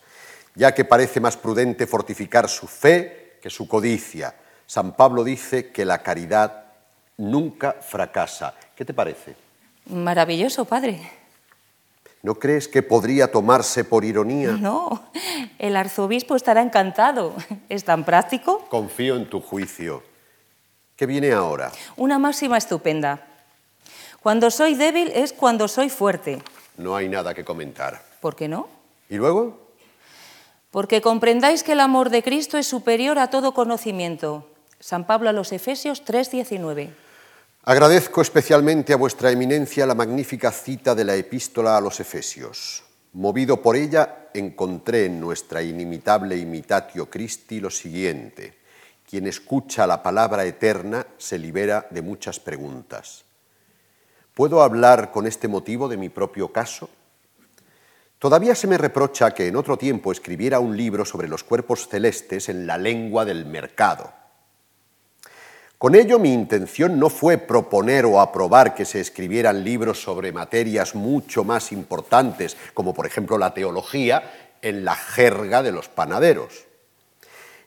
ya 0.55 0.73
que 0.73 0.85
parece 0.85 1.19
más 1.19 1.35
prudente 1.35 1.85
fortificar 1.85 2.47
su 2.47 2.67
fe 2.67 3.37
que 3.41 3.49
su 3.49 3.67
codicia. 3.67 4.33
San 4.65 4.95
Pablo 4.95 5.23
dice 5.23 5.71
que 5.71 5.83
la 5.83 6.01
caridad 6.01 6.63
nunca 7.17 7.73
fracasa. 7.73 8.53
¿Qué 8.75 8.85
te 8.85 8.93
parece? 8.93 9.35
Maravilloso, 9.87 10.63
padre. 10.63 11.22
¿No 12.23 12.35
crees 12.35 12.69
que 12.69 12.81
podría 12.81 13.29
tomarse 13.29 13.83
por 13.83 14.05
ironía? 14.05 14.51
No, 14.51 15.03
el 15.59 15.75
arzobispo 15.75 16.37
estará 16.37 16.61
encantado. 16.61 17.35
¿Es 17.67 17.83
tan 17.83 18.05
práctico? 18.05 18.59
Confío 18.69 19.17
en 19.17 19.29
tu 19.29 19.41
juicio. 19.41 20.01
¿Qué 20.95 21.05
viene 21.05 21.33
ahora? 21.33 21.73
Una 21.97 22.19
máxima 22.19 22.57
estupenda. 22.57 23.27
Cuando 24.21 24.51
soy 24.51 24.75
débil 24.75 25.11
es 25.13 25.33
cuando 25.33 25.67
soy 25.67 25.89
fuerte. 25.89 26.41
No 26.77 26.95
hay 26.95 27.09
nada 27.09 27.33
que 27.33 27.43
comentar. 27.43 28.01
¿Por 28.21 28.37
qué 28.37 28.47
no? 28.47 28.69
¿Y 29.09 29.17
luego? 29.17 29.59
Porque 30.71 31.01
comprendáis 31.01 31.61
que 31.61 31.73
el 31.73 31.81
amor 31.81 32.09
de 32.09 32.23
Cristo 32.23 32.57
es 32.57 32.65
superior 32.65 33.19
a 33.19 33.29
todo 33.29 33.53
conocimiento. 33.53 34.49
San 34.79 35.05
Pablo 35.05 35.29
a 35.29 35.33
los 35.33 35.51
Efesios 35.51 36.05
3:19. 36.05 36.93
Agradezco 37.65 38.21
especialmente 38.21 38.91
a 38.91 38.97
vuestra 38.97 39.31
eminencia 39.31 39.85
la 39.85 39.95
magnífica 39.95 40.51
cita 40.51 40.93
de 40.93 41.05
la 41.05 41.15
epístola 41.15 41.77
a 41.77 41.81
los 41.81 41.97
Efesios. 42.01 42.83
Movido 43.13 43.61
por 43.61 43.77
ella, 43.77 44.27
encontré 44.33 45.05
en 45.05 45.21
nuestra 45.21 45.63
inimitable 45.63 46.35
imitatio 46.35 47.09
Christi 47.09 47.61
lo 47.61 47.69
siguiente. 47.69 48.59
Quien 49.09 49.27
escucha 49.27 49.87
la 49.87 50.03
palabra 50.03 50.43
eterna 50.43 51.07
se 51.17 51.39
libera 51.39 51.87
de 51.89 52.01
muchas 52.01 52.37
preguntas. 52.37 53.23
¿Puedo 54.33 54.61
hablar 54.61 55.11
con 55.11 55.25
este 55.25 55.47
motivo 55.47 55.87
de 55.87 55.95
mi 55.95 56.09
propio 56.09 56.51
caso? 56.51 56.89
Todavía 58.19 58.55
se 58.55 58.67
me 58.67 58.77
reprocha 58.77 59.33
que 59.33 59.47
en 59.47 59.55
otro 59.55 59.77
tiempo 59.77 60.11
escribiera 60.11 60.59
un 60.59 60.75
libro 60.75 61.05
sobre 61.05 61.29
los 61.29 61.45
cuerpos 61.45 61.87
celestes 61.87 62.49
en 62.49 62.67
la 62.67 62.77
lengua 62.77 63.23
del 63.23 63.45
mercado. 63.45 64.22
Con 65.83 65.95
ello 65.95 66.17
mi 66.17 66.31
intención 66.31 66.97
no 66.97 67.09
fue 67.09 67.37
proponer 67.37 68.05
o 68.05 68.21
aprobar 68.21 68.73
que 68.73 68.85
se 68.85 69.01
escribieran 69.01 69.65
libros 69.65 70.01
sobre 70.01 70.31
materias 70.31 70.95
mucho 70.95 71.43
más 71.43 71.73
importantes, 71.73 72.55
como 72.73 72.93
por 72.93 73.05
ejemplo 73.05 73.37
la 73.37 73.53
teología, 73.53 74.31
en 74.61 74.85
la 74.85 74.95
jerga 74.95 75.61
de 75.61 75.73
los 75.73 75.89
panaderos. 75.89 76.67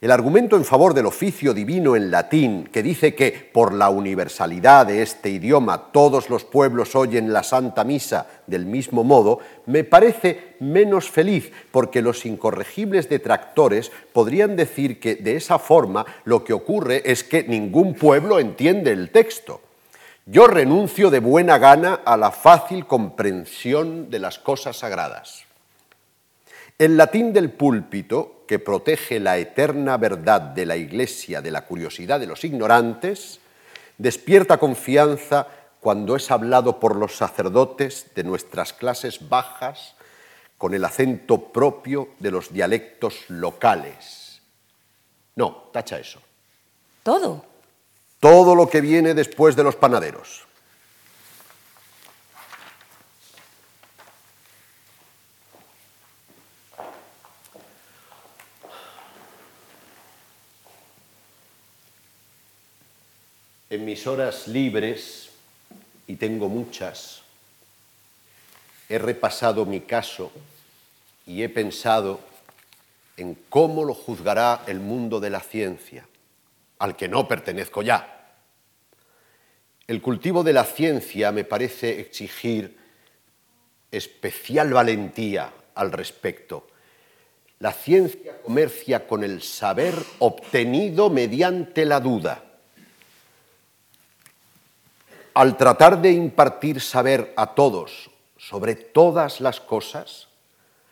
El 0.06 0.12
argumento 0.12 0.56
en 0.56 0.64
favor 0.64 0.94
del 0.94 1.06
oficio 1.06 1.52
divino 1.52 1.96
en 1.96 2.12
latín, 2.12 2.68
que 2.72 2.80
dice 2.80 3.16
que 3.16 3.50
por 3.52 3.74
la 3.74 3.90
universalidad 3.90 4.86
de 4.86 5.02
este 5.02 5.30
idioma 5.30 5.90
todos 5.90 6.30
los 6.30 6.44
pueblos 6.44 6.94
oyen 6.94 7.32
la 7.32 7.42
Santa 7.42 7.82
Misa 7.82 8.28
del 8.46 8.66
mismo 8.66 9.02
modo, 9.02 9.40
me 9.66 9.82
parece 9.82 10.54
menos 10.60 11.10
feliz, 11.10 11.50
porque 11.72 12.02
los 12.02 12.24
incorregibles 12.24 13.08
detractores 13.08 13.90
podrían 14.12 14.54
decir 14.54 15.00
que 15.00 15.16
de 15.16 15.34
esa 15.34 15.58
forma 15.58 16.06
lo 16.22 16.44
que 16.44 16.52
ocurre 16.52 17.02
es 17.04 17.24
que 17.24 17.42
ningún 17.42 17.94
pueblo 17.94 18.38
entiende 18.38 18.92
el 18.92 19.10
texto. 19.10 19.60
Yo 20.24 20.46
renuncio 20.46 21.10
de 21.10 21.18
buena 21.18 21.58
gana 21.58 21.94
a 22.04 22.16
la 22.16 22.30
fácil 22.30 22.86
comprensión 22.86 24.08
de 24.08 24.20
las 24.20 24.38
cosas 24.38 24.76
sagradas. 24.76 25.45
El 26.78 26.98
latín 26.98 27.32
del 27.32 27.50
púlpito, 27.50 28.44
que 28.46 28.58
protege 28.58 29.18
la 29.18 29.38
eterna 29.38 29.96
verdad 29.96 30.42
de 30.42 30.66
la 30.66 30.76
Iglesia 30.76 31.40
de 31.40 31.50
la 31.50 31.64
curiosidad 31.64 32.20
de 32.20 32.26
los 32.26 32.44
ignorantes, 32.44 33.40
despierta 33.96 34.58
confianza 34.58 35.46
cuando 35.80 36.16
es 36.16 36.30
hablado 36.30 36.78
por 36.78 36.96
los 36.96 37.16
sacerdotes 37.16 38.08
de 38.14 38.24
nuestras 38.24 38.74
clases 38.74 39.26
bajas 39.26 39.94
con 40.58 40.74
el 40.74 40.84
acento 40.84 41.44
propio 41.44 42.10
de 42.18 42.30
los 42.30 42.52
dialectos 42.52 43.24
locales. 43.28 44.42
No, 45.34 45.70
tacha 45.72 45.98
eso. 45.98 46.20
Todo. 47.02 47.44
Todo 48.20 48.54
lo 48.54 48.68
que 48.68 48.82
viene 48.82 49.14
después 49.14 49.56
de 49.56 49.64
los 49.64 49.76
panaderos. 49.76 50.45
En 63.68 63.84
mis 63.84 64.06
horas 64.06 64.46
libres, 64.46 65.30
y 66.06 66.14
tengo 66.14 66.48
muchas, 66.48 67.22
he 68.88 68.96
repasado 68.96 69.66
mi 69.66 69.80
caso 69.80 70.30
y 71.26 71.42
he 71.42 71.48
pensado 71.48 72.20
en 73.16 73.36
cómo 73.48 73.84
lo 73.84 73.92
juzgará 73.92 74.62
el 74.68 74.78
mundo 74.78 75.18
de 75.18 75.30
la 75.30 75.40
ciencia, 75.40 76.06
al 76.78 76.94
que 76.94 77.08
no 77.08 77.26
pertenezco 77.26 77.82
ya. 77.82 78.36
El 79.88 80.00
cultivo 80.00 80.44
de 80.44 80.52
la 80.52 80.64
ciencia 80.64 81.32
me 81.32 81.42
parece 81.42 81.98
exigir 81.98 82.76
especial 83.90 84.72
valentía 84.72 85.52
al 85.74 85.90
respecto. 85.90 86.68
La 87.58 87.72
ciencia 87.72 88.40
comercia 88.42 89.08
con 89.08 89.24
el 89.24 89.42
saber 89.42 89.94
obtenido 90.20 91.10
mediante 91.10 91.84
la 91.84 91.98
duda. 91.98 92.45
Al 95.36 95.58
tratar 95.58 96.00
de 96.00 96.12
impartir 96.12 96.80
saber 96.80 97.34
a 97.36 97.54
todos 97.54 98.10
sobre 98.38 98.74
todas 98.74 99.42
las 99.42 99.60
cosas, 99.60 100.28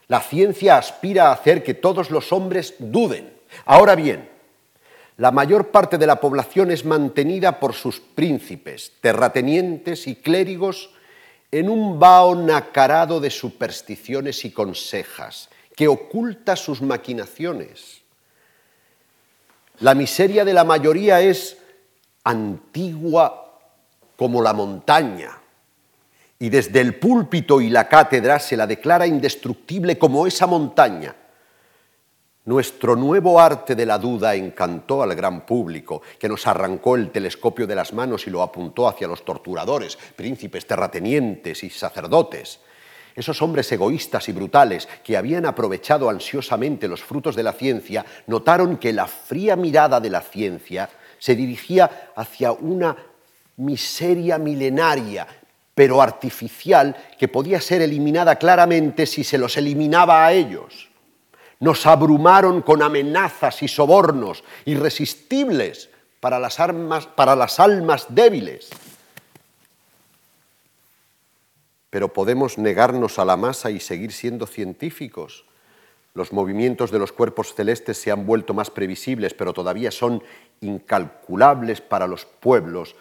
la 0.06 0.20
ciencia 0.20 0.76
aspira 0.76 1.28
a 1.28 1.32
hacer 1.32 1.62
que 1.62 1.72
todos 1.72 2.10
los 2.10 2.30
hombres 2.30 2.74
duden. 2.78 3.32
Ahora 3.64 3.94
bien, 3.94 4.28
la 5.16 5.30
mayor 5.30 5.70
parte 5.70 5.96
de 5.96 6.06
la 6.06 6.20
población 6.20 6.70
es 6.70 6.84
mantenida 6.84 7.58
por 7.58 7.72
sus 7.72 8.00
príncipes, 8.00 8.92
terratenientes 9.00 10.06
y 10.06 10.16
clérigos 10.16 10.90
en 11.50 11.70
un 11.70 11.98
vaho 11.98 12.34
nacarado 12.34 13.20
de 13.20 13.30
supersticiones 13.30 14.44
y 14.44 14.50
consejas, 14.50 15.48
que 15.74 15.88
oculta 15.88 16.54
sus 16.54 16.82
maquinaciones. 16.82 18.02
La 19.80 19.94
miseria 19.94 20.44
de 20.44 20.52
la 20.52 20.64
mayoría 20.64 21.22
es 21.22 21.56
antigua 22.24 23.43
como 24.16 24.42
la 24.42 24.52
montaña, 24.52 25.38
y 26.38 26.48
desde 26.48 26.80
el 26.80 26.96
púlpito 26.96 27.60
y 27.60 27.70
la 27.70 27.88
cátedra 27.88 28.38
se 28.38 28.56
la 28.56 28.66
declara 28.66 29.06
indestructible 29.06 29.98
como 29.98 30.26
esa 30.26 30.46
montaña. 30.46 31.14
Nuestro 32.46 32.94
nuevo 32.96 33.40
arte 33.40 33.74
de 33.74 33.86
la 33.86 33.96
duda 33.96 34.34
encantó 34.34 35.02
al 35.02 35.14
gran 35.14 35.46
público, 35.46 36.02
que 36.18 36.28
nos 36.28 36.46
arrancó 36.46 36.96
el 36.96 37.10
telescopio 37.10 37.66
de 37.66 37.74
las 37.74 37.94
manos 37.94 38.26
y 38.26 38.30
lo 38.30 38.42
apuntó 38.42 38.86
hacia 38.86 39.08
los 39.08 39.24
torturadores, 39.24 39.96
príncipes, 40.14 40.66
terratenientes 40.66 41.64
y 41.64 41.70
sacerdotes. 41.70 42.60
Esos 43.14 43.40
hombres 43.40 43.72
egoístas 43.72 44.28
y 44.28 44.32
brutales 44.32 44.88
que 45.02 45.16
habían 45.16 45.46
aprovechado 45.46 46.10
ansiosamente 46.10 46.88
los 46.88 47.02
frutos 47.02 47.36
de 47.36 47.44
la 47.44 47.52
ciencia, 47.52 48.04
notaron 48.26 48.76
que 48.76 48.92
la 48.92 49.06
fría 49.06 49.56
mirada 49.56 49.98
de 50.00 50.10
la 50.10 50.20
ciencia 50.20 50.90
se 51.18 51.34
dirigía 51.34 52.10
hacia 52.14 52.52
una 52.52 52.94
miseria 53.56 54.38
milenaria, 54.38 55.26
pero 55.74 56.00
artificial, 56.00 56.96
que 57.18 57.28
podía 57.28 57.60
ser 57.60 57.82
eliminada 57.82 58.36
claramente 58.36 59.06
si 59.06 59.24
se 59.24 59.38
los 59.38 59.56
eliminaba 59.56 60.26
a 60.26 60.32
ellos. 60.32 60.88
Nos 61.60 61.86
abrumaron 61.86 62.62
con 62.62 62.82
amenazas 62.82 63.62
y 63.62 63.68
sobornos 63.68 64.44
irresistibles 64.64 65.90
para 66.20 66.38
las, 66.38 66.56
para 67.14 67.36
las 67.36 67.60
almas 67.60 68.06
débiles. 68.08 68.70
Pero 71.90 72.12
podemos 72.12 72.58
negarnos 72.58 73.18
a 73.18 73.24
la 73.24 73.36
masa 73.36 73.70
y 73.70 73.78
seguir 73.78 74.12
siendo 74.12 74.46
científicos. 74.46 75.44
Los 76.12 76.32
movimientos 76.32 76.90
de 76.90 76.98
los 76.98 77.12
cuerpos 77.12 77.54
celestes 77.54 77.98
se 77.98 78.10
han 78.10 78.26
vuelto 78.26 78.54
más 78.54 78.70
previsibles, 78.70 79.34
pero 79.34 79.52
todavía 79.52 79.90
son 79.90 80.22
incalculables 80.60 81.80
para 81.80 82.06
los 82.06 82.24
pueblos 82.24 82.94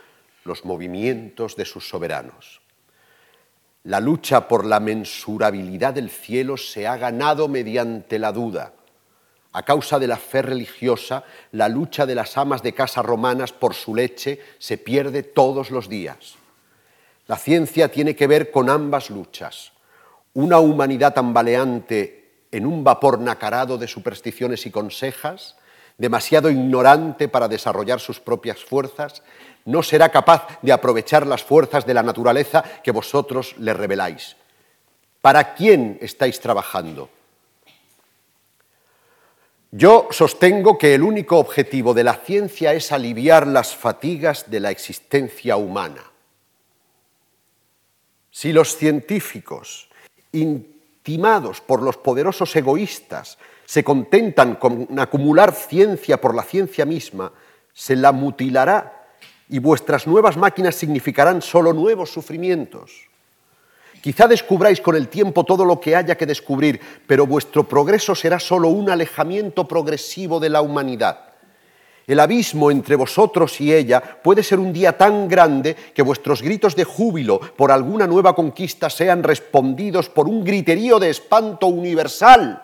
los 0.44 0.66
movimientos 0.66 1.56
de 1.56 1.66
sus 1.66 1.88
soberanos. 1.88 2.62
La 3.84 4.00
lucha 4.00 4.48
por 4.48 4.66
la 4.66 4.80
mensurabilidad 4.80 5.94
del 5.94 6.10
cielo 6.10 6.56
se 6.56 6.88
ha 6.88 6.96
ganado 6.96 7.48
mediante 7.48 8.18
la 8.18 8.32
duda. 8.32 8.74
A 9.52 9.64
causa 9.64 10.00
de 10.00 10.08
la 10.08 10.18
fe 10.18 10.42
religiosa, 10.42 11.26
la 11.52 11.68
lucha 11.68 12.06
de 12.06 12.16
las 12.16 12.38
amas 12.38 12.64
de 12.64 12.74
casa 12.74 13.02
romanas 13.02 13.52
por 13.52 13.74
su 13.74 13.94
leche 13.94 14.40
se 14.58 14.78
pierde 14.78 15.22
todos 15.22 15.70
los 15.70 15.90
días. 15.90 16.36
La 17.28 17.38
ciencia 17.38 17.90
tiene 17.90 18.16
que 18.16 18.28
ver 18.28 18.52
con 18.52 18.70
ambas 18.70 19.10
luchas. 19.10 19.74
Una 20.34 20.60
humanidad 20.60 21.14
tambaleante 21.14 22.46
en 22.52 22.66
un 22.66 22.84
vapor 22.84 23.20
nacarado 23.20 23.78
de 23.78 23.88
supersticiones 23.88 24.66
y 24.66 24.72
consejas, 24.72 25.56
demasiado 25.98 26.50
ignorante 26.50 27.28
para 27.28 27.48
desarrollar 27.48 28.00
sus 28.00 28.20
propias 28.20 28.64
fuerzas, 28.64 29.24
no 29.66 29.84
será 29.84 30.10
capaz 30.10 30.60
de 30.62 30.72
aprovechar 30.72 31.26
las 31.26 31.44
fuerzas 31.44 31.86
de 31.86 31.94
la 31.94 32.04
naturaleza 32.04 32.64
que 32.84 32.92
vosotros 32.92 33.56
le 33.58 33.74
reveláis. 33.74 34.36
¿Para 35.22 35.54
quién 35.54 35.98
estáis 36.02 36.40
trabajando? 36.40 37.10
Yo 39.72 40.08
sostengo 40.12 40.78
que 40.78 40.94
el 40.94 41.02
único 41.02 41.40
objetivo 41.40 41.94
de 41.94 42.04
la 42.04 42.16
ciencia 42.16 42.74
es 42.74 42.92
aliviar 42.92 43.48
las 43.48 43.76
fatigas 43.76 44.52
de 44.52 44.60
la 44.60 44.70
existencia 44.70 45.56
humana. 45.58 46.04
Si 48.30 48.54
los 48.54 48.76
científicos, 48.76 49.90
intimados 51.04 51.60
por 51.60 51.82
los 51.82 51.98
poderosos 51.98 52.56
egoístas, 52.56 53.38
se 53.66 53.84
contentan 53.84 54.56
con 54.56 54.88
acumular 54.98 55.54
ciencia 55.54 56.22
por 56.22 56.34
la 56.34 56.44
ciencia 56.44 56.86
misma, 56.86 57.34
se 57.74 57.98
la 57.98 58.13
mutilará 58.13 59.10
y 59.50 59.60
vuestras 59.60 60.08
nuevas 60.08 60.38
máquinas 60.38 60.76
significarán 60.76 61.42
solo 61.42 61.74
nuevos 61.74 62.10
sufrimientos. 62.10 63.10
Quizá 64.00 64.30
descubráis 64.30 64.80
con 64.80 64.96
el 64.96 65.10
tiempo 65.10 65.44
todo 65.44 65.66
lo 65.66 65.82
que 65.82 65.94
haya 65.94 66.16
que 66.16 66.26
descubrir, 66.26 66.80
pero 67.06 67.28
vuestro 67.28 67.68
progreso 67.68 68.16
será 68.16 68.39
solo 68.39 68.70
un 68.70 68.89
alejamiento 68.89 69.68
progresivo 69.68 70.39
de 70.39 70.50
la 70.50 70.62
humanidad. 70.62 71.33
El 72.06 72.20
abismo 72.20 72.70
entre 72.70 72.96
vosotros 72.96 73.60
y 73.62 73.74
ella 73.74 74.02
puede 74.02 74.44
ser 74.44 74.60
un 74.60 74.74
día 74.74 74.98
tan 74.98 75.28
grande 75.28 75.76
que 75.94 76.02
vuestros 76.02 76.42
gritos 76.42 76.76
de 76.76 76.84
júbilo 76.84 77.39
por 77.39 77.72
alguna 77.72 78.08
nueva 78.08 78.36
conquista 78.36 78.89
sean 78.89 79.24
respondidos 79.24 80.10
por 80.10 80.28
un 80.28 80.44
griterío 80.44 81.00
de 81.00 81.10
espanto 81.10 81.68
universal. 81.68 82.62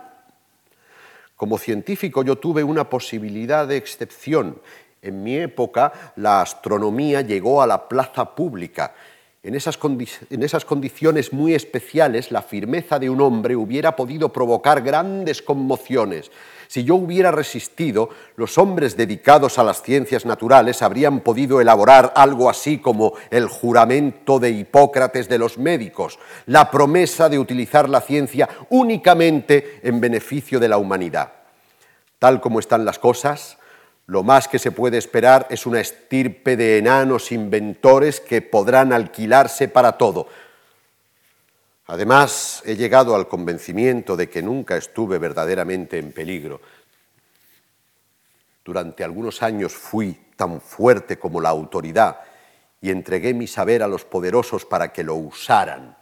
Como 1.36 1.58
científico 1.58 2.24
yo 2.24 2.38
tuve 2.38 2.64
una 2.64 2.90
posibilidad 2.90 3.66
de 3.66 3.78
excepción 3.78 4.60
en 5.02 5.24
mi 5.24 5.38
época 5.38 6.14
la 6.18 6.42
astronomía 6.42 7.22
llegó 7.22 7.62
a 7.62 7.68
la 7.68 7.88
plaza 7.88 8.36
pública. 8.36 8.94
En 9.42 9.56
esas, 9.56 9.78
condiciones 10.66 11.32
muy 11.32 11.54
especiales, 11.54 12.32
la 12.32 12.42
firmeza 12.42 13.00
de 13.00 13.10
un 13.10 13.22
hombre 13.22 13.56
hubiera 13.56 13.96
podido 13.96 14.34
provocar 14.34 14.82
grandes 14.82 15.42
conmociones. 15.42 16.30
Si 16.70 16.84
yo 16.84 16.94
hubiera 16.94 17.32
resistido, 17.32 18.10
los 18.36 18.60
hombres 18.60 18.96
dedicados 18.96 19.58
a 19.58 19.64
las 19.64 19.82
ciencias 19.82 20.28
naturales 20.28 20.84
habrían 20.84 21.22
podido 21.22 21.60
elaborar 21.60 22.14
algo 22.16 22.48
así 22.48 22.78
como 22.78 23.14
el 23.32 23.48
juramento 23.48 24.38
de 24.38 24.52
Hipócrates 24.52 25.28
de 25.28 25.40
los 25.40 25.58
médicos, 25.58 26.20
la 26.46 26.70
promesa 26.70 27.28
de 27.28 27.40
utilizar 27.40 27.90
la 27.90 28.02
ciencia 28.02 28.48
únicamente 28.70 29.80
en 29.82 30.00
beneficio 30.00 30.60
de 30.60 30.68
la 30.68 30.78
humanidad. 30.78 31.34
Tal 32.20 32.40
como 32.40 32.60
están 32.60 32.86
las 32.86 33.00
cosas, 33.00 33.58
lo 34.06 34.22
más 34.22 34.48
que 34.48 34.60
se 34.60 34.72
puede 34.72 35.00
esperar 35.00 35.48
es 35.50 35.66
una 35.66 35.80
estirpe 35.80 36.56
de 36.56 36.78
enanos 36.78 37.32
inventores 37.32 38.20
que 38.20 38.44
podrán 38.44 38.94
alquilarse 38.94 39.70
para 39.70 39.94
todo. 39.94 40.28
Además, 41.90 42.64
he 42.66 42.76
llegado 42.76 43.16
al 43.16 43.28
convencimiento 43.28 44.16
de 44.16 44.30
que 44.30 44.42
nunca 44.42 44.78
estuve 44.78 45.18
verdaderamente 45.18 45.98
en 45.98 46.12
peligro. 46.12 46.62
Durante 48.64 49.04
algunos 49.04 49.42
años 49.44 49.74
fui 49.74 50.14
tan 50.36 50.62
fuerte 50.62 51.20
como 51.20 51.42
la 51.42 51.50
autoridad 51.50 52.22
y 52.80 52.92
entregué 52.92 53.34
mi 53.34 53.48
saber 53.48 53.84
a 53.84 53.88
los 53.88 54.06
poderosos 54.06 54.66
para 54.66 54.94
que 54.94 55.04
lo 55.04 55.16
usaran. 55.16 55.98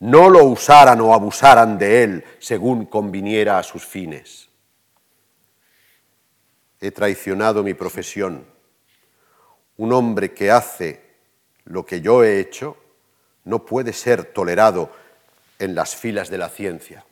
No 0.00 0.28
lo 0.30 0.44
usaran 0.44 1.00
o 1.00 1.14
abusaran 1.14 1.78
de 1.78 2.02
él 2.02 2.24
según 2.38 2.86
conviniera 2.86 3.58
a 3.58 3.62
sus 3.62 3.84
fines 3.84 4.46
he 6.80 6.90
traicionado 6.90 7.62
mi 7.62 7.74
profesión. 7.74 8.46
Un 9.76 9.92
hombre 9.92 10.32
que 10.32 10.50
hace 10.50 11.02
lo 11.64 11.84
que 11.84 12.00
yo 12.00 12.22
he 12.22 12.38
hecho 12.40 12.76
no 13.44 13.64
puede 13.64 13.92
ser 13.92 14.24
tolerado 14.24 14.90
en 15.58 15.74
las 15.74 15.96
filas 15.96 16.30
de 16.30 16.38
la 16.38 16.48
ciencia. 16.48 17.04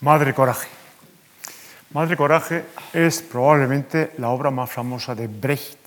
Madre 0.00 0.32
coraje. 0.32 0.68
Madre 1.90 2.18
Coraje 2.18 2.64
es 2.92 3.22
probablemente 3.22 4.12
la 4.18 4.28
obra 4.28 4.50
más 4.50 4.70
famosa 4.70 5.14
de 5.14 5.26
Brecht 5.26 5.78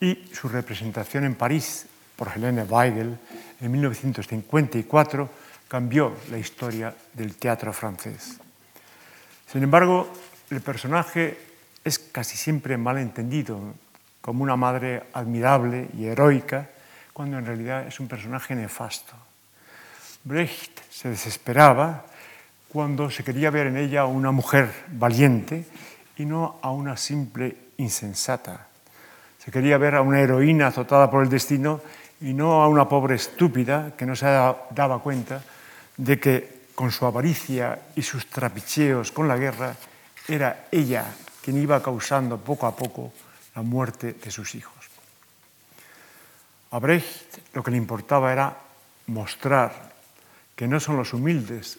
y 0.00 0.28
su 0.32 0.48
representación 0.48 1.22
en 1.24 1.36
París 1.36 1.86
por 2.16 2.28
Helene 2.34 2.64
Weigel 2.64 3.16
en 3.60 3.70
1954 3.70 5.30
cambió 5.68 6.16
la 6.28 6.38
historia 6.38 6.92
del 7.14 7.36
teatro 7.36 7.72
francés. 7.72 8.36
Sin 9.46 9.62
embargo, 9.62 10.12
el 10.50 10.60
personaje 10.60 11.38
es 11.84 12.00
casi 12.00 12.36
siempre 12.36 12.76
mal 12.76 12.98
entendido 12.98 13.60
como 14.20 14.42
una 14.42 14.56
madre 14.56 15.04
admirable 15.12 15.88
y 15.96 16.06
heroica, 16.06 16.68
cuando 17.12 17.38
en 17.38 17.46
realidad 17.46 17.86
es 17.86 18.00
un 18.00 18.08
personaje 18.08 18.54
nefasto. 18.54 19.12
Brecht 20.24 20.80
se 20.90 21.08
desesperaba 21.08 22.04
cuando 22.68 23.10
se 23.10 23.24
quería 23.24 23.50
ver 23.50 23.66
en 23.66 23.76
ella 23.76 24.06
una 24.06 24.30
mujer 24.30 24.70
valiente 24.88 25.66
y 26.16 26.24
no 26.24 26.58
a 26.62 26.70
una 26.70 26.96
simple 26.96 27.56
insensata. 27.76 28.68
Se 29.38 29.50
quería 29.50 29.78
ver 29.78 29.96
a 29.96 30.02
una 30.02 30.20
heroína 30.20 30.68
azotada 30.68 31.10
por 31.10 31.22
el 31.22 31.28
destino 31.28 31.80
y 32.20 32.32
no 32.32 32.62
a 32.62 32.68
una 32.68 32.88
pobre 32.88 33.16
estúpida 33.16 33.92
que 33.96 34.06
no 34.06 34.14
se 34.14 34.26
daba 34.26 35.00
cuenta 35.00 35.42
de 35.96 36.18
que 36.18 36.62
con 36.74 36.90
su 36.90 37.04
avaricia 37.04 37.78
y 37.96 38.02
sus 38.02 38.26
trapicheos 38.26 39.12
con 39.12 39.28
la 39.28 39.36
guerra 39.36 39.74
era 40.28 40.66
ella 40.70 41.12
quien 41.42 41.60
iba 41.60 41.82
causando 41.82 42.38
poco 42.38 42.66
a 42.66 42.76
poco 42.76 43.12
la 43.54 43.62
muerte 43.62 44.14
de 44.14 44.30
sus 44.30 44.54
hijos. 44.54 44.81
A 46.72 46.80
Brecht 46.80 47.52
lo 47.52 47.62
que 47.62 47.70
le 47.70 47.76
importaba 47.76 48.32
era 48.32 48.56
mostrar 49.06 49.92
que 50.56 50.66
no 50.66 50.80
son 50.80 50.96
los 50.96 51.12
humildes 51.12 51.78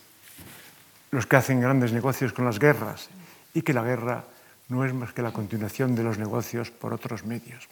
los 1.10 1.26
que 1.26 1.36
hacen 1.36 1.62
grandes 1.62 1.94
negocios 1.94 2.34
con 2.34 2.46
las 2.46 2.60
guerras 2.60 3.10
y 3.54 3.62
que 3.62 3.74
la 3.74 3.84
guerra 3.84 4.24
no 4.70 4.86
es 4.86 4.94
más 4.94 5.14
que 5.14 5.22
la 5.22 5.34
continuación 5.34 5.96
de 5.96 6.04
los 6.04 6.18
negocios 6.18 6.72
por 6.72 6.94
otros 6.94 7.26
medios. 7.26 7.68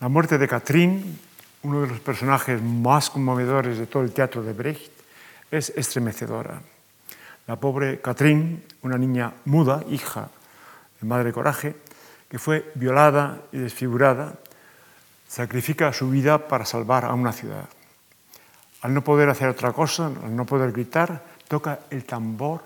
La 0.00 0.08
muerte 0.08 0.38
de 0.38 0.48
Catherine, 0.48 1.02
uno 1.62 1.82
de 1.82 1.88
los 1.88 2.00
personajes 2.00 2.62
más 2.62 3.10
conmovedores 3.10 3.78
de 3.78 3.86
todo 3.86 4.02
el 4.02 4.12
teatro 4.12 4.42
de 4.42 4.52
Brecht, 4.52 4.90
es 5.50 5.70
estremecedora. 5.70 6.62
La 7.46 7.56
pobre 7.56 8.00
Catherine, 8.00 8.62
una 8.82 8.98
niña 8.98 9.32
muda, 9.44 9.82
hija 9.90 10.30
de 11.00 11.06
madre 11.06 11.32
coraje, 11.32 11.74
que 12.28 12.38
fue 12.38 12.70
violada 12.74 13.42
y 13.52 13.58
desfigurada, 13.58 14.34
sacrifica 15.30 15.92
su 15.92 16.10
vida 16.10 16.48
para 16.48 16.66
salvar 16.66 17.04
a 17.04 17.14
una 17.14 17.32
ciudad. 17.32 17.68
Al 18.82 18.92
no 18.92 19.04
poder 19.04 19.28
hacer 19.28 19.48
otra 19.48 19.72
cosa, 19.72 20.06
al 20.06 20.34
no 20.34 20.44
poder 20.44 20.72
gritar, 20.72 21.22
toca 21.46 21.80
el 21.90 22.04
tambor 22.04 22.62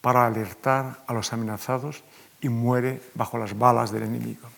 para 0.00 0.24
alertar 0.24 1.02
a 1.08 1.12
los 1.12 1.32
amenazados 1.32 2.04
y 2.40 2.48
muere 2.48 3.02
bajo 3.14 3.36
las 3.36 3.58
balas 3.58 3.90
del 3.90 4.04
enemigo. 4.04 4.48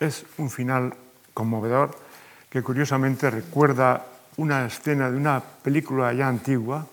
Es 0.00 0.24
un 0.38 0.48
final 0.48 0.94
conmovedor 1.34 1.98
que 2.48 2.62
curiosamente 2.62 3.28
recuerda 3.28 4.06
una 4.38 4.64
escena 4.64 5.10
de 5.10 5.18
una 5.18 5.40
película 5.40 6.14
ya 6.14 6.28
antigua 6.28 6.86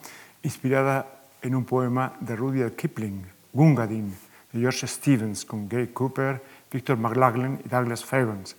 inspirada 0.44 1.06
en 1.42 1.56
un 1.56 1.64
poema 1.64 2.12
de 2.20 2.36
Rudyard 2.36 2.76
Kipling, 2.76 3.26
Gungadin, 3.54 4.18
de 4.52 4.60
George 4.60 4.86
Stevens, 4.86 5.46
con 5.46 5.70
Gay 5.70 5.88
Cooper, 5.94 6.44
Victor 6.70 6.98
McLaglen 6.98 7.62
y 7.64 7.70
Douglas 7.70 8.04
Fairbanks. 8.04 8.58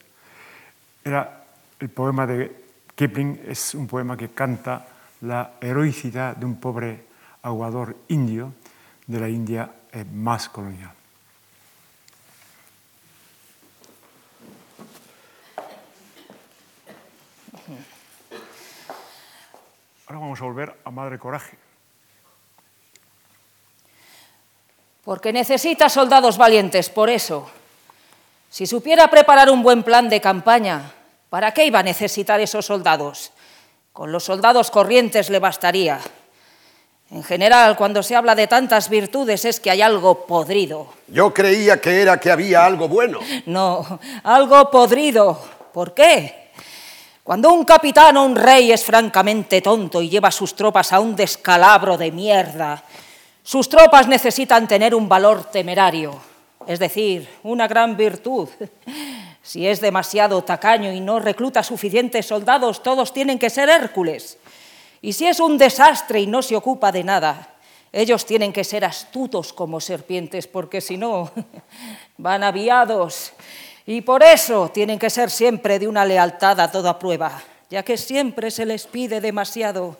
Era 1.04 1.44
el 1.80 1.88
poema 1.88 2.26
de 2.26 2.64
Kipling, 2.94 3.40
es 3.46 3.74
un 3.74 3.86
poema 3.86 4.16
que 4.16 4.30
canta 4.30 4.86
la 5.22 5.52
heroicidad 5.60 6.36
de 6.36 6.46
un 6.46 6.60
pobre 6.60 7.06
aguador 7.42 7.96
indio 8.08 8.52
de 9.06 9.20
la 9.20 9.28
India 9.28 9.70
eh, 9.92 10.04
más 10.04 10.48
colonial. 10.48 10.92
Ahora 20.06 20.20
vamos 20.20 20.40
a 20.40 20.44
volver 20.44 20.76
a 20.84 20.90
Madre 20.90 21.18
Coraje. 21.18 21.56
Porque 25.04 25.32
necesita 25.32 25.88
soldados 25.88 26.38
valientes, 26.38 26.90
por 26.90 27.10
eso. 27.10 27.50
Si 28.52 28.66
supiera 28.66 29.08
preparar 29.08 29.48
un 29.48 29.62
buen 29.62 29.82
plan 29.82 30.10
de 30.10 30.20
campaña, 30.20 30.92
¿para 31.30 31.54
qué 31.54 31.64
iba 31.64 31.78
a 31.78 31.82
necesitar 31.82 32.38
esos 32.38 32.66
soldados? 32.66 33.32
Con 33.94 34.12
los 34.12 34.24
soldados 34.24 34.70
corrientes 34.70 35.30
le 35.30 35.38
bastaría. 35.38 35.98
En 37.10 37.24
general, 37.24 37.78
cuando 37.78 38.02
se 38.02 38.14
habla 38.14 38.34
de 38.34 38.48
tantas 38.48 38.90
virtudes 38.90 39.46
es 39.46 39.58
que 39.58 39.70
hay 39.70 39.80
algo 39.80 40.26
podrido. 40.26 40.88
Yo 41.08 41.32
creía 41.32 41.80
que 41.80 42.02
era 42.02 42.20
que 42.20 42.30
había 42.30 42.66
algo 42.66 42.88
bueno. 42.88 43.20
No, 43.46 43.98
algo 44.22 44.70
podrido. 44.70 45.42
¿Por 45.72 45.94
qué? 45.94 46.50
Cuando 47.24 47.54
un 47.54 47.64
capitán 47.64 48.18
o 48.18 48.24
un 48.26 48.36
rey 48.36 48.70
es 48.70 48.84
francamente 48.84 49.62
tonto 49.62 50.02
y 50.02 50.10
lleva 50.10 50.30
sus 50.30 50.54
tropas 50.54 50.92
a 50.92 51.00
un 51.00 51.16
descalabro 51.16 51.96
de 51.96 52.12
mierda, 52.12 52.84
sus 53.42 53.70
tropas 53.70 54.08
necesitan 54.08 54.68
tener 54.68 54.94
un 54.94 55.08
valor 55.08 55.44
temerario, 55.44 56.31
es 56.66 56.78
decir, 56.78 57.28
una 57.42 57.68
gran 57.68 57.96
virtud. 57.96 58.48
Si 59.42 59.66
es 59.66 59.80
demasiado 59.80 60.42
tacaño 60.42 60.92
y 60.92 61.00
no 61.00 61.18
recluta 61.18 61.62
suficientes 61.62 62.26
soldados, 62.26 62.82
todos 62.82 63.12
tienen 63.12 63.38
que 63.38 63.50
ser 63.50 63.68
Hércules. 63.68 64.38
Y 65.00 65.14
si 65.14 65.26
es 65.26 65.40
un 65.40 65.58
desastre 65.58 66.20
y 66.20 66.26
no 66.28 66.42
se 66.42 66.54
ocupa 66.54 66.92
de 66.92 67.02
nada, 67.02 67.48
ellos 67.92 68.24
tienen 68.24 68.52
que 68.52 68.64
ser 68.64 68.84
astutos 68.84 69.52
como 69.52 69.80
serpientes, 69.80 70.46
porque 70.46 70.80
si 70.80 70.96
no, 70.96 71.30
van 72.16 72.44
aviados. 72.44 73.32
Y 73.84 74.00
por 74.00 74.22
eso 74.22 74.70
tienen 74.72 74.98
que 74.98 75.10
ser 75.10 75.30
siempre 75.30 75.78
de 75.78 75.88
una 75.88 76.04
lealtad 76.04 76.60
a 76.60 76.70
toda 76.70 76.98
prueba, 76.98 77.42
ya 77.68 77.82
que 77.82 77.96
siempre 77.96 78.50
se 78.50 78.64
les 78.64 78.86
pide 78.86 79.20
demasiado. 79.20 79.96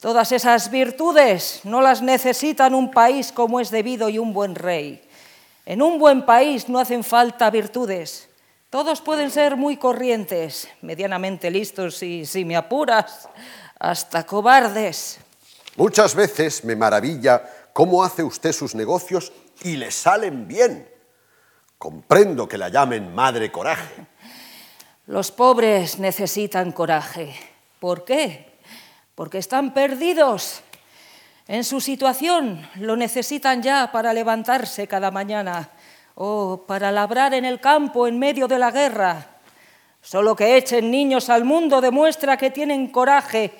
Todas 0.00 0.32
esas 0.32 0.70
virtudes 0.70 1.60
no 1.64 1.80
las 1.80 2.02
necesitan 2.02 2.74
un 2.74 2.90
país 2.90 3.32
como 3.32 3.58
es 3.58 3.70
debido 3.70 4.08
y 4.08 4.18
un 4.18 4.32
buen 4.32 4.54
rey. 4.54 5.02
En 5.66 5.80
un 5.80 5.98
buen 5.98 6.26
país 6.26 6.68
no 6.68 6.78
hacen 6.78 7.04
falta 7.04 7.50
virtudes. 7.50 8.28
Todos 8.68 9.00
pueden 9.00 9.30
ser 9.30 9.56
muy 9.56 9.76
corrientes, 9.76 10.68
medianamente 10.82 11.50
listos 11.50 12.02
y, 12.02 12.26
si 12.26 12.44
me 12.44 12.56
apuras, 12.56 13.28
hasta 13.78 14.26
cobardes. 14.26 15.20
Muchas 15.76 16.14
veces 16.14 16.64
me 16.64 16.76
maravilla 16.76 17.42
cómo 17.72 18.04
hace 18.04 18.22
usted 18.22 18.52
sus 18.52 18.74
negocios 18.74 19.32
y 19.62 19.76
le 19.76 19.90
salen 19.90 20.46
bien. 20.46 20.88
Comprendo 21.78 22.46
que 22.48 22.58
la 22.58 22.68
llamen 22.68 23.14
madre 23.14 23.50
coraje. 23.50 24.06
Los 25.06 25.30
pobres 25.30 25.98
necesitan 25.98 26.72
coraje. 26.72 27.34
¿Por 27.78 28.04
qué? 28.04 28.58
Porque 29.14 29.38
están 29.38 29.74
perdidos. 29.74 30.62
En 31.46 31.64
su 31.64 31.80
situación 31.80 32.66
lo 32.76 32.96
necesitan 32.96 33.62
ya 33.62 33.90
para 33.92 34.12
levantarse 34.12 34.86
cada 34.86 35.10
mañana 35.10 35.70
o 36.14 36.64
para 36.66 36.90
labrar 36.90 37.34
en 37.34 37.44
el 37.44 37.60
campo 37.60 38.06
en 38.06 38.18
medio 38.18 38.48
de 38.48 38.58
la 38.58 38.70
guerra 38.70 39.34
Solo 40.04 40.36
que 40.36 40.58
echen 40.58 40.90
niños 40.90 41.30
al 41.30 41.44
mundo 41.44 41.80
demuestra 41.80 42.36
que 42.36 42.50
tienen 42.50 42.88
coraje, 42.88 43.52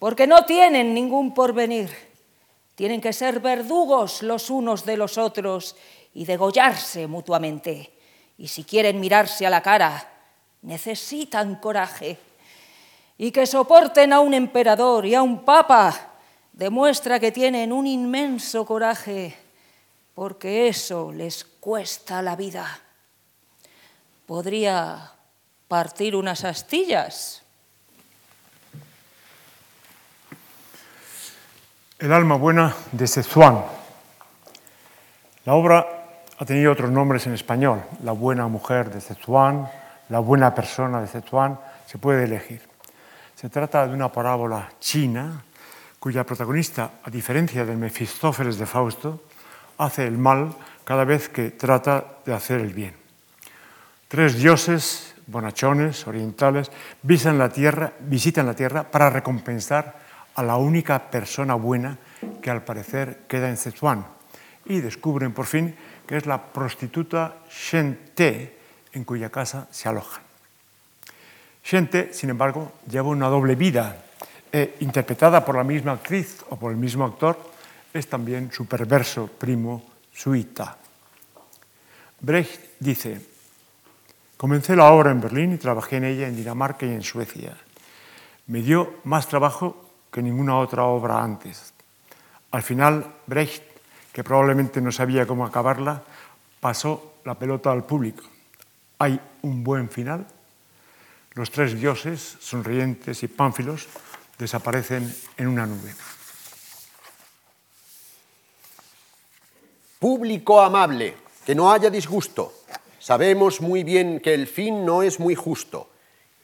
porque 0.00 0.26
no 0.26 0.44
tienen 0.44 0.92
ningún 0.94 1.32
porvenir. 1.32 1.90
Tienen 2.74 3.00
que 3.00 3.12
ser 3.12 3.38
verdugos 3.38 4.20
los 4.22 4.50
unos 4.50 4.84
de 4.84 4.96
los 4.96 5.16
otros 5.16 5.76
y 6.12 6.24
degollarse 6.24 7.06
mutuamente. 7.06 7.92
Y 8.36 8.48
si 8.48 8.64
quieren 8.64 8.98
mirarse 8.98 9.46
a 9.46 9.50
la 9.50 9.62
cara, 9.62 10.10
necesitan 10.62 11.54
coraje. 11.60 12.18
Y 13.16 13.30
que 13.30 13.46
soporten 13.46 14.12
a 14.12 14.18
un 14.18 14.34
emperador 14.34 15.06
y 15.06 15.14
a 15.14 15.22
un 15.22 15.44
papa 15.44 16.11
demuestra 16.52 17.18
que 17.18 17.32
tienen 17.32 17.72
un 17.72 17.86
inmenso 17.86 18.64
coraje, 18.64 19.36
porque 20.14 20.68
eso 20.68 21.12
les 21.12 21.44
cuesta 21.44 22.22
la 22.22 22.36
vida. 22.36 22.66
Podría 24.26 25.12
partir 25.68 26.14
unas 26.14 26.44
astillas. 26.44 27.42
El 31.98 32.12
alma 32.12 32.36
buena 32.36 32.74
de 32.90 33.06
Szechuan. 33.06 33.64
La 35.44 35.54
obra 35.54 35.86
ha 36.38 36.44
tenido 36.44 36.72
otros 36.72 36.90
nombres 36.90 37.26
en 37.26 37.34
español. 37.34 37.82
La 38.02 38.12
buena 38.12 38.48
mujer 38.48 38.90
de 38.90 39.00
Szechuan, 39.00 39.68
la 40.08 40.18
buena 40.18 40.54
persona 40.54 41.00
de 41.00 41.06
Szechuan, 41.06 41.58
se 41.86 41.98
puede 41.98 42.24
elegir. 42.24 42.68
Se 43.34 43.48
trata 43.48 43.86
de 43.86 43.94
una 43.94 44.10
parábola 44.10 44.72
china 44.80 45.44
cuya 46.02 46.26
protagonista, 46.26 46.98
a 47.06 47.10
diferencia 47.14 47.62
del 47.62 47.78
Mefistófeles 47.78 48.58
de 48.58 48.66
Fausto, 48.66 49.22
hace 49.78 50.02
el 50.02 50.18
mal 50.18 50.50
cada 50.82 51.06
vez 51.06 51.28
que 51.28 51.54
trata 51.54 52.18
de 52.26 52.34
hacer 52.34 52.58
el 52.58 52.74
bien. 52.74 52.98
Tres 54.08 54.34
dioses 54.34 55.14
bonachones 55.28 56.04
orientales 56.08 56.72
visitan 57.06 57.38
la 57.38 57.50
tierra, 57.50 57.92
visitan 58.00 58.46
la 58.46 58.58
tierra 58.58 58.82
para 58.82 59.10
recompensar 59.10 59.94
a 60.34 60.42
la 60.42 60.56
única 60.56 60.98
persona 61.08 61.54
buena 61.54 61.96
que 62.42 62.50
al 62.50 62.64
parecer 62.64 63.22
queda 63.28 63.48
en 63.48 63.56
Szechuan, 63.56 64.04
y 64.66 64.80
descubren 64.80 65.30
por 65.30 65.46
fin 65.46 65.76
que 66.04 66.16
es 66.16 66.26
la 66.26 66.42
prostituta 66.42 67.46
Shente 67.48 68.58
en 68.92 69.04
cuya 69.04 69.30
casa 69.30 69.68
se 69.70 69.88
alojan. 69.88 70.24
Shente, 71.62 72.12
sin 72.12 72.30
embargo, 72.30 72.72
lleva 72.90 73.06
una 73.06 73.28
doble 73.28 73.54
vida. 73.54 74.02
E, 74.52 74.76
interpretada 74.84 75.40
por 75.40 75.56
la 75.56 75.64
misma 75.64 75.92
actriz 75.92 76.44
o 76.50 76.60
por 76.60 76.72
el 76.72 76.76
mismo 76.76 77.08
actor, 77.08 77.40
es 77.88 78.04
también 78.04 78.52
su 78.52 78.66
perverso 78.66 79.26
primo 79.26 79.82
Suita. 80.12 80.76
Brecht 82.20 82.76
dice, 82.78 83.18
comencé 84.36 84.76
la 84.76 84.92
obra 84.92 85.10
en 85.10 85.20
Berlín 85.20 85.54
y 85.54 85.58
trabajé 85.58 85.96
en 85.96 86.04
ella 86.04 86.28
en 86.28 86.36
Dinamarca 86.36 86.84
y 86.84 86.92
en 86.92 87.02
Suecia. 87.02 87.56
Me 88.46 88.60
dio 88.60 89.00
más 89.04 89.26
trabajo 89.26 89.88
que 90.12 90.20
ninguna 90.20 90.58
otra 90.58 90.84
obra 90.84 91.22
antes. 91.22 91.72
Al 92.50 92.62
final, 92.62 93.08
Brecht, 93.26 93.64
que 94.12 94.22
probablemente 94.22 94.82
no 94.82 94.92
sabía 94.92 95.26
cómo 95.26 95.46
acabarla, 95.46 96.02
pasó 96.60 97.14
la 97.24 97.38
pelota 97.38 97.72
al 97.72 97.84
público. 97.84 98.24
¿Hay 98.98 99.18
un 99.40 99.64
buen 99.64 99.88
final? 99.88 100.26
Los 101.32 101.50
tres 101.50 101.80
dioses, 101.80 102.36
sonrientes 102.40 103.22
y 103.22 103.28
pánfilos, 103.28 103.88
desaparecen 104.42 105.14
en 105.36 105.46
una 105.46 105.66
nube. 105.66 105.94
Público 110.00 110.60
amable, 110.60 111.14
que 111.46 111.54
no 111.54 111.70
haya 111.70 111.88
disgusto. 111.90 112.52
Sabemos 112.98 113.60
muy 113.60 113.84
bien 113.84 114.18
que 114.18 114.34
el 114.34 114.48
fin 114.48 114.84
no 114.84 115.02
es 115.02 115.20
muy 115.20 115.36
justo. 115.36 115.90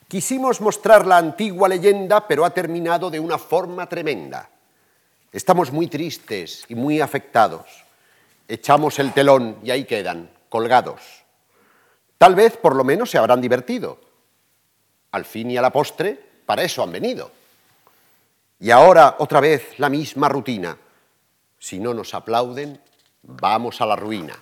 Quisimos 0.06 0.60
mostrar 0.60 1.06
la 1.06 1.18
antigua 1.18 1.68
leyenda, 1.68 2.26
pero 2.26 2.44
ha 2.44 2.50
terminado 2.50 3.10
de 3.10 3.18
una 3.18 3.36
forma 3.36 3.88
tremenda. 3.88 4.48
Estamos 5.32 5.72
muy 5.72 5.88
tristes 5.88 6.64
y 6.68 6.76
muy 6.76 7.00
afectados. 7.00 7.84
Echamos 8.46 8.98
el 9.00 9.12
telón 9.12 9.58
y 9.64 9.72
ahí 9.72 9.84
quedan, 9.84 10.30
colgados. 10.48 11.02
Tal 12.16 12.36
vez 12.36 12.56
por 12.56 12.76
lo 12.76 12.84
menos 12.84 13.10
se 13.10 13.18
habrán 13.18 13.40
divertido. 13.40 14.00
Al 15.10 15.24
fin 15.24 15.50
y 15.50 15.56
a 15.56 15.62
la 15.62 15.72
postre, 15.72 16.18
para 16.46 16.62
eso 16.62 16.82
han 16.82 16.92
venido. 16.92 17.37
Y 18.60 18.70
ahora 18.70 19.16
otra 19.18 19.40
vez 19.40 19.78
la 19.78 19.88
misma 19.88 20.28
rutina. 20.28 20.76
Si 21.58 21.78
no 21.78 21.94
nos 21.94 22.14
aplauden, 22.14 22.80
vamos 23.22 23.80
a 23.80 23.86
la 23.86 23.96
ruina. 23.96 24.36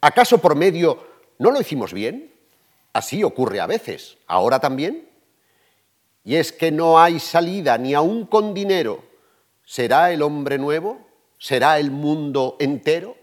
¿Acaso 0.00 0.38
por 0.38 0.54
medio 0.54 1.06
no 1.38 1.50
lo 1.50 1.60
hicimos 1.60 1.92
bien? 1.92 2.34
Así 2.92 3.22
ocurre 3.22 3.60
a 3.60 3.66
veces, 3.66 4.16
ahora 4.26 4.58
también. 4.58 5.08
Y 6.24 6.36
es 6.36 6.52
que 6.52 6.70
no 6.70 7.00
hay 7.00 7.20
salida 7.20 7.76
ni 7.78 7.94
aún 7.94 8.26
con 8.26 8.54
dinero. 8.54 9.02
¿Será 9.64 10.10
el 10.12 10.22
hombre 10.22 10.58
nuevo? 10.58 11.06
¿Será 11.38 11.78
el 11.78 11.90
mundo 11.90 12.56
entero? 12.58 13.16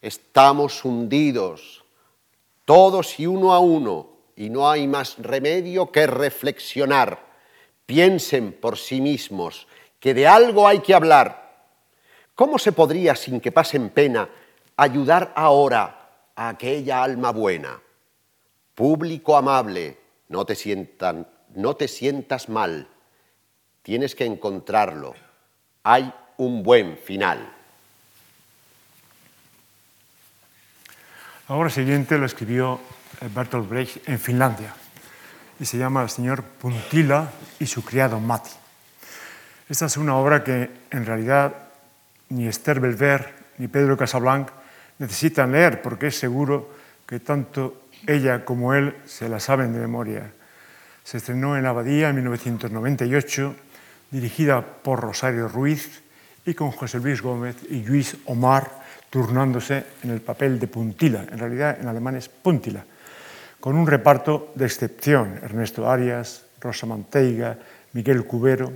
Estamos 0.00 0.84
hundidos, 0.84 1.84
todos 2.64 3.18
y 3.18 3.26
uno 3.26 3.52
a 3.52 3.58
uno, 3.58 4.10
y 4.36 4.48
no 4.48 4.70
hay 4.70 4.86
más 4.86 5.18
remedio 5.18 5.90
que 5.90 6.06
reflexionar. 6.06 7.27
Piensen 7.88 8.52
por 8.52 8.76
sí 8.76 9.00
mismos 9.00 9.66
que 9.98 10.12
de 10.12 10.26
algo 10.26 10.68
hay 10.68 10.80
que 10.80 10.92
hablar. 10.92 11.64
¿Cómo 12.34 12.58
se 12.58 12.72
podría, 12.72 13.16
sin 13.16 13.40
que 13.40 13.50
pasen 13.50 13.88
pena, 13.88 14.28
ayudar 14.76 15.32
ahora 15.34 16.10
a 16.36 16.50
aquella 16.50 17.02
alma 17.02 17.30
buena? 17.30 17.80
Público 18.74 19.38
amable, 19.38 19.96
no 20.28 20.44
te, 20.44 20.54
sientas 20.54 22.48
mal. 22.50 22.88
Tienes 23.80 24.14
que 24.14 24.26
encontrarlo. 24.26 25.14
Hay 25.82 26.12
un 26.36 26.62
buen 26.62 26.98
final. 26.98 27.50
La 31.48 31.54
obra 31.54 31.70
siguiente 31.70 32.18
lo 32.18 32.26
escribió 32.26 32.80
Bertolt 33.34 33.66
Brecht 33.66 34.06
en 34.06 34.18
Finlandia 34.18 34.74
y 35.60 35.64
se 35.64 35.78
llama 35.78 36.02
El 36.02 36.10
señor 36.10 36.42
Puntila 36.42 37.30
y 37.58 37.66
su 37.66 37.84
criado 37.84 38.20
Mati. 38.20 38.50
Esta 39.68 39.86
es 39.86 39.96
una 39.96 40.16
obra 40.16 40.42
que 40.44 40.70
en 40.90 41.04
realidad 41.04 41.54
ni 42.30 42.46
Esther 42.46 42.80
Belver 42.80 43.34
ni 43.58 43.68
Pedro 43.68 43.96
Casablanc 43.96 44.48
necesitan 44.98 45.52
leer 45.52 45.82
porque 45.82 46.08
es 46.08 46.18
seguro 46.18 46.70
que 47.06 47.20
tanto 47.20 47.88
ella 48.06 48.44
como 48.44 48.74
él 48.74 48.96
se 49.06 49.28
la 49.28 49.40
saben 49.40 49.72
de 49.72 49.80
memoria. 49.80 50.32
Se 51.04 51.18
estrenó 51.18 51.56
en 51.56 51.66
Abadía 51.66 52.10
en 52.10 52.16
1998, 52.16 53.56
dirigida 54.10 54.62
por 54.62 55.00
Rosario 55.00 55.48
Ruiz 55.48 56.02
y 56.46 56.54
con 56.54 56.70
José 56.70 56.98
Luis 57.00 57.20
Gómez 57.20 57.56
y 57.68 57.82
Luis 57.84 58.16
Omar 58.26 58.70
turnándose 59.10 59.84
en 60.02 60.10
el 60.10 60.20
papel 60.20 60.60
de 60.60 60.68
Puntila, 60.68 61.24
en 61.30 61.38
realidad 61.38 61.78
en 61.80 61.88
alemán 61.88 62.16
es 62.16 62.28
Puntila, 62.28 62.84
con 63.60 63.76
un 63.76 63.86
reparto 63.86 64.52
de 64.54 64.66
excepción, 64.66 65.40
Ernesto 65.42 65.90
Arias, 65.90 66.44
Rosa 66.60 66.86
Manteiga, 66.86 67.58
Miguel 67.92 68.24
Cubero. 68.24 68.72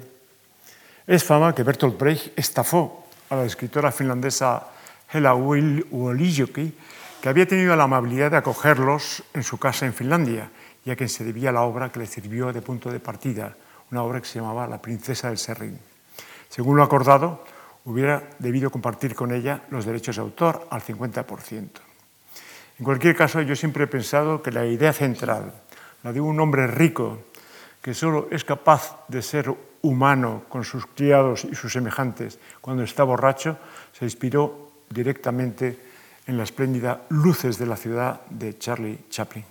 Es 1.07 1.24
fama 1.24 1.55
que 1.55 1.62
Bertolt 1.62 1.99
Brecht 1.99 2.39
estafó 2.39 3.07
a 3.30 3.37
la 3.37 3.45
escritora 3.45 3.93
finlandesa 3.93 4.68
Hela 5.12 5.35
Uolijoki 5.35 6.74
que 7.22 7.28
había 7.28 7.47
tenido 7.47 7.76
la 7.76 7.85
amabilidad 7.85 8.33
de 8.33 8.37
acogerlos 8.39 9.22
en 9.33 9.45
su 9.45 9.57
casa 9.59 9.87
en 9.87 9.95
Finlandia 9.95 10.51
y 10.85 10.91
a 10.91 10.97
quien 10.97 11.09
se 11.09 11.22
debía 11.22 11.53
la 11.53 11.62
obra 11.62 11.93
que 11.93 12.01
le 12.01 12.07
sirvió 12.07 12.53
de 12.53 12.62
punto 12.62 12.91
de 12.91 12.99
partida, 12.99 13.55
una 13.93 14.03
obra 14.03 14.20
que 14.20 14.26
se 14.26 14.41
llamaba 14.41 14.66
La 14.66 14.83
princesa 14.83 15.28
del 15.28 15.39
Serrín. 15.39 15.78
Según 16.49 16.76
lo 16.76 16.83
acordado, 16.83 17.45
hubiera 17.85 18.24
debido 18.41 18.70
compartir 18.70 19.14
con 19.14 19.33
ella 19.33 19.62
los 19.70 19.85
derechos 19.85 20.16
de 20.16 20.22
autor 20.22 20.66
al 20.70 20.83
50%. 20.83 21.91
En 22.83 22.85
cualquier 22.85 23.14
caso, 23.14 23.41
yo 23.41 23.55
siempre 23.55 23.85
he 23.85 23.87
pensado 23.87 24.43
que 24.43 24.51
la 24.51 24.66
idea 24.66 24.93
central, 24.93 25.55
la 26.03 26.12
de 26.12 26.20
un 26.20 26.41
hombre 26.41 26.66
rico 26.66 27.20
que 27.80 27.95
solo 27.95 28.26
es 28.33 28.43
capaz 28.43 29.07
de 29.07 29.22
ser 29.22 29.55
humano 29.83 30.43
con 30.49 30.64
sus 30.64 30.87
criados 30.87 31.45
y 31.45 31.55
sus 31.55 31.72
semejantes 31.72 32.41
cuando 32.61 32.83
está 32.83 33.05
borracho, 33.05 33.57
se 33.93 34.05
inspiró 34.05 34.72
directamente 34.91 35.78
en 36.26 36.37
la 36.37 36.43
espléndida 36.43 37.03
Luces 37.11 37.57
de 37.57 37.66
la 37.66 37.76
ciudad 37.76 38.22
de 38.28 38.59
Charlie 38.59 38.99
Chaplin. 39.09 39.45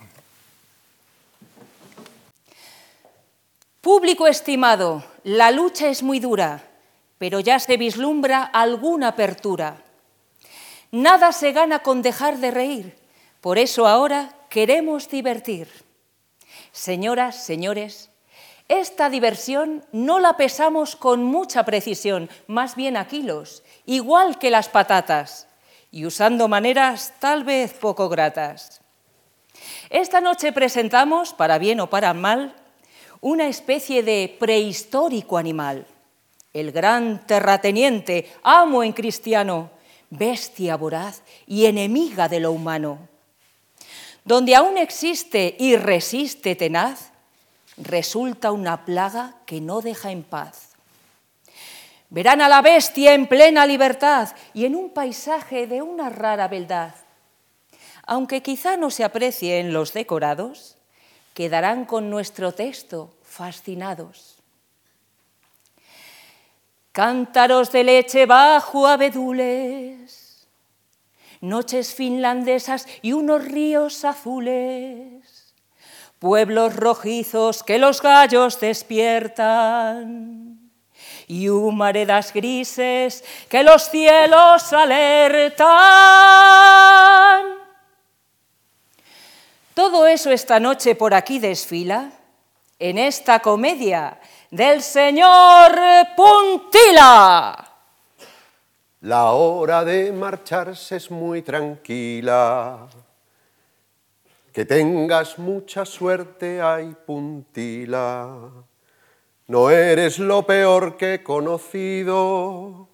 Público 3.80 4.26
estimado, 4.26 5.02
la 5.24 5.50
lucha 5.50 5.88
es 5.88 6.02
muy 6.02 6.20
dura, 6.20 6.68
pero 7.16 7.40
ya 7.40 7.58
se 7.60 7.78
vislumbra 7.78 8.42
alguna 8.42 9.08
apertura. 9.08 9.82
Nada 10.90 11.32
se 11.32 11.52
gana 11.52 11.78
con 11.78 12.02
dejar 12.02 12.36
de 12.36 12.50
reír, 12.50 13.01
por 13.42 13.58
eso 13.58 13.86
ahora 13.86 14.34
queremos 14.48 15.10
divertir. 15.10 15.68
Señoras, 16.70 17.44
señores, 17.44 18.08
esta 18.68 19.10
diversión 19.10 19.84
no 19.92 20.20
la 20.20 20.36
pesamos 20.36 20.96
con 20.96 21.24
mucha 21.24 21.64
precisión, 21.64 22.30
más 22.46 22.76
bien 22.76 22.96
a 22.96 23.08
kilos, 23.08 23.64
igual 23.84 24.38
que 24.38 24.50
las 24.50 24.68
patatas 24.68 25.48
y 25.90 26.06
usando 26.06 26.48
maneras 26.48 27.14
tal 27.18 27.42
vez 27.42 27.74
poco 27.74 28.08
gratas. 28.08 28.80
Esta 29.90 30.20
noche 30.20 30.52
presentamos, 30.52 31.34
para 31.34 31.58
bien 31.58 31.80
o 31.80 31.90
para 31.90 32.14
mal, 32.14 32.54
una 33.20 33.48
especie 33.48 34.04
de 34.04 34.34
prehistórico 34.38 35.36
animal, 35.36 35.86
el 36.52 36.70
gran 36.70 37.26
terrateniente, 37.26 38.30
amo 38.42 38.84
en 38.84 38.92
cristiano, 38.92 39.70
bestia 40.10 40.76
voraz 40.76 41.22
y 41.46 41.66
enemiga 41.66 42.28
de 42.28 42.40
lo 42.40 42.52
humano. 42.52 43.11
Donde 44.24 44.54
aún 44.54 44.78
existe 44.78 45.56
y 45.58 45.76
resiste 45.76 46.54
tenaz, 46.54 47.10
resulta 47.76 48.52
una 48.52 48.84
plaga 48.84 49.34
que 49.46 49.60
no 49.60 49.80
deja 49.80 50.12
en 50.12 50.22
paz. 50.22 50.70
Verán 52.10 52.42
a 52.42 52.48
la 52.48 52.60
bestia 52.60 53.14
en 53.14 53.26
plena 53.26 53.66
libertad 53.66 54.28
y 54.52 54.66
en 54.66 54.76
un 54.76 54.90
paisaje 54.90 55.66
de 55.66 55.80
una 55.82 56.10
rara 56.10 56.46
beldad. 56.46 56.94
Aunque 58.06 58.42
quizá 58.42 58.76
no 58.76 58.90
se 58.90 59.02
aprecien 59.02 59.72
los 59.72 59.92
decorados, 59.92 60.76
quedarán 61.34 61.86
con 61.86 62.10
nuestro 62.10 62.52
texto 62.52 63.14
fascinados. 63.22 64.36
Cántaros 66.92 67.72
de 67.72 67.84
leche 67.84 68.26
bajo 68.26 68.86
abedules, 68.86 70.21
noches 71.42 71.94
finlandesas 71.94 72.86
y 73.02 73.12
unos 73.12 73.44
ríos 73.44 74.06
azules, 74.06 75.54
pueblos 76.18 76.74
rojizos 76.74 77.62
que 77.62 77.78
los 77.78 78.00
gallos 78.00 78.58
despiertan 78.60 80.52
y 81.26 81.48
humaredas 81.48 82.32
grises 82.32 83.24
que 83.48 83.62
los 83.62 83.90
cielos 83.90 84.72
alertan. 84.72 85.66
Todo 89.74 90.06
eso 90.06 90.30
esta 90.30 90.60
noche 90.60 90.94
por 90.94 91.12
aquí 91.12 91.38
desfila 91.38 92.10
en 92.78 92.98
esta 92.98 93.40
comedia 93.40 94.18
del 94.50 94.82
señor 94.82 95.78
Puntila. 96.16 97.71
La 99.02 99.32
hora 99.32 99.84
de 99.84 100.12
marcharse 100.12 100.94
es 100.94 101.10
muy 101.10 101.42
tranquila. 101.42 102.86
Que 104.52 104.64
tengas 104.64 105.40
mucha 105.40 105.84
suerte, 105.84 106.62
ay 106.62 106.94
puntila. 107.04 108.52
No 109.48 109.70
eres 109.70 110.20
lo 110.20 110.46
peor 110.46 110.96
que 110.96 111.14
he 111.14 111.22
conocido, 111.24 112.88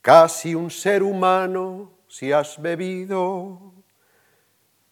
casi 0.00 0.54
un 0.54 0.70
ser 0.70 1.02
humano 1.02 1.90
si 2.06 2.30
has 2.30 2.62
bebido. 2.62 3.72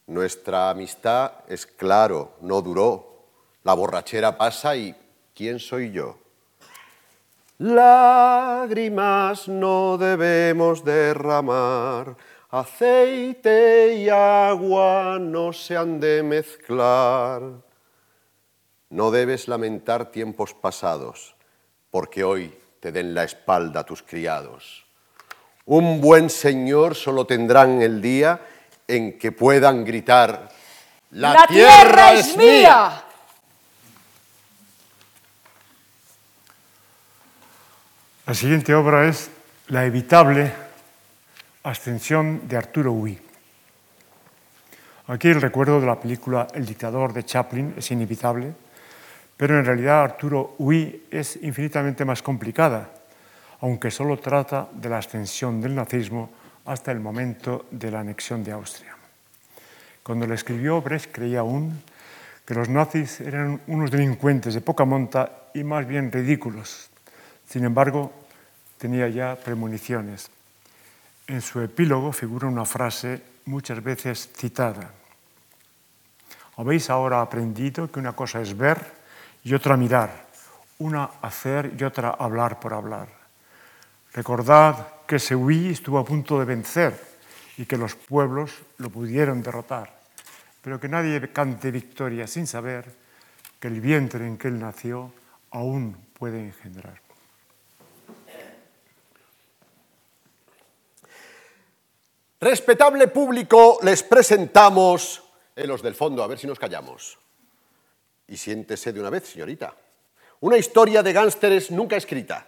Nuestra 0.05 0.69
amistad 0.69 1.31
es 1.47 1.65
claro, 1.65 2.33
no 2.41 2.61
duró. 2.61 3.23
La 3.63 3.73
borrachera 3.73 4.37
pasa 4.37 4.75
y 4.75 4.93
¿quién 5.33 5.59
soy 5.59 5.91
yo? 5.91 6.18
Lágrimas 7.59 9.49
no 9.49 9.97
debemos 9.97 10.81
derramar, 10.85 12.15
aceite 12.51 13.95
y 13.95 14.07
agua 14.07 15.17
no 15.19 15.51
se 15.51 15.75
han 15.75 15.99
de 15.99 16.23
mezclar. 16.23 17.41
No 18.89 19.11
debes 19.11 19.49
lamentar 19.49 20.09
tiempos 20.09 20.53
pasados, 20.53 21.35
porque 21.91 22.23
hoy 22.23 22.57
te 22.79 22.93
den 22.93 23.13
la 23.13 23.25
espalda 23.25 23.83
tus 23.83 24.03
criados. 24.03 24.85
Un 25.65 25.99
buen 25.99 26.29
señor 26.29 26.95
solo 26.95 27.25
tendrán 27.25 27.81
el 27.81 28.01
día 28.01 28.39
en 28.87 29.19
que 29.19 29.33
puedan 29.33 29.83
gritar, 29.83 30.47
La, 31.11 31.45
tierra, 31.45 32.13
es 32.13 32.37
mía. 32.37 33.03
La 38.29 38.35
siguiente 38.35 38.75
obra 38.75 39.07
es 39.07 39.31
La 39.69 39.87
evitable 39.87 40.53
ascensión 41.63 42.47
de 42.47 42.57
Arturo 42.57 42.93
Huy. 42.93 43.19
Aquí 45.07 45.29
el 45.29 45.41
recuerdo 45.41 45.81
de 45.81 45.87
la 45.87 45.99
película 45.99 46.45
El 46.53 46.67
dictador 46.67 47.11
de 47.11 47.25
Chaplin 47.25 47.73
es 47.75 47.89
inevitable, 47.89 48.53
pero 49.35 49.57
en 49.57 49.65
realidad 49.65 50.03
Arturo 50.03 50.53
Huy 50.59 51.07
es 51.09 51.39
infinitamente 51.41 52.05
más 52.05 52.21
complicada, 52.21 52.91
aunque 53.61 53.89
solo 53.89 54.17
trata 54.17 54.69
de 54.73 54.89
la 54.89 54.99
ascensión 54.99 55.59
del 55.59 55.73
nazismo 55.73 56.29
hasta 56.65 56.91
el 56.91 56.99
momento 56.99 57.65
de 57.71 57.89
la 57.89 58.01
anexión 58.01 58.43
de 58.43 58.51
Austria. 58.51 58.95
Cuando 60.03 60.27
le 60.27 60.35
escribió, 60.35 60.83
Brecht 60.83 61.11
creía 61.11 61.39
aún 61.39 61.81
que 62.45 62.53
los 62.53 62.69
nazis 62.69 63.21
eran 63.21 63.59
unos 63.65 63.89
delincuentes 63.89 64.53
de 64.53 64.61
poca 64.61 64.85
monta 64.85 65.49
y 65.55 65.63
más 65.63 65.87
bien 65.87 66.11
ridículos. 66.11 66.91
Sin 67.49 67.65
embargo, 67.65 68.13
tenía 68.77 69.09
ya 69.09 69.35
premoniciones. 69.35 70.29
En 71.25 71.41
su 71.41 71.61
epílogo 71.61 72.11
figura 72.11 72.47
una 72.47 72.65
frase 72.65 73.21
muchas 73.45 73.83
veces 73.83 74.29
citada. 74.37 74.93
Habéis 76.57 76.91
ahora 76.91 77.21
aprendido 77.21 77.91
que 77.91 77.99
una 77.99 78.13
cosa 78.13 78.39
es 78.39 78.55
ver 78.55 78.77
y 79.43 79.55
otra 79.55 79.77
mirar, 79.77 80.27
una 80.77 81.09
hacer 81.23 81.73
y 81.75 81.83
otra 81.83 82.11
hablar 82.11 82.59
por 82.59 82.73
hablar. 82.73 83.07
Recordad 84.13 85.05
que 85.07 85.17
Sehuí 85.17 85.69
estuvo 85.69 85.97
a 85.97 86.05
punto 86.05 86.37
de 86.37 86.45
vencer 86.45 87.01
y 87.57 87.65
que 87.65 87.77
los 87.77 87.95
pueblos 87.95 88.61
lo 88.77 88.91
pudieron 88.91 89.41
derrotar, 89.41 89.91
pero 90.61 90.79
que 90.79 90.87
nadie 90.87 91.31
cante 91.31 91.71
victoria 91.71 92.27
sin 92.27 92.45
saber 92.45 92.85
que 93.59 93.69
el 93.69 93.81
vientre 93.81 94.27
en 94.27 94.37
que 94.37 94.49
él 94.49 94.59
nació 94.59 95.11
aún 95.51 95.97
puede 96.13 96.39
engendrar. 96.39 97.08
Respetable 102.41 103.09
público, 103.09 103.79
les 103.81 104.01
presentamos, 104.01 105.21
en 105.55 105.67
los 105.67 105.81
del 105.81 105.93
fondo, 105.93 106.23
a 106.23 106.27
ver 106.27 106.39
si 106.39 106.47
nos 106.47 106.57
callamos. 106.57 107.19
Y 108.27 108.37
siéntese 108.37 108.93
de 108.93 108.99
una 109.01 109.09
vez, 109.09 109.27
señorita. 109.27 109.75
Una 110.39 110.57
historia 110.57 111.03
de 111.03 111.11
gánsteres 111.11 111.69
nunca 111.69 111.97
escrita. 111.97 112.47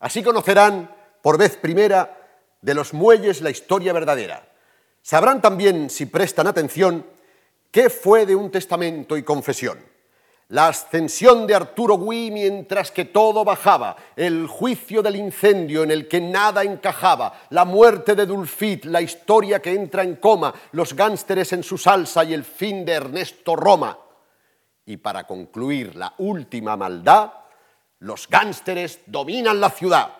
Así 0.00 0.22
conocerán 0.22 0.94
por 1.22 1.38
vez 1.38 1.56
primera 1.56 2.18
de 2.60 2.74
los 2.74 2.92
muelles 2.92 3.40
la 3.40 3.48
historia 3.48 3.94
verdadera. 3.94 4.46
Sabrán 5.00 5.40
también, 5.40 5.88
si 5.88 6.04
prestan 6.04 6.46
atención, 6.46 7.06
qué 7.70 7.88
fue 7.88 8.26
de 8.26 8.36
un 8.36 8.50
testamento 8.50 9.16
y 9.16 9.22
confesión. 9.22 9.78
La 10.50 10.68
ascensión 10.68 11.46
de 11.46 11.54
Arturo 11.54 11.98
Gui 11.98 12.30
mientras 12.30 12.90
que 12.90 13.04
todo 13.04 13.44
bajaba, 13.44 13.96
el 14.16 14.46
juicio 14.46 15.02
del 15.02 15.16
incendio 15.16 15.82
en 15.82 15.90
el 15.90 16.08
que 16.08 16.22
nada 16.22 16.62
encajaba, 16.62 17.40
la 17.50 17.66
muerte 17.66 18.14
de 18.14 18.24
Dulfit, 18.24 18.86
la 18.86 19.02
historia 19.02 19.60
que 19.60 19.74
entra 19.74 20.02
en 20.02 20.16
coma, 20.16 20.54
los 20.72 20.94
gánsteres 20.94 21.52
en 21.52 21.62
su 21.62 21.76
salsa 21.76 22.24
y 22.24 22.32
el 22.32 22.44
fin 22.44 22.86
de 22.86 22.92
Ernesto 22.92 23.56
Roma. 23.56 23.98
Y 24.86 24.96
para 24.96 25.26
concluir 25.26 25.94
la 25.94 26.14
última 26.16 26.78
maldad, 26.78 27.30
los 27.98 28.26
gánsteres 28.26 29.00
dominan 29.04 29.60
la 29.60 29.68
ciudad. 29.68 30.16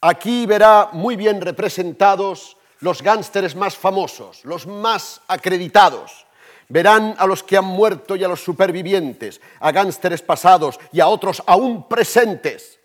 Aquí 0.00 0.44
verá 0.44 0.88
muy 0.90 1.14
bien 1.14 1.40
representados 1.40 2.56
los 2.80 3.00
gánsteres 3.00 3.54
más 3.54 3.76
famosos, 3.76 4.44
los 4.44 4.66
más 4.66 5.20
acreditados. 5.28 6.23
Verán 6.68 7.14
a 7.18 7.26
los 7.26 7.42
que 7.42 7.56
han 7.56 7.64
muerto 7.64 8.16
y 8.16 8.24
a 8.24 8.28
los 8.28 8.42
supervivientes, 8.42 9.40
a 9.60 9.72
gánsteres 9.72 10.22
pasados 10.22 10.78
y 10.92 11.00
a 11.00 11.08
otros 11.08 11.42
aún 11.46 11.88
presentes. 11.88 12.80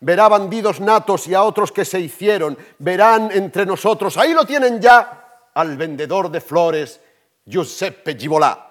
Verá 0.00 0.28
bandidos 0.28 0.80
natos 0.80 1.26
y 1.26 1.34
a 1.34 1.42
otros 1.42 1.72
que 1.72 1.84
se 1.84 2.00
hicieron. 2.00 2.56
Verán 2.78 3.30
entre 3.32 3.66
nosotros, 3.66 4.16
ahí 4.16 4.32
lo 4.32 4.44
tienen 4.44 4.80
ya, 4.80 5.50
al 5.54 5.76
vendedor 5.76 6.30
de 6.30 6.40
flores, 6.40 7.00
Giuseppe 7.44 8.16
Givolà, 8.16 8.66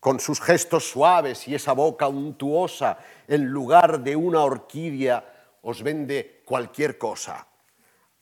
con 0.00 0.20
sus 0.20 0.40
gestos 0.40 0.88
suaves 0.88 1.46
y 1.48 1.54
esa 1.54 1.72
boca 1.72 2.08
untuosa, 2.08 2.98
en 3.26 3.44
lugar 3.46 4.00
de 4.00 4.16
una 4.16 4.40
orquídea, 4.40 5.24
os 5.62 5.82
vende 5.82 6.42
cualquier 6.44 6.96
cosa. 6.96 7.46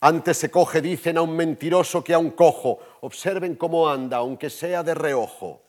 Antes 0.05 0.37
se 0.37 0.51
coge, 0.51 0.81
dicen, 0.81 1.17
a 1.17 1.23
un 1.23 1.37
mentiroso 1.37 2.03
que 2.03 2.13
a 2.13 2.19
un 2.19 2.33
cojo. 2.33 2.81
Observen 3.03 3.55
cómo 3.55 3.89
anda, 3.89 4.17
aunque 4.17 4.51
sea 4.51 4.83
de 4.83 4.95
reojo. 4.95 5.63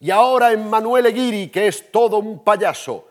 Y 0.00 0.10
ahora 0.10 0.50
en 0.50 0.68
Manuel 0.70 1.04
Eguiri, 1.04 1.48
que 1.48 1.68
es 1.68 1.92
todo 1.92 2.16
un 2.16 2.42
payaso. 2.42 3.08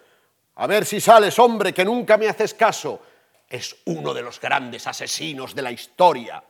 A 0.55 0.66
ver 0.66 0.86
si 0.86 0.99
sales, 0.99 1.38
hombre, 1.38 1.72
que 1.72 1.86
nunca 1.86 2.18
me 2.18 2.28
haces 2.28 2.55
caso. 2.55 2.99
Es 3.47 3.76
uno 3.86 4.11
de 4.11 4.24
los 4.24 4.41
grandes 4.41 4.88
asesinos 4.88 5.53
de 5.53 5.61
la 5.61 5.72
historia. 5.72 6.43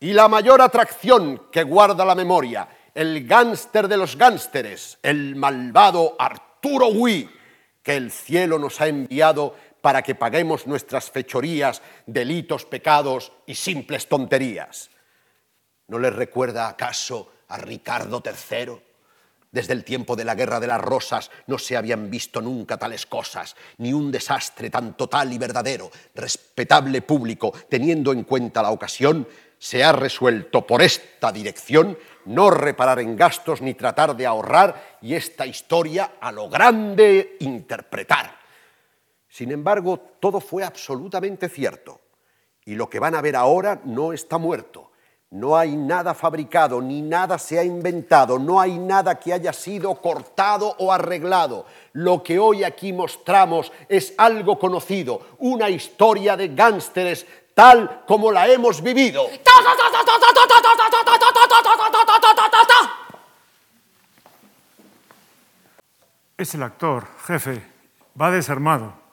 Y 0.00 0.12
la 0.12 0.26
mayor 0.26 0.60
atracción 0.60 1.46
que 1.52 1.62
guarda 1.62 2.04
la 2.04 2.16
memoria, 2.16 2.68
el 2.92 3.28
gánster 3.28 3.86
de 3.86 3.96
los 3.96 4.16
gánsteres, 4.16 4.98
el 5.04 5.36
malvado 5.36 6.16
Arturo 6.18 6.88
Huy, 6.88 7.30
que 7.80 7.94
el 7.94 8.10
cielo 8.10 8.58
nos 8.58 8.80
ha 8.80 8.88
enviado 8.88 9.54
para 9.84 10.00
que 10.00 10.14
paguemos 10.14 10.66
nuestras 10.66 11.10
fechorías, 11.10 11.82
delitos, 12.06 12.64
pecados 12.64 13.32
y 13.44 13.54
simples 13.54 14.08
tonterías. 14.08 14.88
¿No 15.88 15.98
les 15.98 16.14
recuerda 16.14 16.68
acaso 16.68 17.30
a 17.48 17.58
Ricardo 17.58 18.22
III? 18.24 18.80
Desde 19.52 19.74
el 19.74 19.84
tiempo 19.84 20.16
de 20.16 20.24
la 20.24 20.34
Guerra 20.34 20.58
de 20.58 20.68
las 20.68 20.80
Rosas 20.80 21.30
no 21.48 21.58
se 21.58 21.76
habían 21.76 22.08
visto 22.08 22.40
nunca 22.40 22.78
tales 22.78 23.04
cosas, 23.04 23.56
ni 23.76 23.92
un 23.92 24.10
desastre 24.10 24.70
tan 24.70 24.96
total 24.96 25.30
y 25.34 25.36
verdadero. 25.36 25.90
Respetable 26.14 27.02
público, 27.02 27.52
teniendo 27.68 28.14
en 28.14 28.24
cuenta 28.24 28.62
la 28.62 28.70
ocasión, 28.70 29.28
se 29.58 29.84
ha 29.84 29.92
resuelto 29.92 30.66
por 30.66 30.80
esta 30.80 31.30
dirección 31.30 31.98
no 32.24 32.50
reparar 32.50 33.00
en 33.00 33.16
gastos 33.16 33.60
ni 33.60 33.74
tratar 33.74 34.16
de 34.16 34.24
ahorrar 34.24 34.98
y 35.02 35.12
esta 35.12 35.44
historia 35.44 36.12
a 36.22 36.32
lo 36.32 36.48
grande 36.48 37.36
interpretar. 37.40 38.43
Sin 39.34 39.50
embargo, 39.50 39.98
todo 40.20 40.38
fue 40.38 40.62
absolutamente 40.62 41.48
cierto. 41.48 42.00
Y 42.64 42.76
lo 42.76 42.88
que 42.88 43.00
van 43.00 43.16
a 43.16 43.20
ver 43.20 43.34
ahora 43.34 43.80
no 43.84 44.12
está 44.12 44.38
muerto. 44.38 44.92
No 45.30 45.56
hay 45.56 45.76
nada 45.76 46.14
fabricado, 46.14 46.80
ni 46.80 47.02
nada 47.02 47.36
se 47.36 47.58
ha 47.58 47.64
inventado, 47.64 48.38
no 48.38 48.60
hay 48.60 48.78
nada 48.78 49.18
que 49.18 49.32
haya 49.32 49.52
sido 49.52 49.92
cortado 49.96 50.76
o 50.78 50.92
arreglado. 50.92 51.66
Lo 51.94 52.22
que 52.22 52.38
hoy 52.38 52.62
aquí 52.62 52.92
mostramos 52.92 53.72
es 53.88 54.14
algo 54.18 54.56
conocido, 54.56 55.20
una 55.38 55.68
historia 55.68 56.36
de 56.36 56.54
gánsteres 56.54 57.26
tal 57.54 58.04
como 58.06 58.30
la 58.30 58.46
hemos 58.46 58.80
vivido. 58.80 59.26
Es 66.38 66.54
el 66.54 66.62
actor, 66.62 67.08
jefe, 67.26 67.64
va 68.20 68.30
desarmado 68.30 69.03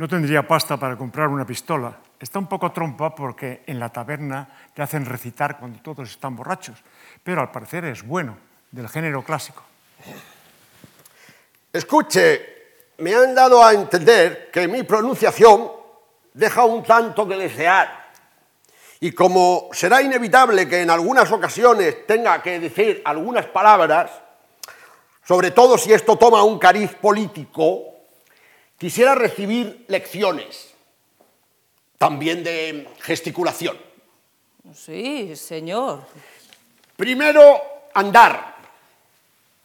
no 0.00 0.08
tendría 0.08 0.48
pasta 0.48 0.78
para 0.78 0.96
comprar 0.96 1.28
una 1.28 1.44
pistola. 1.44 1.94
Está 2.18 2.38
un 2.38 2.46
poco 2.46 2.72
trompa 2.72 3.14
porque 3.14 3.64
en 3.66 3.78
la 3.78 3.90
taberna 3.90 4.48
le 4.74 4.82
hacen 4.82 5.04
recitar 5.04 5.58
cuando 5.58 5.78
todos 5.80 6.08
están 6.08 6.34
borrachos, 6.34 6.78
pero 7.22 7.42
al 7.42 7.50
parecer 7.50 7.84
es 7.84 8.02
bueno, 8.02 8.38
del 8.70 8.88
género 8.88 9.22
clásico. 9.22 9.62
Escuche, 11.70 12.40
me 12.96 13.14
han 13.14 13.34
dado 13.34 13.62
a 13.62 13.74
entender 13.74 14.50
que 14.50 14.66
mi 14.68 14.84
pronunciación 14.84 15.70
deja 16.32 16.64
un 16.64 16.82
tanto 16.82 17.28
que 17.28 17.36
desear. 17.36 18.08
Y 19.00 19.12
como 19.12 19.68
será 19.70 20.00
inevitable 20.00 20.66
que 20.66 20.80
en 20.80 20.88
algunas 20.88 21.30
ocasiones 21.30 22.06
tenga 22.06 22.42
que 22.42 22.58
decir 22.58 23.02
algunas 23.04 23.44
palabras, 23.44 24.10
sobre 25.28 25.50
todo 25.50 25.76
si 25.76 25.92
esto 25.92 26.16
toma 26.16 26.42
un 26.42 26.58
cariz 26.58 26.94
político, 26.94 27.89
quisiera 28.80 29.14
recibir 29.14 29.84
lecciones, 29.88 30.72
también 31.98 32.42
de 32.42 32.88
gesticulación. 33.00 33.76
Sí, 34.74 35.36
señor. 35.36 36.06
Primero, 36.96 37.60
andar. 37.92 38.56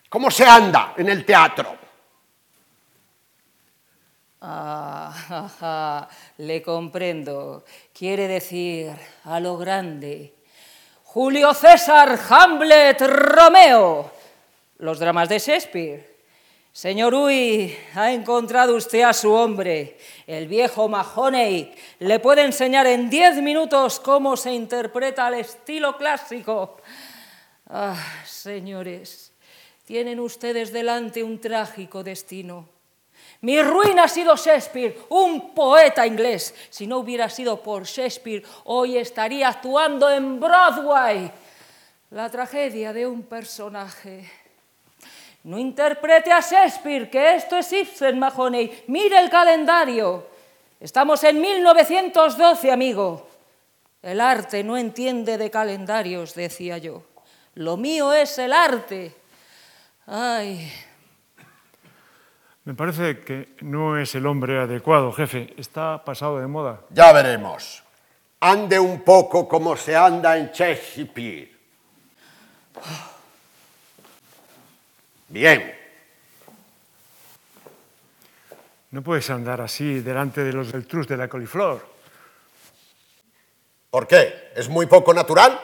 ¿Cómo 0.10 0.30
se 0.30 0.46
anda 0.46 0.96
en 0.98 1.08
el 1.08 1.26
teatro? 1.26 1.78
Ah, 4.42 6.10
le 6.40 6.62
comprendo. 6.62 7.64
Quiere 7.98 8.28
decir 8.28 8.92
a 9.24 9.40
lo 9.40 9.58
grande. 9.58 10.34
Julio 11.06 11.54
César, 11.54 12.20
Hamlet, 12.30 13.00
Romeo. 13.00 14.12
Los 14.80 15.00
dramas 15.00 15.30
de 15.30 15.40
Shakespeare. 15.40 16.15
Señor 16.76 17.14
Uy, 17.14 17.74
ha 17.94 18.12
encontrado 18.12 18.76
usted 18.76 19.04
a 19.04 19.14
su 19.14 19.32
hombre, 19.32 19.98
el 20.28 20.46
viejo 20.46 20.90
Mahoney. 20.90 21.74
Le 22.00 22.20
puede 22.20 22.44
enseñar 22.44 22.86
en 22.86 23.10
diez 23.10 23.38
minutos 23.38 23.98
cómo 24.02 24.36
se 24.36 24.52
interpreta 24.52 25.26
al 25.26 25.36
estilo 25.36 25.96
clásico. 25.96 26.76
Ah, 27.70 27.96
señores, 28.26 29.32
tienen 29.86 30.20
ustedes 30.20 30.74
delante 30.74 31.24
un 31.24 31.40
trágico 31.40 32.04
destino. 32.04 32.68
Mi 33.40 33.62
ruina 33.62 34.04
ha 34.04 34.10
sido 34.10 34.36
Shakespeare, 34.36 34.98
un 35.08 35.56
poeta 35.56 36.06
inglés. 36.06 36.54
Si 36.70 36.88
no 36.88 36.98
hubiera 36.98 37.30
sido 37.30 37.64
por 37.64 37.86
Shakespeare, 37.86 38.44
hoy 38.66 38.98
estaría 38.98 39.48
actuando 39.48 40.10
en 40.10 40.42
Broadway. 40.42 41.32
La 42.10 42.30
tragedia 42.30 42.92
de 42.92 43.08
un 43.08 43.24
personaje. 43.24 44.30
No 45.46 45.60
interprete 45.60 46.32
a 46.32 46.40
Shakespeare, 46.40 47.08
que 47.08 47.36
esto 47.36 47.56
es 47.56 47.72
Ibsen, 47.72 48.18
Mahoney. 48.18 48.86
Mire 48.88 49.20
el 49.20 49.30
calendario. 49.30 50.26
Estamos 50.80 51.24
en 51.24 51.40
1912, 51.40 52.72
amigo. 52.72 53.28
El 54.02 54.22
arte 54.22 54.64
no 54.64 54.76
entiende 54.76 55.38
de 55.38 55.52
calendarios, 55.52 56.34
decía 56.34 56.80
yo. 56.80 57.04
Lo 57.54 57.78
mío 57.78 58.12
es 58.12 58.40
el 58.40 58.54
arte. 58.54 59.16
Ay, 60.08 60.72
Me 62.64 62.74
parece 62.74 63.20
que 63.20 63.56
no 63.62 64.00
es 64.00 64.16
el 64.16 64.26
hombre 64.26 64.60
adecuado, 64.60 65.12
jefe. 65.12 65.54
Está 65.58 66.04
pasado 66.04 66.40
de 66.40 66.48
moda. 66.48 66.82
Ya 66.90 67.14
veremos. 67.14 67.84
Ande 68.40 68.80
un 68.80 69.02
poco 69.02 69.48
como 69.48 69.78
se 69.78 69.96
anda 69.96 70.36
en 70.38 70.50
Shakespeare. 70.52 71.52
Bien. 75.28 75.76
No 78.92 79.02
puedes 79.02 79.30
andar 79.30 79.60
así 79.62 80.00
delante 80.00 80.44
de 80.44 80.54
los 80.54 80.72
del 80.72 80.88
trus 80.88 81.08
de 81.08 81.18
la 81.18 81.28
coliflor. 81.28 81.86
¿Por 83.90 84.08
qué? 84.08 84.52
¿Es 84.56 84.70
muy 84.70 84.86
poco 84.86 85.14
natural? 85.14 85.60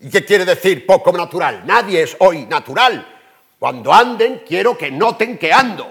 ¿Y 0.00 0.10
qué 0.10 0.24
quiere 0.24 0.44
decir 0.44 0.86
poco 0.86 1.12
natural? 1.12 1.62
Nadie 1.66 2.02
es 2.02 2.16
hoy 2.20 2.46
natural. 2.46 3.06
Cuando 3.58 3.92
anden, 3.92 4.42
quiero 4.46 4.76
que 4.76 4.90
noten 4.90 5.38
que 5.38 5.52
ando. 5.52 5.90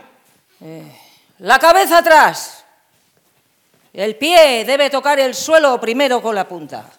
La 1.40 1.60
cabeza 1.60 2.00
atrás. 2.00 2.66
El 3.92 4.16
pie 4.16 4.64
debe 4.66 4.90
tocar 4.90 5.20
el 5.20 5.36
suelo 5.36 5.80
primero 5.80 6.22
con 6.22 6.36
la 6.36 6.48
punta. 6.48 6.90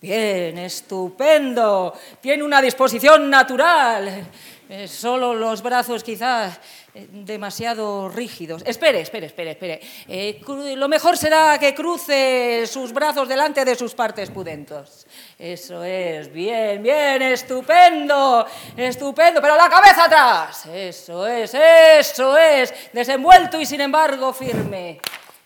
Bien, 0.00 0.58
estupendo. 0.58 1.92
Tiene 2.20 2.44
una 2.44 2.62
disposición 2.62 3.28
natural. 3.28 4.26
Eh, 4.70 4.86
solo 4.86 5.32
los 5.32 5.62
brazos 5.62 6.04
quizás 6.04 6.60
eh, 6.92 7.08
demasiado 7.10 8.10
rígidos. 8.10 8.62
Espere, 8.66 9.00
espere, 9.00 9.26
espere, 9.26 9.52
espere. 9.52 9.80
Eh, 10.06 10.42
lo 10.76 10.88
mejor 10.88 11.16
será 11.16 11.58
que 11.58 11.74
cruce 11.74 12.66
sus 12.66 12.92
brazos 12.92 13.26
delante 13.26 13.64
de 13.64 13.74
sus 13.74 13.94
partes 13.94 14.28
pudentos. 14.28 15.06
Eso 15.38 15.82
es, 15.82 16.30
bien, 16.30 16.82
bien, 16.82 17.22
estupendo, 17.22 18.46
estupendo, 18.76 19.40
pero 19.40 19.56
la 19.56 19.70
cabeza 19.70 20.04
atrás. 20.04 20.66
Eso 20.66 21.26
es, 21.26 21.54
eso 21.54 22.36
es, 22.36 22.74
desenvuelto 22.92 23.58
y 23.58 23.64
sin 23.64 23.80
embargo 23.80 24.34
firme. 24.34 25.00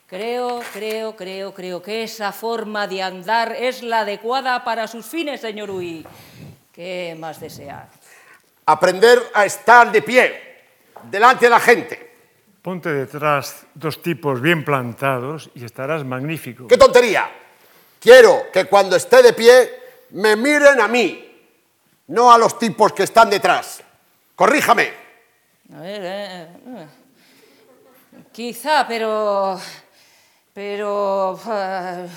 Creo, 0.08 0.60
creo, 0.72 1.14
creo, 1.14 1.54
creo 1.54 1.80
que 1.80 2.02
esa 2.02 2.32
forma 2.32 2.88
de 2.88 3.02
andar 3.02 3.52
es 3.52 3.84
la 3.84 4.00
adecuada 4.00 4.64
para 4.64 4.88
sus 4.88 5.06
fines, 5.06 5.40
señor 5.40 5.70
Uy. 5.70 6.04
¿Qué 6.72 7.14
más 7.18 7.38
desea? 7.38 7.88
Aprender 8.66 9.30
a 9.34 9.44
estar 9.44 9.90
de 9.90 10.02
pie, 10.02 10.62
delante 11.10 11.46
de 11.46 11.50
la 11.50 11.60
gente. 11.60 12.12
Ponte 12.62 12.92
detrás 12.92 13.66
dos 13.74 14.00
tipos 14.00 14.40
bien 14.40 14.64
plantados 14.64 15.50
y 15.54 15.64
estarás 15.64 16.04
magnífico. 16.04 16.68
¡Qué 16.68 16.76
tontería! 16.76 17.28
Quiero 17.98 18.50
que 18.52 18.66
cuando 18.66 18.96
esté 18.96 19.22
de 19.22 19.32
pie 19.32 19.70
me 20.10 20.36
miren 20.36 20.80
a 20.80 20.88
mí, 20.88 21.28
no 22.08 22.32
a 22.32 22.38
los 22.38 22.58
tipos 22.58 22.92
que 22.92 23.04
están 23.04 23.30
detrás. 23.30 23.82
Corríjame. 24.34 24.92
A 25.74 25.80
ver, 25.80 26.02
eh, 26.04 26.48
eh, 26.66 26.86
quizá, 28.30 28.86
pero, 28.86 29.58
pero, 30.52 31.40
eh, 31.48 32.08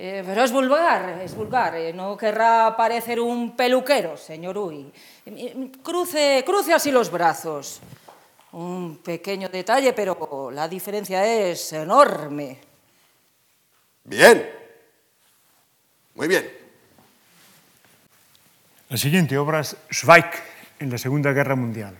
eh, 0.00 0.22
pero 0.24 0.44
es 0.44 0.52
vulgar, 0.52 1.20
es 1.22 1.34
vulgar. 1.34 1.74
eh, 1.74 1.92
No 1.92 2.16
querrá 2.16 2.76
parecer 2.76 3.18
un 3.18 3.56
peluquero, 3.56 4.16
señor 4.16 4.56
Uy. 4.56 4.92
Eh, 5.26 5.72
Cruce, 5.82 6.44
cruce 6.46 6.72
así 6.72 6.92
los 6.92 7.10
brazos. 7.10 7.80
Un 8.52 8.98
pequeño 9.04 9.48
detalle, 9.48 9.92
pero 9.92 10.50
la 10.50 10.68
diferencia 10.68 11.26
es 11.26 11.72
enorme. 11.72 12.58
Bien. 14.04 14.48
Muy 16.14 16.28
bien. 16.28 16.48
La 18.88 18.96
siguiente 18.96 19.36
obra 19.36 19.60
es 19.60 19.76
Schweig 19.92 20.30
en 20.78 20.90
la 20.90 20.96
Segunda 20.96 21.32
Guerra 21.32 21.56
Mundial. 21.56 21.94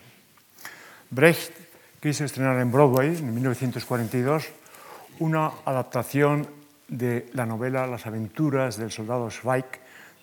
Brecht 1.11 1.53
quiso 2.01 2.25
estrenar 2.25 2.59
en 2.61 2.73
Broadway 2.73 3.09
en 3.09 3.35
1942 3.35 4.47
una 5.19 5.53
adaptación 5.65 6.49
de 6.89 7.29
la 7.35 7.47
novela 7.47 7.87
Las 7.87 8.07
aventuras 8.07 8.77
del 8.77 8.91
soldado 8.91 9.31
Schweig 9.31 9.67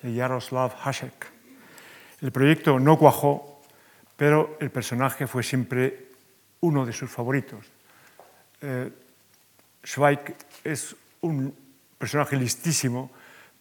de 0.01 0.15
Jaroslav 0.15 0.75
Hasek. 0.83 1.31
El 2.21 2.31
proyecto 2.31 2.79
no 2.79 2.97
cuajó, 2.97 3.61
pero 4.17 4.57
el 4.59 4.71
personaje 4.71 5.27
fue 5.27 5.43
siempre 5.43 6.09
uno 6.61 6.85
de 6.85 6.93
sus 6.93 7.09
favoritos. 7.09 7.65
Eh, 8.61 8.91
Schweig 9.85 10.35
es 10.63 10.95
un 11.21 11.53
personaje 11.97 12.35
listísimo, 12.35 13.11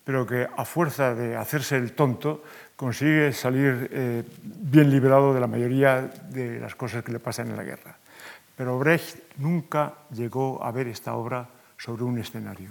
pero 0.04 0.26
que 0.26 0.46
a 0.56 0.64
fuerza 0.64 1.14
de 1.14 1.36
hacerse 1.36 1.76
el 1.76 1.92
tonto 1.92 2.42
consigue 2.76 3.32
salir 3.32 3.88
eh, 3.92 4.22
bien 4.44 4.90
librado 4.90 5.32
de 5.34 5.40
la 5.40 5.46
mayoría 5.46 6.02
de 6.28 6.60
las 6.60 6.74
cosas 6.74 7.04
que 7.04 7.12
le 7.12 7.20
pasan 7.20 7.50
en 7.50 7.56
la 7.56 7.64
guerra. 7.64 7.96
Pero 8.56 8.78
Brecht 8.78 9.36
nunca 9.38 9.94
llegó 10.10 10.62
a 10.62 10.70
ver 10.70 10.88
esta 10.88 11.14
obra 11.14 11.48
sobre 11.76 12.04
un 12.04 12.18
escenario. 12.18 12.70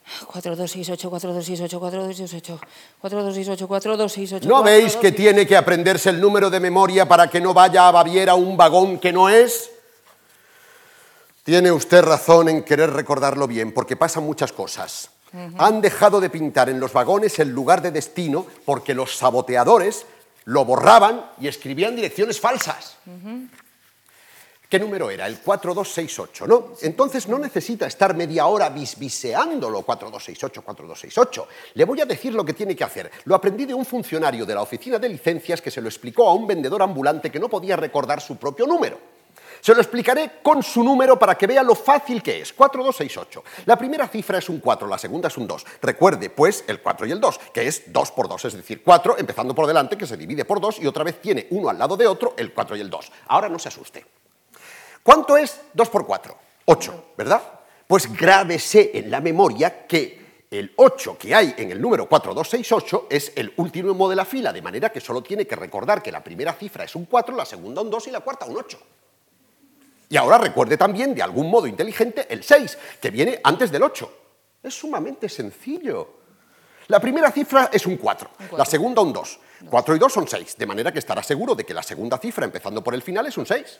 ¿No 4.47 4.63
veis 4.63 4.95
que 4.95 5.11
tiene 5.11 5.45
que 5.45 5.55
aprenderse 5.55 6.09
el 6.09 6.19
número 6.19 6.49
de 6.49 6.59
memoria 6.59 7.07
para 7.07 7.27
que 7.27 7.41
no 7.41 7.53
vaya 7.53 7.87
a 7.87 7.91
Baviera 7.91 8.35
un 8.35 8.57
vagón 8.57 8.99
que 8.99 9.11
no 9.11 9.29
es? 9.29 9.71
Tiene 11.43 11.71
usted 11.71 12.03
razón 12.03 12.49
en 12.49 12.63
querer 12.63 12.91
recordarlo 12.91 13.47
bien, 13.47 13.73
porque 13.73 13.95
pasan 13.95 14.23
muchas 14.23 14.51
cosas. 14.51 15.09
Han 15.57 15.79
dejado 15.81 16.19
de 16.19 16.29
pintar 16.29 16.69
en 16.69 16.79
los 16.79 16.91
vagones 16.91 17.39
el 17.39 17.49
lugar 17.49 17.81
de 17.81 17.91
destino 17.91 18.45
porque 18.65 18.93
los 18.93 19.15
saboteadores 19.15 20.05
lo 20.45 20.65
borraban 20.65 21.25
y 21.39 21.47
escribían 21.47 21.95
direcciones 21.95 22.39
falsas. 22.39 22.97
¿Qué 24.71 24.79
número 24.79 25.11
era? 25.11 25.27
El 25.27 25.39
4268, 25.39 26.47
¿no? 26.47 26.69
Entonces 26.81 27.27
no 27.27 27.37
necesita 27.37 27.87
estar 27.87 28.15
media 28.15 28.45
hora 28.45 28.69
bisbiseándolo, 28.69 29.81
4268, 29.81 30.61
4268. 30.61 31.47
Le 31.73 31.83
voy 31.83 31.99
a 31.99 32.05
decir 32.05 32.33
lo 32.33 32.45
que 32.45 32.53
tiene 32.53 32.73
que 32.73 32.85
hacer. 32.85 33.11
Lo 33.25 33.35
aprendí 33.35 33.65
de 33.65 33.73
un 33.73 33.83
funcionario 33.83 34.45
de 34.45 34.55
la 34.55 34.61
oficina 34.61 34.97
de 34.97 35.09
licencias 35.09 35.61
que 35.61 35.69
se 35.69 35.81
lo 35.81 35.89
explicó 35.89 36.25
a 36.29 36.33
un 36.33 36.47
vendedor 36.47 36.81
ambulante 36.81 37.29
que 37.29 37.37
no 37.37 37.49
podía 37.49 37.75
recordar 37.75 38.21
su 38.21 38.37
propio 38.37 38.65
número. 38.65 38.97
Se 39.59 39.75
lo 39.75 39.81
explicaré 39.81 40.39
con 40.41 40.63
su 40.63 40.85
número 40.85 41.19
para 41.19 41.35
que 41.35 41.47
vea 41.47 41.63
lo 41.63 41.75
fácil 41.75 42.23
que 42.23 42.39
es. 42.39 42.53
4268. 42.53 43.43
La 43.65 43.75
primera 43.75 44.07
cifra 44.07 44.37
es 44.37 44.47
un 44.47 44.61
4, 44.61 44.87
la 44.87 44.97
segunda 44.97 45.27
es 45.27 45.35
un 45.35 45.47
2. 45.47 45.65
Recuerde, 45.81 46.29
pues, 46.29 46.63
el 46.69 46.81
4 46.81 47.07
y 47.07 47.11
el 47.11 47.19
2, 47.19 47.39
que 47.53 47.67
es 47.67 47.91
2 47.91 48.11
por 48.11 48.29
2, 48.29 48.45
es 48.45 48.53
decir, 48.53 48.81
4 48.81 49.17
empezando 49.17 49.53
por 49.53 49.67
delante, 49.67 49.97
que 49.97 50.07
se 50.07 50.15
divide 50.15 50.45
por 50.45 50.61
2 50.61 50.79
y 50.79 50.87
otra 50.87 51.03
vez 51.03 51.19
tiene 51.19 51.47
uno 51.49 51.67
al 51.67 51.77
lado 51.77 51.97
de 51.97 52.07
otro, 52.07 52.35
el 52.37 52.53
4 52.53 52.77
y 52.77 52.79
el 52.79 52.89
2. 52.89 53.11
Ahora 53.27 53.49
no 53.49 53.59
se 53.59 53.67
asuste. 53.67 54.20
¿Cuánto 55.03 55.37
es 55.37 55.61
2 55.73 55.89
por 55.89 56.05
4? 56.05 56.37
8, 56.65 57.05
¿verdad? 57.17 57.41
Pues 57.87 58.11
grábese 58.11 58.91
en 58.93 59.09
la 59.09 59.19
memoria 59.19 59.85
que 59.87 60.21
el 60.51 60.73
8 60.75 61.17
que 61.17 61.33
hay 61.33 61.55
en 61.57 61.71
el 61.71 61.81
número 61.81 62.07
4268 62.07 63.07
es 63.09 63.31
el 63.35 63.53
último 63.57 64.09
de 64.09 64.15
la 64.15 64.25
fila, 64.25 64.51
de 64.51 64.61
manera 64.61 64.91
que 64.91 64.99
solo 64.99 65.23
tiene 65.23 65.47
que 65.47 65.55
recordar 65.55 66.03
que 66.03 66.11
la 66.11 66.23
primera 66.23 66.53
cifra 66.53 66.83
es 66.83 66.95
un 66.95 67.05
4, 67.05 67.35
la 67.35 67.45
segunda 67.45 67.81
un 67.81 67.89
2 67.89 68.07
y 68.07 68.11
la 68.11 68.19
cuarta 68.19 68.45
un 68.45 68.57
8. 68.57 68.79
Y 70.09 70.17
ahora 70.17 70.37
recuerde 70.37 70.75
también, 70.75 71.15
de 71.15 71.23
algún 71.23 71.49
modo 71.49 71.67
inteligente, 71.67 72.27
el 72.29 72.43
6, 72.43 72.77
que 73.01 73.09
viene 73.11 73.39
antes 73.43 73.71
del 73.71 73.81
8. 73.81 74.13
Es 74.61 74.73
sumamente 74.73 75.29
sencillo. 75.29 76.15
La 76.87 76.99
primera 76.99 77.31
cifra 77.31 77.69
es 77.71 77.85
un 77.85 77.95
4, 77.95 78.29
la 78.57 78.65
segunda 78.65 79.01
un 79.01 79.13
2. 79.13 79.39
4 79.69 79.95
y 79.95 79.99
2 79.99 80.11
son 80.11 80.27
6, 80.27 80.57
de 80.57 80.65
manera 80.65 80.91
que 80.91 80.99
estará 80.99 81.23
seguro 81.23 81.55
de 81.55 81.63
que 81.63 81.73
la 81.73 81.81
segunda 81.81 82.17
cifra, 82.17 82.43
empezando 82.43 82.83
por 82.83 82.93
el 82.93 83.01
final, 83.01 83.25
es 83.25 83.37
un 83.37 83.45
6. 83.45 83.79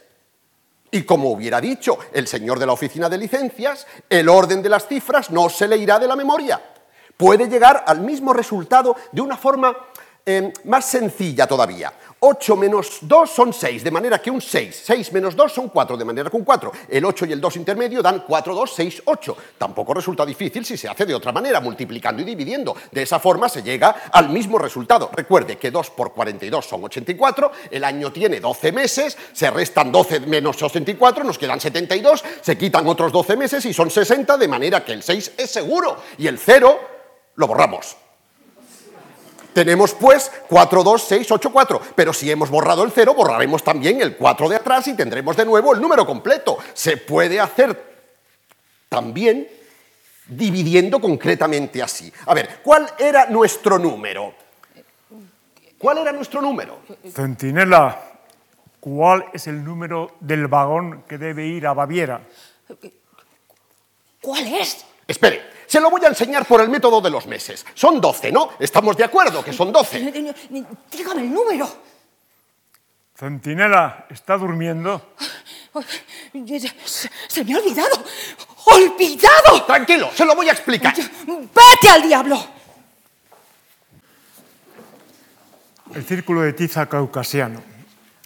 Y 0.92 1.04
como 1.04 1.32
hubiera 1.32 1.62
dicho 1.62 1.98
el 2.12 2.28
señor 2.28 2.60
de 2.60 2.66
la 2.66 2.74
oficina 2.74 3.08
de 3.08 3.18
licencias, 3.18 3.88
el 4.10 4.28
orden 4.28 4.62
de 4.62 4.68
las 4.68 4.88
cifras 4.88 5.32
no 5.32 5.50
se 5.50 5.68
le 5.68 5.78
irá 5.78 5.98
de 5.98 6.08
la 6.08 6.18
memoria. 6.18 6.62
Puede 7.16 7.48
llegar 7.48 7.86
al 7.88 8.02
mismo 8.02 8.34
resultado 8.34 8.96
de 9.12 9.22
una 9.22 9.38
forma 9.38 9.74
eh, 10.26 10.54
más 10.66 10.86
sencilla 10.86 11.48
todavía. 11.48 11.94
8 12.24 12.56
menos 12.56 13.00
2 13.02 13.32
son 13.32 13.52
6, 13.52 13.84
de 13.84 13.90
manera 13.90 14.22
que 14.22 14.30
un 14.30 14.40
6. 14.40 14.84
6 14.86 15.12
menos 15.12 15.36
2 15.36 15.52
son 15.52 15.70
4, 15.70 15.98
de 15.98 16.06
manera 16.06 16.30
que 16.30 16.38
un 16.38 16.44
4. 16.44 16.72
El 16.88 17.04
8 17.04 17.26
y 17.26 17.32
el 17.32 17.42
2 17.42 17.56
intermedio 17.58 18.04
dan 18.04 18.24
4, 18.28 18.54
2, 18.54 18.74
6, 18.76 19.02
8. 19.06 19.38
Tampoco 19.58 19.96
resulta 19.96 20.24
difícil 20.24 20.64
si 20.64 20.78
se 20.78 20.88
hace 20.88 21.08
de 21.08 21.16
otra 21.16 21.32
manera, 21.32 21.60
multiplicando 21.60 22.22
y 22.22 22.26
dividiendo. 22.26 22.76
De 22.92 23.02
esa 23.02 23.20
forma 23.20 23.50
se 23.50 23.64
llega 23.64 23.90
al 24.12 24.30
mismo 24.30 24.60
resultado. 24.60 25.10
Recuerde 25.12 25.58
que 25.58 25.72
2 25.72 25.90
por 25.90 26.14
42 26.14 26.64
son 26.64 26.84
84, 26.84 27.52
el 27.72 27.84
año 27.84 28.12
tiene 28.12 28.40
12 28.40 28.72
meses, 28.72 29.18
se 29.34 29.50
restan 29.50 29.92
12 29.92 30.20
menos 30.20 30.62
84, 30.62 31.24
nos 31.24 31.40
quedan 31.40 31.60
72, 31.60 32.24
se 32.42 32.56
quitan 32.56 32.86
otros 32.88 33.12
12 33.12 33.36
meses 33.36 33.66
y 33.66 33.74
son 33.74 33.90
60, 33.90 34.38
de 34.38 34.48
manera 34.48 34.86
que 34.86 34.94
el 34.94 35.02
6 35.02 35.34
es 35.40 35.50
seguro 35.50 35.98
y 36.20 36.28
el 36.28 36.38
0 36.38 36.80
lo 37.34 37.48
borramos. 37.48 37.98
Tenemos 39.54 39.94
pues 39.94 40.32
4, 40.48 40.84
2, 40.84 41.04
6, 41.04 41.32
8, 41.32 41.52
4. 41.52 41.82
Pero 41.96 42.14
si 42.14 42.32
hemos 42.32 42.50
borrado 42.50 42.84
el 42.84 42.92
0, 42.92 43.14
borraremos 43.14 43.64
también 43.64 44.02
el 44.02 44.16
4 44.16 44.50
de 44.50 44.56
atrás 44.56 44.88
y 44.88 44.96
tendremos 44.96 45.36
de 45.36 45.46
nuevo 45.46 45.74
el 45.74 45.82
número 45.82 46.06
completo. 46.06 46.58
Se 46.74 46.98
puede 46.98 47.40
hacer 47.40 47.92
también 48.90 49.48
dividiendo 50.28 51.00
concretamente 51.00 51.82
así. 51.82 52.12
A 52.26 52.34
ver, 52.34 52.60
¿cuál 52.64 52.88
era 52.98 53.26
nuestro 53.28 53.78
número? 53.78 54.34
¿Cuál 55.78 55.98
era 55.98 56.12
nuestro 56.12 56.42
número? 56.42 56.80
Centinela, 57.12 58.00
¿cuál 58.80 59.26
es 59.34 59.48
el 59.48 59.64
número 59.64 60.16
del 60.20 60.48
vagón 60.48 61.04
que 61.08 61.18
debe 61.18 61.48
ir 61.48 61.66
a 61.66 61.74
Baviera? 61.74 62.22
¿Cuál 64.22 64.48
es? 64.48 64.86
Espere, 65.08 65.52
se 65.68 65.80
lo 65.80 65.90
voy 65.90 66.04
a 66.06 66.10
enseñar 66.10 66.46
por 66.46 66.62
el 66.62 66.70
método 66.70 67.02
de 67.02 67.10
los 67.10 67.28
meses. 67.28 67.66
Son 67.74 68.02
12, 68.02 68.32
¿no? 68.32 68.52
Estamos 68.60 68.98
de 68.98 69.04
acuerdo 69.04 69.44
que 69.44 69.54
son 69.54 69.72
12. 69.72 70.00
Dígame 70.92 71.22
el 71.22 71.34
número. 71.34 71.70
Centinela, 73.16 74.08
¿está 74.10 74.38
durmiendo? 74.38 75.14
Se 76.86 77.44
me 77.44 77.54
ha 77.54 77.58
olvidado. 77.60 78.04
¡Olvidado! 78.66 79.64
Tranquilo, 79.66 80.12
se 80.14 80.26
lo 80.26 80.36
voy 80.36 80.50
a 80.50 80.52
explicar. 80.52 80.94
¡Vete 80.96 81.90
al 81.90 82.04
diablo! 82.04 82.44
El 85.94 86.06
círculo 86.06 86.42
de 86.42 86.54
tiza 86.54 86.88
caucasiano. 86.88 87.62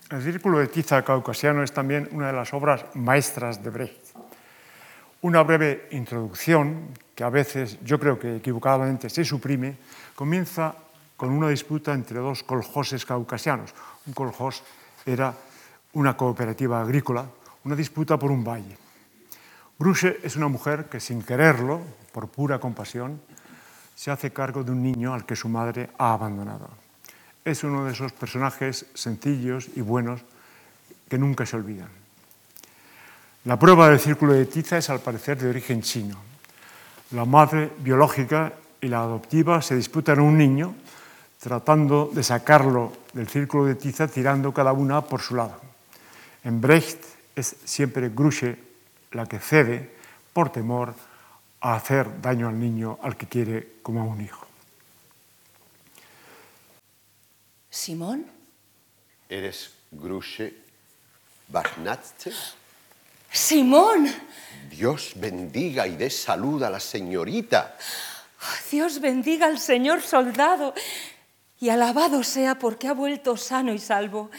El 0.09 0.21
círculo 0.23 0.59
de 0.59 0.67
tiza 0.67 1.03
caucasiano 1.03 1.63
es 1.63 1.71
también 1.71 2.07
una 2.11 2.27
de 2.27 2.33
las 2.33 2.53
obras 2.53 2.85
maestras 2.93 3.63
de 3.63 3.69
Brecht. 3.69 4.04
Una 5.25 5.41
breve 5.41 5.89
introducción, 5.89 6.93
que 7.15 7.23
a 7.23 7.33
veces 7.33 7.81
yo 7.81 7.97
creo 7.97 8.19
que 8.19 8.37
equivocadamente 8.37 9.09
se 9.09 9.25
suprime, 9.25 9.73
comienza 10.13 10.77
con 11.17 11.33
una 11.33 11.49
disputa 11.49 11.97
entre 11.97 12.21
dos 12.21 12.45
coljoses 12.45 13.09
caucasianos. 13.09 13.73
Un 14.05 14.13
coljós 14.13 14.61
era 15.01 15.33
una 15.97 16.13
cooperativa 16.13 16.77
agrícola, 16.77 17.25
una 17.65 17.73
disputa 17.73 18.21
por 18.21 18.29
un 18.29 18.45
valle. 18.45 18.77
Bruce 19.81 20.21
es 20.21 20.37
una 20.37 20.45
mujer 20.45 20.85
que 20.93 21.01
sin 21.01 21.25
quererlo, 21.25 21.81
por 22.13 22.29
pura 22.29 22.61
compasión, 22.61 23.17
se 23.97 24.11
hace 24.11 24.29
cargo 24.29 24.61
de 24.61 24.77
un 24.77 24.83
niño 24.83 25.17
al 25.17 25.25
que 25.25 25.33
su 25.33 25.49
madre 25.49 25.89
ha 25.97 26.13
abandonado. 26.13 26.69
Es 27.41 27.63
uno 27.63 27.83
de 27.83 27.97
esos 27.97 28.13
personajes 28.13 28.85
sencillos 28.93 29.73
y 29.73 29.81
buenos 29.81 30.21
que 31.09 31.17
nunca 31.17 31.47
se 31.47 31.57
olvidan. 31.57 32.04
La 33.45 33.59
prueba 33.59 33.89
del 33.89 33.99
círculo 33.99 34.33
de 34.33 34.47
tiza 34.47 34.79
es 34.79 34.89
al 34.89 35.01
parecer 35.01 35.37
de 35.37 35.47
origen 35.47 35.83
chino. 35.83 36.17
La 37.11 37.25
madre 37.25 37.69
biológica 37.77 38.53
y 38.81 38.87
la 38.87 39.01
adoptiva 39.01 39.61
se 39.61 39.75
disputan 39.75 40.17
a 40.17 40.23
un 40.23 40.35
niño 40.35 40.73
tratando 41.39 42.09
de 42.11 42.23
sacarlo 42.23 42.91
del 43.13 43.29
círculo 43.29 43.65
de 43.65 43.75
tiza 43.75 44.07
tirando 44.07 44.51
cada 44.51 44.73
una 44.73 45.01
por 45.01 45.21
su 45.21 45.35
lado. 45.35 45.61
En 46.43 46.59
Brecht 46.59 47.03
es 47.35 47.55
siempre 47.65 48.09
Gruche 48.09 48.57
la 49.11 49.27
que 49.27 49.37
cede 49.37 49.93
por 50.33 50.51
temor 50.51 50.95
a 51.61 51.75
hacer 51.75 52.19
daño 52.19 52.47
al 52.47 52.59
niño 52.59 52.97
al 53.03 53.15
que 53.15 53.27
quiere 53.27 53.73
como 53.83 54.01
a 54.01 54.05
un 54.05 54.21
hijo. 54.21 54.47
¿Simón? 57.69 58.25
¿Eres 59.29 59.71
Gruche 59.91 60.51
Barnatze? 61.47 62.31
¡Simón! 63.35 64.07
Dios 64.69 65.11
bendiga 65.17 65.85
y 65.87 65.97
dé 65.97 66.09
salud 66.09 66.63
a 66.63 66.69
la 66.69 66.79
señorita. 66.79 67.75
Dios 68.71 69.01
bendiga 69.01 69.45
al 69.47 69.59
señor 69.59 70.01
soldado 70.01 70.73
y 71.59 71.67
alabado 71.67 72.23
sea 72.23 72.57
porque 72.57 72.87
ha 72.87 72.93
vuelto 72.93 73.35
sano 73.35 73.73
y 73.73 73.79
salvo. 73.79 74.31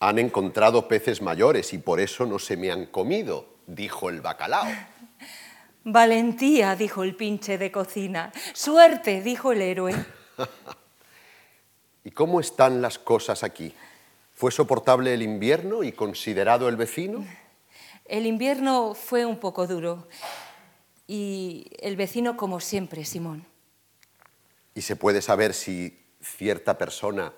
Han 0.00 0.18
encontrado 0.18 0.88
peces 0.88 1.22
mayores 1.22 1.72
y 1.72 1.78
por 1.78 2.00
eso 2.00 2.26
no 2.26 2.40
se 2.40 2.56
me 2.56 2.72
han 2.72 2.86
comido, 2.86 3.46
dijo 3.68 4.10
el 4.10 4.20
bacalao. 4.20 4.66
Valentía, 5.84 6.74
dijo 6.74 7.04
el 7.04 7.14
pinche 7.14 7.58
de 7.58 7.70
cocina. 7.70 8.32
Suerte, 8.54 9.22
dijo 9.22 9.52
el 9.52 9.62
héroe. 9.62 9.94
¿Y 12.04 12.10
cómo 12.10 12.40
están 12.40 12.82
las 12.82 12.98
cosas 12.98 13.44
aquí? 13.44 13.72
¿Fue 14.34 14.50
soportable 14.50 15.14
el 15.14 15.22
invierno 15.22 15.84
y 15.84 15.92
considerado 15.92 16.68
el 16.68 16.74
vecino? 16.74 17.24
El 18.12 18.26
invierno 18.26 18.92
fue 18.92 19.24
un 19.24 19.38
poco 19.38 19.66
duro 19.66 20.06
y 21.06 21.64
el 21.80 21.96
vecino 21.96 22.36
como 22.36 22.60
siempre, 22.60 23.06
Simón. 23.06 23.46
¿Y 24.74 24.82
se 24.82 24.96
puede 24.96 25.22
saber 25.22 25.54
si 25.54 25.98
cierta 26.20 26.76
persona 26.76 27.32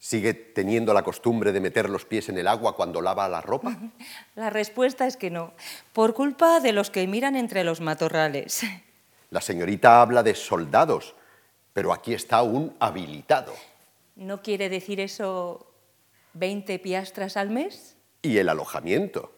sigue 0.00 0.34
teniendo 0.34 0.92
la 0.94 1.04
costumbre 1.04 1.52
de 1.52 1.60
meter 1.60 1.88
los 1.88 2.06
pies 2.06 2.28
en 2.28 2.38
el 2.38 2.48
agua 2.48 2.74
cuando 2.74 3.00
lava 3.00 3.28
la 3.28 3.40
ropa? 3.40 3.78
La 4.34 4.50
respuesta 4.50 5.06
es 5.06 5.16
que 5.16 5.30
no, 5.30 5.52
por 5.92 6.12
culpa 6.12 6.58
de 6.58 6.72
los 6.72 6.90
que 6.90 7.06
miran 7.06 7.36
entre 7.36 7.62
los 7.62 7.80
matorrales. 7.80 8.62
La 9.30 9.40
señorita 9.40 10.02
habla 10.02 10.24
de 10.24 10.34
soldados, 10.34 11.14
pero 11.72 11.92
aquí 11.92 12.14
está 12.14 12.42
un 12.42 12.74
habilitado. 12.80 13.54
¿No 14.16 14.42
quiere 14.42 14.68
decir 14.70 14.98
eso 14.98 15.72
20 16.32 16.80
piastras 16.80 17.36
al 17.36 17.50
mes? 17.50 17.96
¿Y 18.22 18.38
el 18.38 18.48
alojamiento? 18.48 19.36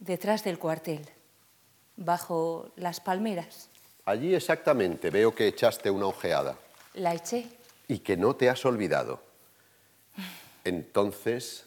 Detrás 0.00 0.42
del 0.42 0.58
cuartel, 0.58 1.08
bajo 1.96 2.72
las 2.76 3.00
palmeras. 3.00 3.68
Allí 4.06 4.34
exactamente, 4.34 5.10
veo 5.10 5.34
que 5.34 5.46
echaste 5.46 5.90
una 5.90 6.06
ojeada. 6.06 6.58
La 6.94 7.14
eché. 7.14 7.46
Y 7.86 8.00
que 8.00 8.16
no 8.16 8.34
te 8.34 8.48
has 8.50 8.64
olvidado. 8.64 9.22
Entonces, 10.64 11.66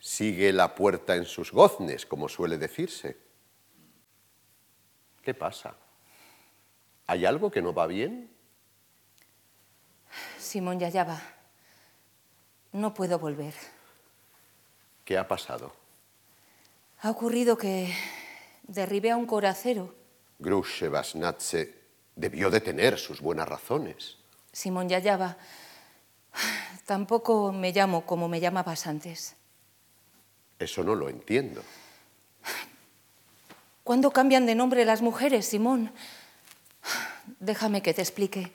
sigue 0.00 0.52
la 0.52 0.74
puerta 0.74 1.14
en 1.14 1.26
sus 1.26 1.52
goznes, 1.52 2.06
como 2.06 2.28
suele 2.28 2.58
decirse. 2.58 3.16
¿Qué 5.22 5.34
pasa? 5.34 5.74
¿Hay 7.06 7.24
algo 7.24 7.50
que 7.50 7.62
no 7.62 7.72
va 7.72 7.86
bien? 7.86 8.30
Simón 10.38 10.78
Yayaba, 10.78 11.20
no 12.72 12.94
puedo 12.94 13.18
volver. 13.18 13.54
¿Qué 15.04 15.18
ha 15.18 15.26
pasado? 15.26 15.83
Ha 17.04 17.10
ocurrido 17.10 17.58
que 17.58 17.92
derribé 18.62 19.10
a 19.10 19.18
un 19.18 19.26
coracero. 19.26 19.94
Grushe 20.38 20.88
Basnatze 20.88 21.74
debió 22.16 22.48
de 22.48 22.62
tener 22.62 22.98
sus 22.98 23.20
buenas 23.20 23.46
razones. 23.46 24.16
Simón 24.50 24.88
Yayaba, 24.88 25.36
tampoco 26.86 27.52
me 27.52 27.72
llamo 27.72 28.06
como 28.06 28.26
me 28.26 28.40
llamabas 28.40 28.86
antes. 28.86 29.36
Eso 30.58 30.82
no 30.82 30.94
lo 30.94 31.10
entiendo. 31.10 31.62
¿Cuándo 33.84 34.10
cambian 34.10 34.46
de 34.46 34.54
nombre 34.54 34.86
las 34.86 35.02
mujeres, 35.02 35.44
Simón? 35.44 35.92
Déjame 37.38 37.82
que 37.82 37.92
te 37.92 38.00
explique. 38.00 38.50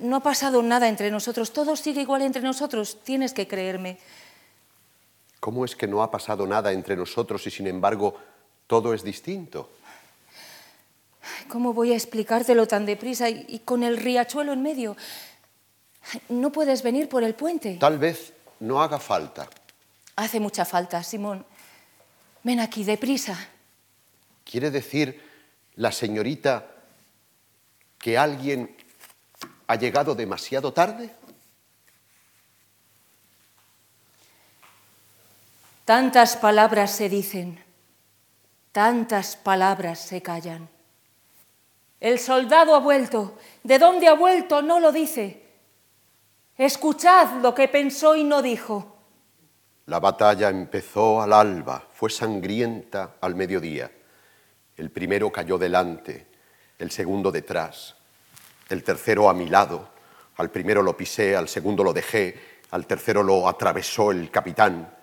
No 0.00 0.16
ha 0.16 0.20
pasado 0.24 0.64
nada 0.64 0.88
entre 0.88 1.12
nosotros, 1.12 1.52
todo 1.52 1.76
sigue 1.76 2.02
igual 2.02 2.22
entre 2.22 2.42
nosotros, 2.42 3.04
tienes 3.04 3.32
que 3.32 3.46
creerme. 3.46 4.00
¿Cómo 5.42 5.64
es 5.64 5.74
que 5.74 5.88
no 5.88 6.04
ha 6.04 6.08
pasado 6.08 6.46
nada 6.46 6.70
entre 6.70 6.94
nosotros 6.94 7.44
y 7.48 7.50
sin 7.50 7.66
embargo 7.66 8.14
todo 8.68 8.94
es 8.94 9.02
distinto? 9.02 9.70
¿Cómo 11.48 11.72
voy 11.72 11.90
a 11.90 11.96
explicártelo 11.96 12.68
tan 12.68 12.86
deprisa 12.86 13.28
y, 13.28 13.44
y 13.48 13.58
con 13.58 13.82
el 13.82 13.96
riachuelo 13.96 14.52
en 14.52 14.62
medio? 14.62 14.96
¿No 16.28 16.52
puedes 16.52 16.84
venir 16.84 17.08
por 17.08 17.24
el 17.24 17.34
puente? 17.34 17.76
Tal 17.80 17.98
vez 17.98 18.32
no 18.60 18.80
haga 18.80 19.00
falta. 19.00 19.50
Hace 20.14 20.38
mucha 20.38 20.64
falta, 20.64 21.02
Simón. 21.02 21.44
Ven 22.44 22.60
aquí, 22.60 22.84
deprisa. 22.84 23.36
¿Quiere 24.44 24.70
decir 24.70 25.20
la 25.74 25.90
señorita 25.90 26.68
que 27.98 28.16
alguien 28.16 28.76
ha 29.66 29.74
llegado 29.74 30.14
demasiado 30.14 30.72
tarde? 30.72 31.10
Tantas 35.84 36.36
palabras 36.36 36.92
se 36.92 37.08
dicen, 37.08 37.62
tantas 38.70 39.34
palabras 39.36 39.98
se 39.98 40.22
callan. 40.22 40.68
El 41.98 42.20
soldado 42.20 42.74
ha 42.74 42.78
vuelto. 42.78 43.36
¿De 43.64 43.78
dónde 43.78 44.06
ha 44.06 44.14
vuelto? 44.14 44.62
No 44.62 44.78
lo 44.78 44.92
dice. 44.92 45.42
Escuchad 46.56 47.40
lo 47.42 47.54
que 47.54 47.66
pensó 47.66 48.14
y 48.14 48.22
no 48.22 48.42
dijo. 48.42 48.96
La 49.86 49.98
batalla 49.98 50.48
empezó 50.50 51.20
al 51.20 51.32
alba, 51.32 51.88
fue 51.92 52.10
sangrienta 52.10 53.16
al 53.20 53.34
mediodía. 53.34 53.90
El 54.76 54.90
primero 54.90 55.32
cayó 55.32 55.58
delante, 55.58 56.28
el 56.78 56.92
segundo 56.92 57.32
detrás, 57.32 57.96
el 58.68 58.84
tercero 58.84 59.28
a 59.28 59.34
mi 59.34 59.48
lado. 59.48 59.88
Al 60.36 60.50
primero 60.50 60.82
lo 60.82 60.96
pisé, 60.96 61.36
al 61.36 61.48
segundo 61.48 61.82
lo 61.82 61.92
dejé, 61.92 62.60
al 62.70 62.86
tercero 62.86 63.24
lo 63.24 63.48
atravesó 63.48 64.12
el 64.12 64.30
capitán. 64.30 65.01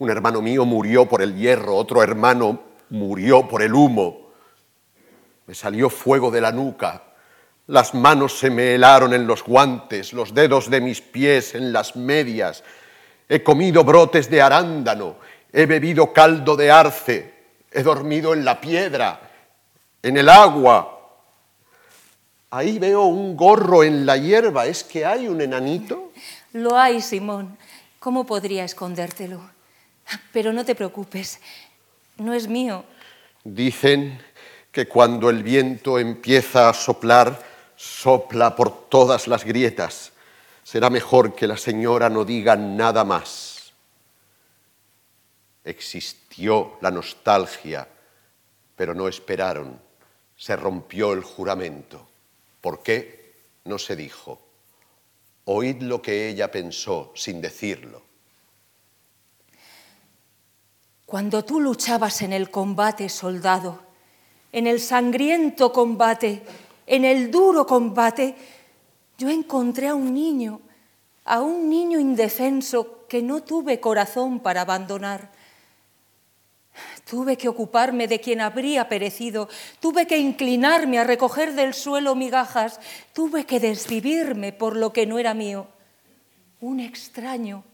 Un 0.00 0.08
hermano 0.08 0.40
mío 0.40 0.64
murió 0.64 1.04
por 1.06 1.20
el 1.20 1.36
hierro, 1.36 1.76
otro 1.76 2.02
hermano 2.02 2.58
murió 2.88 3.46
por 3.46 3.60
el 3.60 3.74
humo. 3.74 4.30
Me 5.46 5.54
salió 5.54 5.90
fuego 5.90 6.30
de 6.30 6.40
la 6.40 6.52
nuca, 6.52 7.02
las 7.66 7.92
manos 7.92 8.38
se 8.38 8.48
me 8.48 8.74
helaron 8.74 9.12
en 9.12 9.26
los 9.26 9.44
guantes, 9.44 10.14
los 10.14 10.32
dedos 10.32 10.70
de 10.70 10.80
mis 10.80 11.02
pies 11.02 11.54
en 11.54 11.70
las 11.70 11.96
medias. 11.96 12.64
He 13.28 13.42
comido 13.42 13.84
brotes 13.84 14.30
de 14.30 14.40
arándano, 14.40 15.16
he 15.52 15.66
bebido 15.66 16.14
caldo 16.14 16.56
de 16.56 16.70
arce, 16.70 17.34
he 17.70 17.82
dormido 17.82 18.32
en 18.32 18.42
la 18.42 18.58
piedra, 18.58 19.20
en 20.02 20.16
el 20.16 20.30
agua. 20.30 20.98
Ahí 22.48 22.78
veo 22.78 23.02
un 23.02 23.36
gorro 23.36 23.84
en 23.84 24.06
la 24.06 24.16
hierba. 24.16 24.64
¿Es 24.64 24.82
que 24.82 25.04
hay 25.04 25.28
un 25.28 25.42
enanito? 25.42 26.10
Lo 26.54 26.78
hay, 26.78 27.02
Simón. 27.02 27.58
¿Cómo 27.98 28.24
podría 28.24 28.64
escondértelo? 28.64 29.59
Pero 30.32 30.52
no 30.52 30.64
te 30.64 30.74
preocupes, 30.74 31.40
no 32.16 32.34
es 32.34 32.48
mío. 32.48 32.84
Dicen 33.44 34.20
que 34.70 34.86
cuando 34.86 35.30
el 35.30 35.42
viento 35.42 35.98
empieza 35.98 36.68
a 36.68 36.74
soplar, 36.74 37.42
sopla 37.76 38.54
por 38.54 38.88
todas 38.88 39.26
las 39.26 39.44
grietas. 39.44 40.12
Será 40.62 40.90
mejor 40.90 41.34
que 41.34 41.46
la 41.46 41.56
señora 41.56 42.08
no 42.08 42.24
diga 42.24 42.54
nada 42.54 43.04
más. 43.04 43.72
Existió 45.64 46.78
la 46.80 46.90
nostalgia, 46.90 47.88
pero 48.76 48.94
no 48.94 49.08
esperaron. 49.08 49.80
Se 50.36 50.56
rompió 50.56 51.12
el 51.12 51.22
juramento. 51.22 52.06
¿Por 52.60 52.82
qué? 52.82 53.34
No 53.64 53.78
se 53.78 53.96
dijo. 53.96 54.40
Oíd 55.44 55.82
lo 55.82 56.00
que 56.00 56.28
ella 56.28 56.50
pensó 56.50 57.12
sin 57.14 57.40
decirlo. 57.40 58.09
Cuando 61.10 61.44
tú 61.44 61.58
luchabas 61.58 62.22
en 62.22 62.32
el 62.32 62.52
combate, 62.52 63.08
soldado, 63.08 63.80
en 64.52 64.68
el 64.68 64.78
sangriento 64.78 65.72
combate, 65.72 66.40
en 66.86 67.04
el 67.04 67.32
duro 67.32 67.66
combate, 67.66 68.36
yo 69.18 69.28
encontré 69.28 69.88
a 69.88 69.96
un 69.96 70.14
niño, 70.14 70.60
a 71.24 71.40
un 71.40 71.68
niño 71.68 71.98
indefenso 71.98 73.08
que 73.08 73.22
no 73.22 73.42
tuve 73.42 73.80
corazón 73.80 74.38
para 74.38 74.60
abandonar. 74.60 75.32
Tuve 77.10 77.36
que 77.36 77.48
ocuparme 77.48 78.06
de 78.06 78.20
quien 78.20 78.40
habría 78.40 78.88
perecido, 78.88 79.48
tuve 79.80 80.06
que 80.06 80.18
inclinarme 80.18 81.00
a 81.00 81.04
recoger 81.04 81.54
del 81.54 81.74
suelo 81.74 82.14
migajas, 82.14 82.78
tuve 83.12 83.46
que 83.46 83.58
desvivirme 83.58 84.52
por 84.52 84.76
lo 84.76 84.92
que 84.92 85.06
no 85.06 85.18
era 85.18 85.34
mío. 85.34 85.66
Un 86.60 86.78
extraño. 86.78 87.64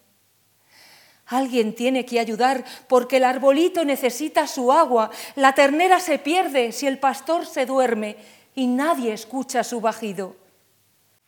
Alguien 1.26 1.74
tiene 1.74 2.06
que 2.06 2.20
ayudar 2.20 2.64
porque 2.88 3.16
el 3.16 3.24
arbolito 3.24 3.84
necesita 3.84 4.46
su 4.46 4.72
agua, 4.72 5.10
la 5.34 5.54
ternera 5.54 5.98
se 5.98 6.18
pierde 6.18 6.70
si 6.72 6.86
el 6.86 6.98
pastor 6.98 7.46
se 7.46 7.66
duerme 7.66 8.16
y 8.54 8.66
nadie 8.68 9.12
escucha 9.12 9.64
su 9.64 9.80
bajido. 9.80 10.36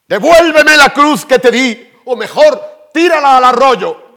Devuélveme 0.07 0.77
la 0.77 0.93
cruz 0.93 1.27
que 1.27 1.39
te 1.39 1.51
di, 1.51 1.93
o 2.05 2.17
mejor, 2.17 2.89
tírala 2.95 3.37
al 3.37 3.45
arroyo. 3.45 4.09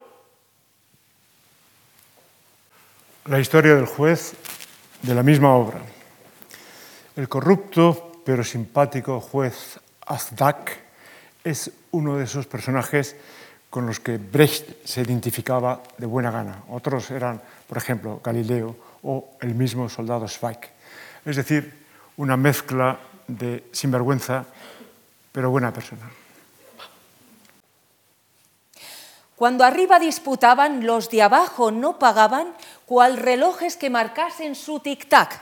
La 3.26 3.38
historia 3.38 3.74
del 3.74 3.86
juez 3.86 4.34
de 5.02 5.14
la 5.14 5.22
misma 5.22 5.54
obra. 5.54 5.80
El 7.16 7.28
corrupto 7.28 8.22
pero 8.24 8.42
simpático 8.44 9.20
juez 9.20 9.78
Azdak 10.06 10.78
es 11.44 11.70
uno 11.90 12.16
de 12.16 12.24
esos 12.24 12.46
personajes 12.46 13.16
con 13.72 13.86
los 13.86 14.00
que 14.00 14.18
Brecht 14.18 14.84
se 14.84 15.00
identificaba 15.00 15.80
de 15.96 16.04
buena 16.04 16.30
gana. 16.30 16.62
Otros 16.68 17.10
eran, 17.10 17.40
por 17.66 17.78
ejemplo, 17.78 18.20
Galileo 18.22 18.76
o 19.02 19.30
el 19.40 19.54
mismo 19.54 19.88
soldado 19.88 20.28
Zweig. 20.28 20.58
Es 21.24 21.36
decir, 21.36 21.72
una 22.18 22.36
mezcla 22.36 22.98
de 23.26 23.64
sinvergüenza, 23.72 24.44
pero 25.32 25.48
buena 25.48 25.72
persona. 25.72 26.02
Cuando 29.36 29.64
arriba 29.64 29.98
disputaban, 29.98 30.84
los 30.84 31.08
de 31.08 31.22
abajo 31.22 31.70
no 31.70 31.98
pagaban, 31.98 32.52
cual 32.84 33.16
relojes 33.16 33.78
que 33.78 33.88
marcasen 33.88 34.54
su 34.54 34.80
tic-tac. 34.80 35.40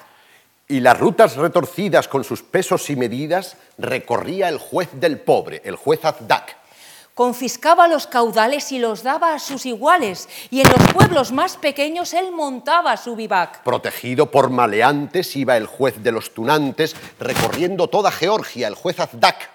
Y 0.68 0.78
las 0.78 1.01
rutas 1.01 1.35
retorcidas 1.35 2.07
con 2.07 2.22
sus 2.22 2.45
pesos 2.45 2.91
y 2.91 2.95
medidas 2.95 3.57
recorría 3.76 4.49
el 4.49 4.59
juez 4.59 4.89
del 4.93 5.18
pobre, 5.18 5.62
el 5.64 5.74
juez 5.74 6.05
Azdak. 6.05 6.59
Confiscaba 7.20 7.86
los 7.86 8.06
caudales 8.06 8.72
y 8.72 8.78
los 8.78 9.02
daba 9.02 9.34
a 9.34 9.38
sus 9.38 9.66
iguales, 9.66 10.26
y 10.50 10.62
en 10.62 10.70
los 10.70 10.94
pueblos 10.94 11.32
más 11.32 11.58
pequeños 11.58 12.14
él 12.14 12.32
montaba 12.32 12.96
su 12.96 13.14
vivac. 13.14 13.62
Protegido 13.62 14.30
por 14.30 14.48
maleantes 14.48 15.36
iba 15.36 15.54
el 15.58 15.66
juez 15.66 16.02
de 16.02 16.12
los 16.12 16.32
tunantes 16.32 16.96
recorriendo 17.18 17.88
toda 17.88 18.10
Georgia, 18.10 18.68
el 18.68 18.74
juez 18.74 18.98
Azdak. 19.00 19.50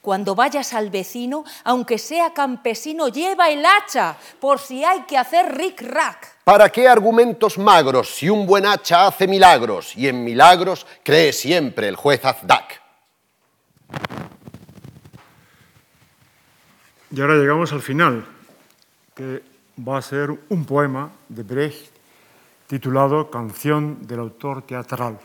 Cuando 0.00 0.36
vayas 0.36 0.74
al 0.74 0.90
vecino, 0.90 1.42
aunque 1.64 1.98
sea 1.98 2.34
campesino, 2.34 3.08
lleva 3.08 3.50
el 3.50 3.66
hacha 3.66 4.16
por 4.38 4.60
si 4.60 4.84
hay 4.84 5.00
que 5.00 5.18
hacer 5.18 5.56
ric-rac. 5.56 6.44
¿Para 6.44 6.68
qué 6.68 6.86
argumentos 6.86 7.58
magros 7.58 8.14
si 8.14 8.30
un 8.30 8.46
buen 8.46 8.64
hacha 8.64 9.08
hace 9.08 9.26
milagros? 9.26 9.96
Y 9.96 10.06
en 10.06 10.22
milagros 10.22 10.86
cree 11.02 11.32
siempre 11.32 11.88
el 11.88 11.96
juez 11.96 12.24
Azdak. 12.24 12.80
Y 17.14 17.20
ahora 17.20 17.36
llegamos 17.36 17.70
al 17.74 17.82
final, 17.82 18.24
que 19.14 19.42
va 19.86 19.98
a 19.98 20.02
ser 20.02 20.30
un 20.48 20.64
poema 20.64 21.12
de 21.28 21.42
Brecht 21.42 21.92
titulado 22.66 23.30
Canción 23.30 24.06
del 24.06 24.20
autor 24.20 24.62
teatral. 24.62 25.20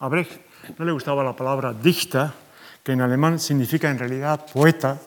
A 0.00 0.08
Brecht 0.08 0.32
no 0.76 0.84
le 0.84 0.90
gustaba 0.90 1.22
la 1.22 1.36
palabra 1.36 1.72
dichter, 1.72 2.26
que 2.82 2.90
en 2.90 3.02
alemán 3.02 3.38
significa 3.38 3.88
en 3.88 4.00
realidad 4.00 4.46
poeta 4.52 4.98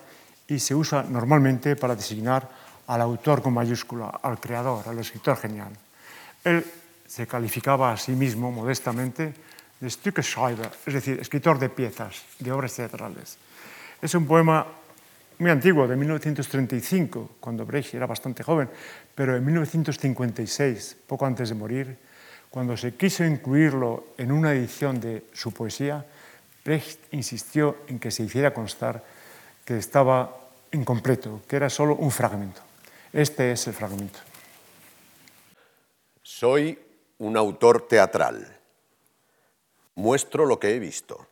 y 0.48 0.58
se 0.58 0.74
usa 0.74 1.04
normalmente 1.04 1.76
para 1.76 1.96
designar 1.96 2.48
al 2.88 3.02
autor 3.02 3.42
con 3.42 3.54
mayúscula, 3.54 4.08
al 4.24 4.40
creador, 4.40 4.88
al 4.88 5.00
escritor 5.00 5.36
genial. 5.36 5.76
Él 6.46 6.64
se 7.08 7.28
calificaba 7.28 7.92
a 7.92 7.98
sí 7.98 8.14
mismo 8.14 8.54
modestamente 8.54 9.34
de 9.82 9.90
Stückeschreiber, 9.90 10.72
es 10.86 10.94
decir, 10.94 11.20
escritor 11.20 11.60
de 11.60 11.68
piezas, 11.68 12.24
de 12.40 12.54
obras 12.54 12.74
teatrales. 12.74 13.38
Es 14.02 14.16
un 14.16 14.26
poema 14.26 14.66
muy 15.42 15.50
antiguo, 15.50 15.88
de 15.88 15.96
1935, 15.96 17.38
cuando 17.40 17.66
Brecht 17.66 17.96
era 17.96 18.06
bastante 18.06 18.44
joven, 18.44 18.70
pero 19.16 19.36
en 19.36 19.44
1956, 19.44 20.98
poco 21.08 21.26
antes 21.26 21.50
de 21.50 21.56
morir, 21.56 21.98
cuando 22.52 22.78
se 22.78 22.94
quiso 22.94 23.26
incluirlo 23.26 24.14
en 24.20 24.32
una 24.32 24.54
edición 24.54 25.02
de 25.02 25.26
su 25.34 25.52
poesía, 25.52 26.06
Brecht 26.64 27.12
insistió 27.12 27.78
en 27.88 27.98
que 27.98 28.12
se 28.12 28.22
hiciera 28.22 28.54
constar 28.54 29.04
que 29.66 29.80
estaba 29.80 30.38
incompleto, 30.74 31.42
que 31.48 31.56
era 31.56 31.72
solo 31.72 31.96
un 31.96 32.12
fragmento. 32.12 32.62
Este 33.12 33.52
es 33.52 33.66
el 33.66 33.74
fragmento. 33.74 34.20
Soy 36.22 36.78
un 37.18 37.36
autor 37.36 37.88
teatral. 37.88 38.60
Muestro 39.96 40.46
lo 40.46 40.60
que 40.60 40.76
he 40.76 40.80
visto. 40.80 41.26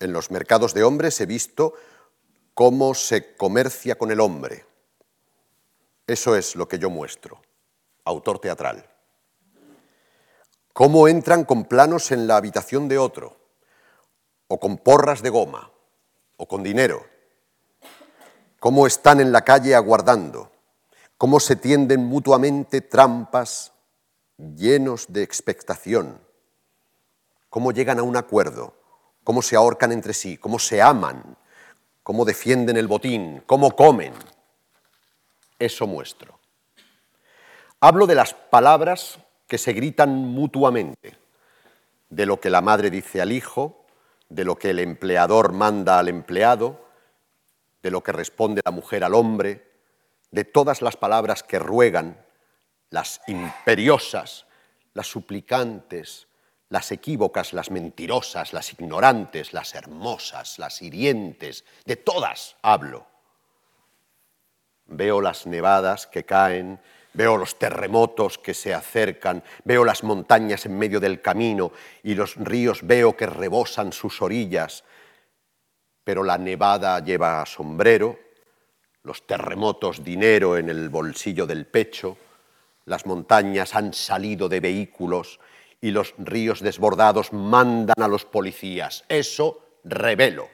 En 0.00 0.14
los 0.14 0.30
mercados 0.30 0.72
de 0.72 0.84
hombres 0.84 1.20
he 1.20 1.26
visto 1.26 1.74
cómo 2.56 2.94
se 2.94 3.36
comercia 3.36 3.96
con 3.96 4.10
el 4.10 4.18
hombre. 4.18 4.64
Eso 6.06 6.34
es 6.34 6.56
lo 6.56 6.66
que 6.66 6.78
yo 6.78 6.88
muestro, 6.88 7.42
autor 8.02 8.38
teatral. 8.38 8.88
Cómo 10.72 11.06
entran 11.06 11.44
con 11.44 11.66
planos 11.66 12.12
en 12.12 12.26
la 12.26 12.38
habitación 12.38 12.88
de 12.88 12.96
otro, 12.96 13.36
o 14.48 14.58
con 14.58 14.78
porras 14.78 15.20
de 15.20 15.28
goma, 15.28 15.70
o 16.38 16.48
con 16.48 16.62
dinero. 16.62 17.04
Cómo 18.58 18.86
están 18.86 19.20
en 19.20 19.32
la 19.32 19.42
calle 19.42 19.74
aguardando, 19.74 20.50
cómo 21.18 21.40
se 21.40 21.56
tienden 21.56 22.06
mutuamente 22.06 22.80
trampas 22.80 23.74
llenos 24.38 25.12
de 25.12 25.22
expectación, 25.22 26.18
cómo 27.50 27.72
llegan 27.72 27.98
a 27.98 28.02
un 28.02 28.16
acuerdo, 28.16 28.72
cómo 29.24 29.42
se 29.42 29.56
ahorcan 29.56 29.92
entre 29.92 30.14
sí, 30.14 30.38
cómo 30.38 30.58
se 30.58 30.80
aman, 30.80 31.36
cómo 32.06 32.24
defienden 32.24 32.76
el 32.76 32.86
botín, 32.86 33.42
cómo 33.46 33.74
comen. 33.74 34.12
Eso 35.58 35.88
muestro. 35.88 36.38
Hablo 37.80 38.06
de 38.06 38.14
las 38.14 38.32
palabras 38.32 39.18
que 39.48 39.58
se 39.58 39.72
gritan 39.72 40.10
mutuamente, 40.10 41.18
de 42.08 42.26
lo 42.26 42.38
que 42.38 42.48
la 42.48 42.60
madre 42.60 42.90
dice 42.90 43.20
al 43.20 43.32
hijo, 43.32 43.84
de 44.28 44.44
lo 44.44 44.54
que 44.54 44.70
el 44.70 44.78
empleador 44.78 45.50
manda 45.50 45.98
al 45.98 46.06
empleado, 46.06 46.86
de 47.82 47.90
lo 47.90 48.04
que 48.04 48.12
responde 48.12 48.62
la 48.64 48.70
mujer 48.70 49.02
al 49.02 49.14
hombre, 49.14 49.68
de 50.30 50.44
todas 50.44 50.82
las 50.82 50.96
palabras 50.96 51.42
que 51.42 51.58
ruegan, 51.58 52.24
las 52.88 53.20
imperiosas, 53.26 54.46
las 54.94 55.08
suplicantes, 55.08 56.28
las 56.68 56.90
equívocas, 56.90 57.52
las 57.52 57.70
mentirosas, 57.70 58.52
las 58.52 58.72
ignorantes, 58.72 59.52
las 59.52 59.74
hermosas, 59.74 60.58
las 60.58 60.82
hirientes, 60.82 61.64
de 61.84 61.96
todas 61.96 62.56
hablo. 62.62 63.06
Veo 64.86 65.20
las 65.20 65.46
nevadas 65.46 66.06
que 66.06 66.24
caen, 66.24 66.80
veo 67.12 67.36
los 67.36 67.58
terremotos 67.58 68.38
que 68.38 68.52
se 68.52 68.74
acercan, 68.74 69.42
veo 69.64 69.84
las 69.84 70.04
montañas 70.04 70.66
en 70.66 70.76
medio 70.76 71.00
del 71.00 71.22
camino 71.22 71.72
y 72.02 72.14
los 72.14 72.36
ríos 72.36 72.80
veo 72.86 73.16
que 73.16 73.26
rebosan 73.26 73.92
sus 73.92 74.20
orillas, 74.20 74.84
pero 76.04 76.22
la 76.22 76.38
nevada 76.38 77.00
lleva 77.00 77.44
sombrero, 77.46 78.18
los 79.02 79.26
terremotos 79.26 80.04
dinero 80.04 80.56
en 80.56 80.68
el 80.68 80.88
bolsillo 80.88 81.46
del 81.46 81.66
pecho, 81.66 82.18
las 82.84 83.06
montañas 83.06 83.74
han 83.74 83.92
salido 83.92 84.48
de 84.48 84.60
vehículos 84.60 85.40
y 85.80 85.90
los 85.90 86.14
ríos 86.18 86.60
desbordados 86.60 87.32
mandan 87.32 88.00
a 88.00 88.08
los 88.08 88.24
policías. 88.24 89.04
Eso 89.08 89.62
revelo. 89.84 90.48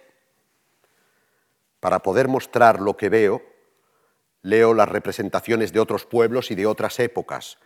Para 1.81 2.01
poder 2.03 2.29
mostrar 2.29 2.81
lo 2.81 2.97
que 2.97 3.09
veo, 3.09 3.43
leo 4.43 4.75
las 4.75 4.89
representaciones 4.89 5.73
de 5.73 5.81
otros 5.81 6.05
pueblos 6.05 6.51
y 6.51 6.55
de 6.55 6.67
otras 6.67 6.99
épocas. 7.01 7.59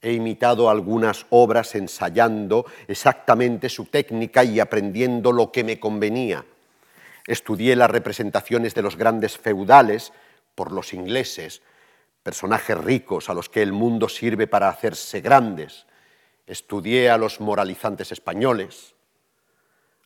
He 0.00 0.12
imitado 0.12 0.68
algunas 0.70 1.26
obras 1.30 1.74
ensayando 1.74 2.66
exactamente 2.88 3.68
su 3.68 3.86
técnica 3.86 4.44
y 4.44 4.60
aprendiendo 4.60 5.32
lo 5.32 5.50
que 5.50 5.64
me 5.64 5.80
convenía. 5.80 6.44
Estudié 7.26 7.74
las 7.74 7.90
representaciones 7.90 8.74
de 8.74 8.82
los 8.82 8.96
grandes 8.96 9.38
feudales 9.38 10.12
por 10.54 10.72
los 10.72 10.92
ingleses, 10.92 11.62
personajes 12.22 12.76
ricos 12.76 13.30
a 13.30 13.34
los 13.34 13.48
que 13.48 13.62
el 13.62 13.72
mundo 13.72 14.08
sirve 14.08 14.46
para 14.46 14.68
hacerse 14.68 15.20
grandes. 15.20 15.86
Estudié 16.46 17.10
a 17.10 17.18
los 17.18 17.40
moralizantes 17.40 18.12
españoles, 18.12 18.94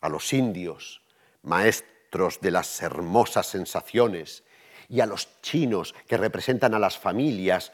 a 0.01 0.09
los 0.09 0.32
indios, 0.32 1.03
maestros 1.43 2.41
de 2.41 2.51
las 2.51 2.80
hermosas 2.82 3.47
sensaciones, 3.47 4.45
y 4.89 5.01
a 5.01 5.07
los 5.07 5.28
chinos 5.43 5.95
que 6.07 6.16
representan 6.16 6.74
a 6.74 6.78
las 6.78 6.99
familias 6.99 7.72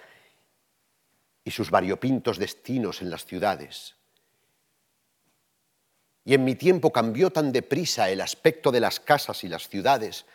y 1.44 1.50
sus 1.50 1.70
variopintos 1.70 2.38
destinos 2.38 3.02
en 3.02 3.10
las 3.10 3.24
ciudades. 3.24 3.94
Y 6.24 6.34
en 6.34 6.44
mi 6.44 6.54
tiempo 6.54 6.90
cambió 6.90 7.30
tan 7.30 7.52
deprisa 7.52 8.10
el 8.10 8.20
aspecto 8.20 8.72
de 8.72 8.80
las 8.80 8.98
casas 8.98 9.44
y 9.44 9.48
las 9.48 9.68
ciudades 9.68 10.26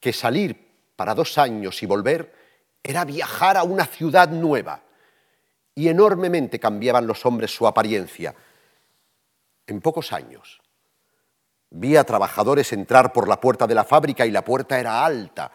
que 0.00 0.12
salir 0.12 0.72
para 0.96 1.14
dos 1.14 1.38
años 1.38 1.82
y 1.82 1.86
volver 1.86 2.34
era 2.82 3.04
viajar 3.04 3.56
a 3.56 3.62
una 3.62 3.86
ciudad 3.86 4.28
nueva. 4.30 4.82
Y 5.74 5.88
enormemente 5.88 6.58
cambiaban 6.58 7.06
los 7.06 7.26
hombres 7.26 7.54
su 7.54 7.66
apariencia. 7.66 8.34
En 9.66 9.80
pocos 9.80 10.12
años 10.12 10.60
vi 11.70 11.96
a 11.96 12.04
trabajadores 12.04 12.72
entrar 12.72 13.12
por 13.12 13.26
la 13.26 13.40
puerta 13.40 13.66
de 13.66 13.74
la 13.74 13.84
fábrica 13.84 14.24
y 14.24 14.30
la 14.30 14.44
puerta 14.44 14.78
era 14.78 15.04
alta 15.04 15.50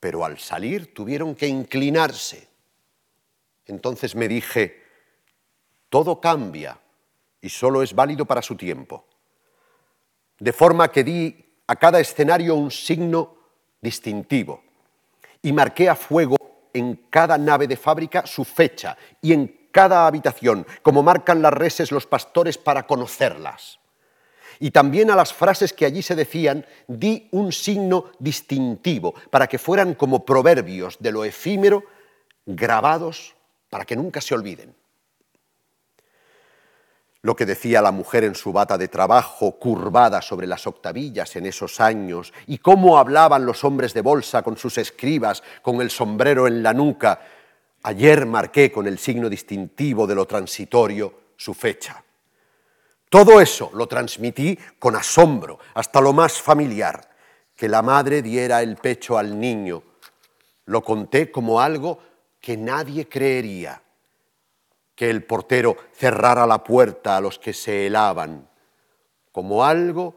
pero 0.00 0.24
al 0.24 0.38
salir 0.38 0.94
tuvieron 0.94 1.34
que 1.34 1.46
inclinarse. 1.46 2.48
Entonces 3.66 4.14
me 4.14 4.28
dije, 4.28 4.82
todo 5.88 6.20
cambia 6.20 6.78
y 7.40 7.48
solo 7.48 7.82
es 7.82 7.94
válido 7.94 8.24
para 8.24 8.42
su 8.42 8.56
tiempo. 8.56 9.04
De 10.38 10.52
forma 10.52 10.90
que 10.90 11.04
di 11.04 11.44
a 11.66 11.76
cada 11.76 12.00
escenario 12.00 12.54
un 12.54 12.70
signo 12.70 13.36
distintivo 13.80 14.62
y 15.42 15.52
marqué 15.52 15.88
a 15.88 15.96
fuego 15.96 16.36
en 16.72 17.06
cada 17.10 17.38
nave 17.38 17.66
de 17.66 17.76
fábrica 17.76 18.26
su 18.26 18.44
fecha 18.44 18.96
y 19.20 19.32
en 19.32 19.68
cada 19.72 20.06
habitación, 20.06 20.66
como 20.82 21.02
marcan 21.02 21.42
las 21.42 21.52
reses 21.52 21.92
los 21.92 22.06
pastores 22.06 22.58
para 22.58 22.86
conocerlas 22.86 23.78
y 24.60 24.70
también 24.70 25.10
a 25.10 25.16
las 25.16 25.32
frases 25.32 25.72
que 25.72 25.84
allí 25.84 26.02
se 26.02 26.14
decían 26.14 26.66
di 26.86 27.28
un 27.32 27.52
signo 27.52 28.06
distintivo 28.18 29.14
para 29.30 29.46
que 29.46 29.58
fueran 29.58 29.94
como 29.94 30.24
proverbios 30.24 30.96
de 30.98 31.12
lo 31.12 31.24
efímero 31.24 31.84
grabados 32.46 33.34
para 33.70 33.84
que 33.84 33.96
nunca 33.96 34.20
se 34.20 34.34
olviden. 34.34 34.74
Lo 37.22 37.34
que 37.34 37.46
decía 37.46 37.82
la 37.82 37.90
mujer 37.90 38.22
en 38.24 38.36
su 38.36 38.52
bata 38.52 38.78
de 38.78 38.88
trabajo 38.88 39.58
curvada 39.58 40.22
sobre 40.22 40.46
las 40.46 40.66
octavillas 40.66 41.34
en 41.34 41.46
esos 41.46 41.80
años 41.80 42.32
y 42.46 42.58
cómo 42.58 42.98
hablaban 42.98 43.44
los 43.44 43.64
hombres 43.64 43.92
de 43.92 44.02
bolsa 44.02 44.42
con 44.42 44.56
sus 44.56 44.78
escribas, 44.78 45.42
con 45.62 45.80
el 45.80 45.90
sombrero 45.90 46.46
en 46.46 46.62
la 46.62 46.72
nuca, 46.72 47.20
ayer 47.82 48.24
marqué 48.24 48.70
con 48.70 48.86
el 48.86 48.98
signo 48.98 49.28
distintivo 49.28 50.06
de 50.06 50.14
lo 50.14 50.26
transitorio 50.26 51.28
su 51.36 51.54
fecha. 51.54 52.04
Todo 53.08 53.40
eso 53.40 53.70
lo 53.74 53.86
transmití 53.86 54.58
con 54.78 54.94
asombro, 54.94 55.58
hasta 55.74 56.00
lo 56.00 56.12
más 56.12 56.40
familiar, 56.40 57.08
que 57.56 57.68
la 57.68 57.82
madre 57.82 58.22
diera 58.22 58.62
el 58.62 58.76
pecho 58.76 59.18
al 59.18 59.40
niño. 59.40 59.82
Lo 60.66 60.82
conté 60.82 61.30
como 61.32 61.60
algo 61.60 61.98
que 62.40 62.56
nadie 62.56 63.08
creería, 63.08 63.82
que 64.98 65.08
el 65.08 65.22
portero 65.22 65.76
cerrara 65.92 66.44
la 66.44 66.64
puerta 66.64 67.16
a 67.16 67.20
los 67.20 67.38
que 67.38 67.52
se 67.52 67.86
helaban, 67.86 68.50
como 69.30 69.64
algo 69.64 70.16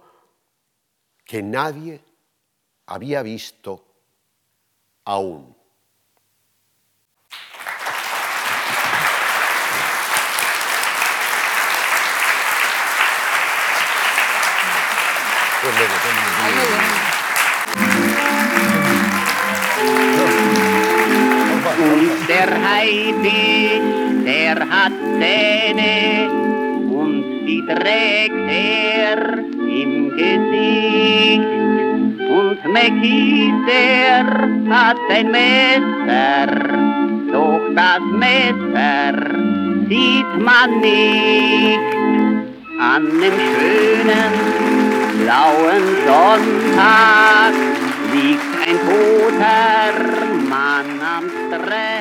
que 1.23 1.43
nadie 1.43 2.03
había 2.87 3.21
visto 3.21 3.85
aún. 5.05 5.55
Hat 24.71 24.93
Zähne 25.19 26.31
und 26.89 27.45
die 27.45 27.61
trägt 27.67 28.49
er 28.49 29.37
im 29.37 30.09
Gesicht. 30.15 31.51
Und 32.39 32.59
Mekis, 32.73 33.53
der 33.67 34.25
hat 34.69 34.97
ein 35.09 35.31
Messer, 35.31 36.47
doch 37.33 37.61
das 37.75 38.03
Messer 38.17 39.13
sieht 39.89 40.31
man 40.39 40.79
nicht 40.79 41.91
an 42.79 43.03
dem 43.03 43.37
schönen 43.53 44.33
blauen 45.19 45.85
Sonntag 46.05 47.53
liegt 48.11 48.51
ein 48.67 48.77
toter 48.87 49.93
Mann 50.49 50.99
am 50.99 51.25
Strand. 51.47 52.00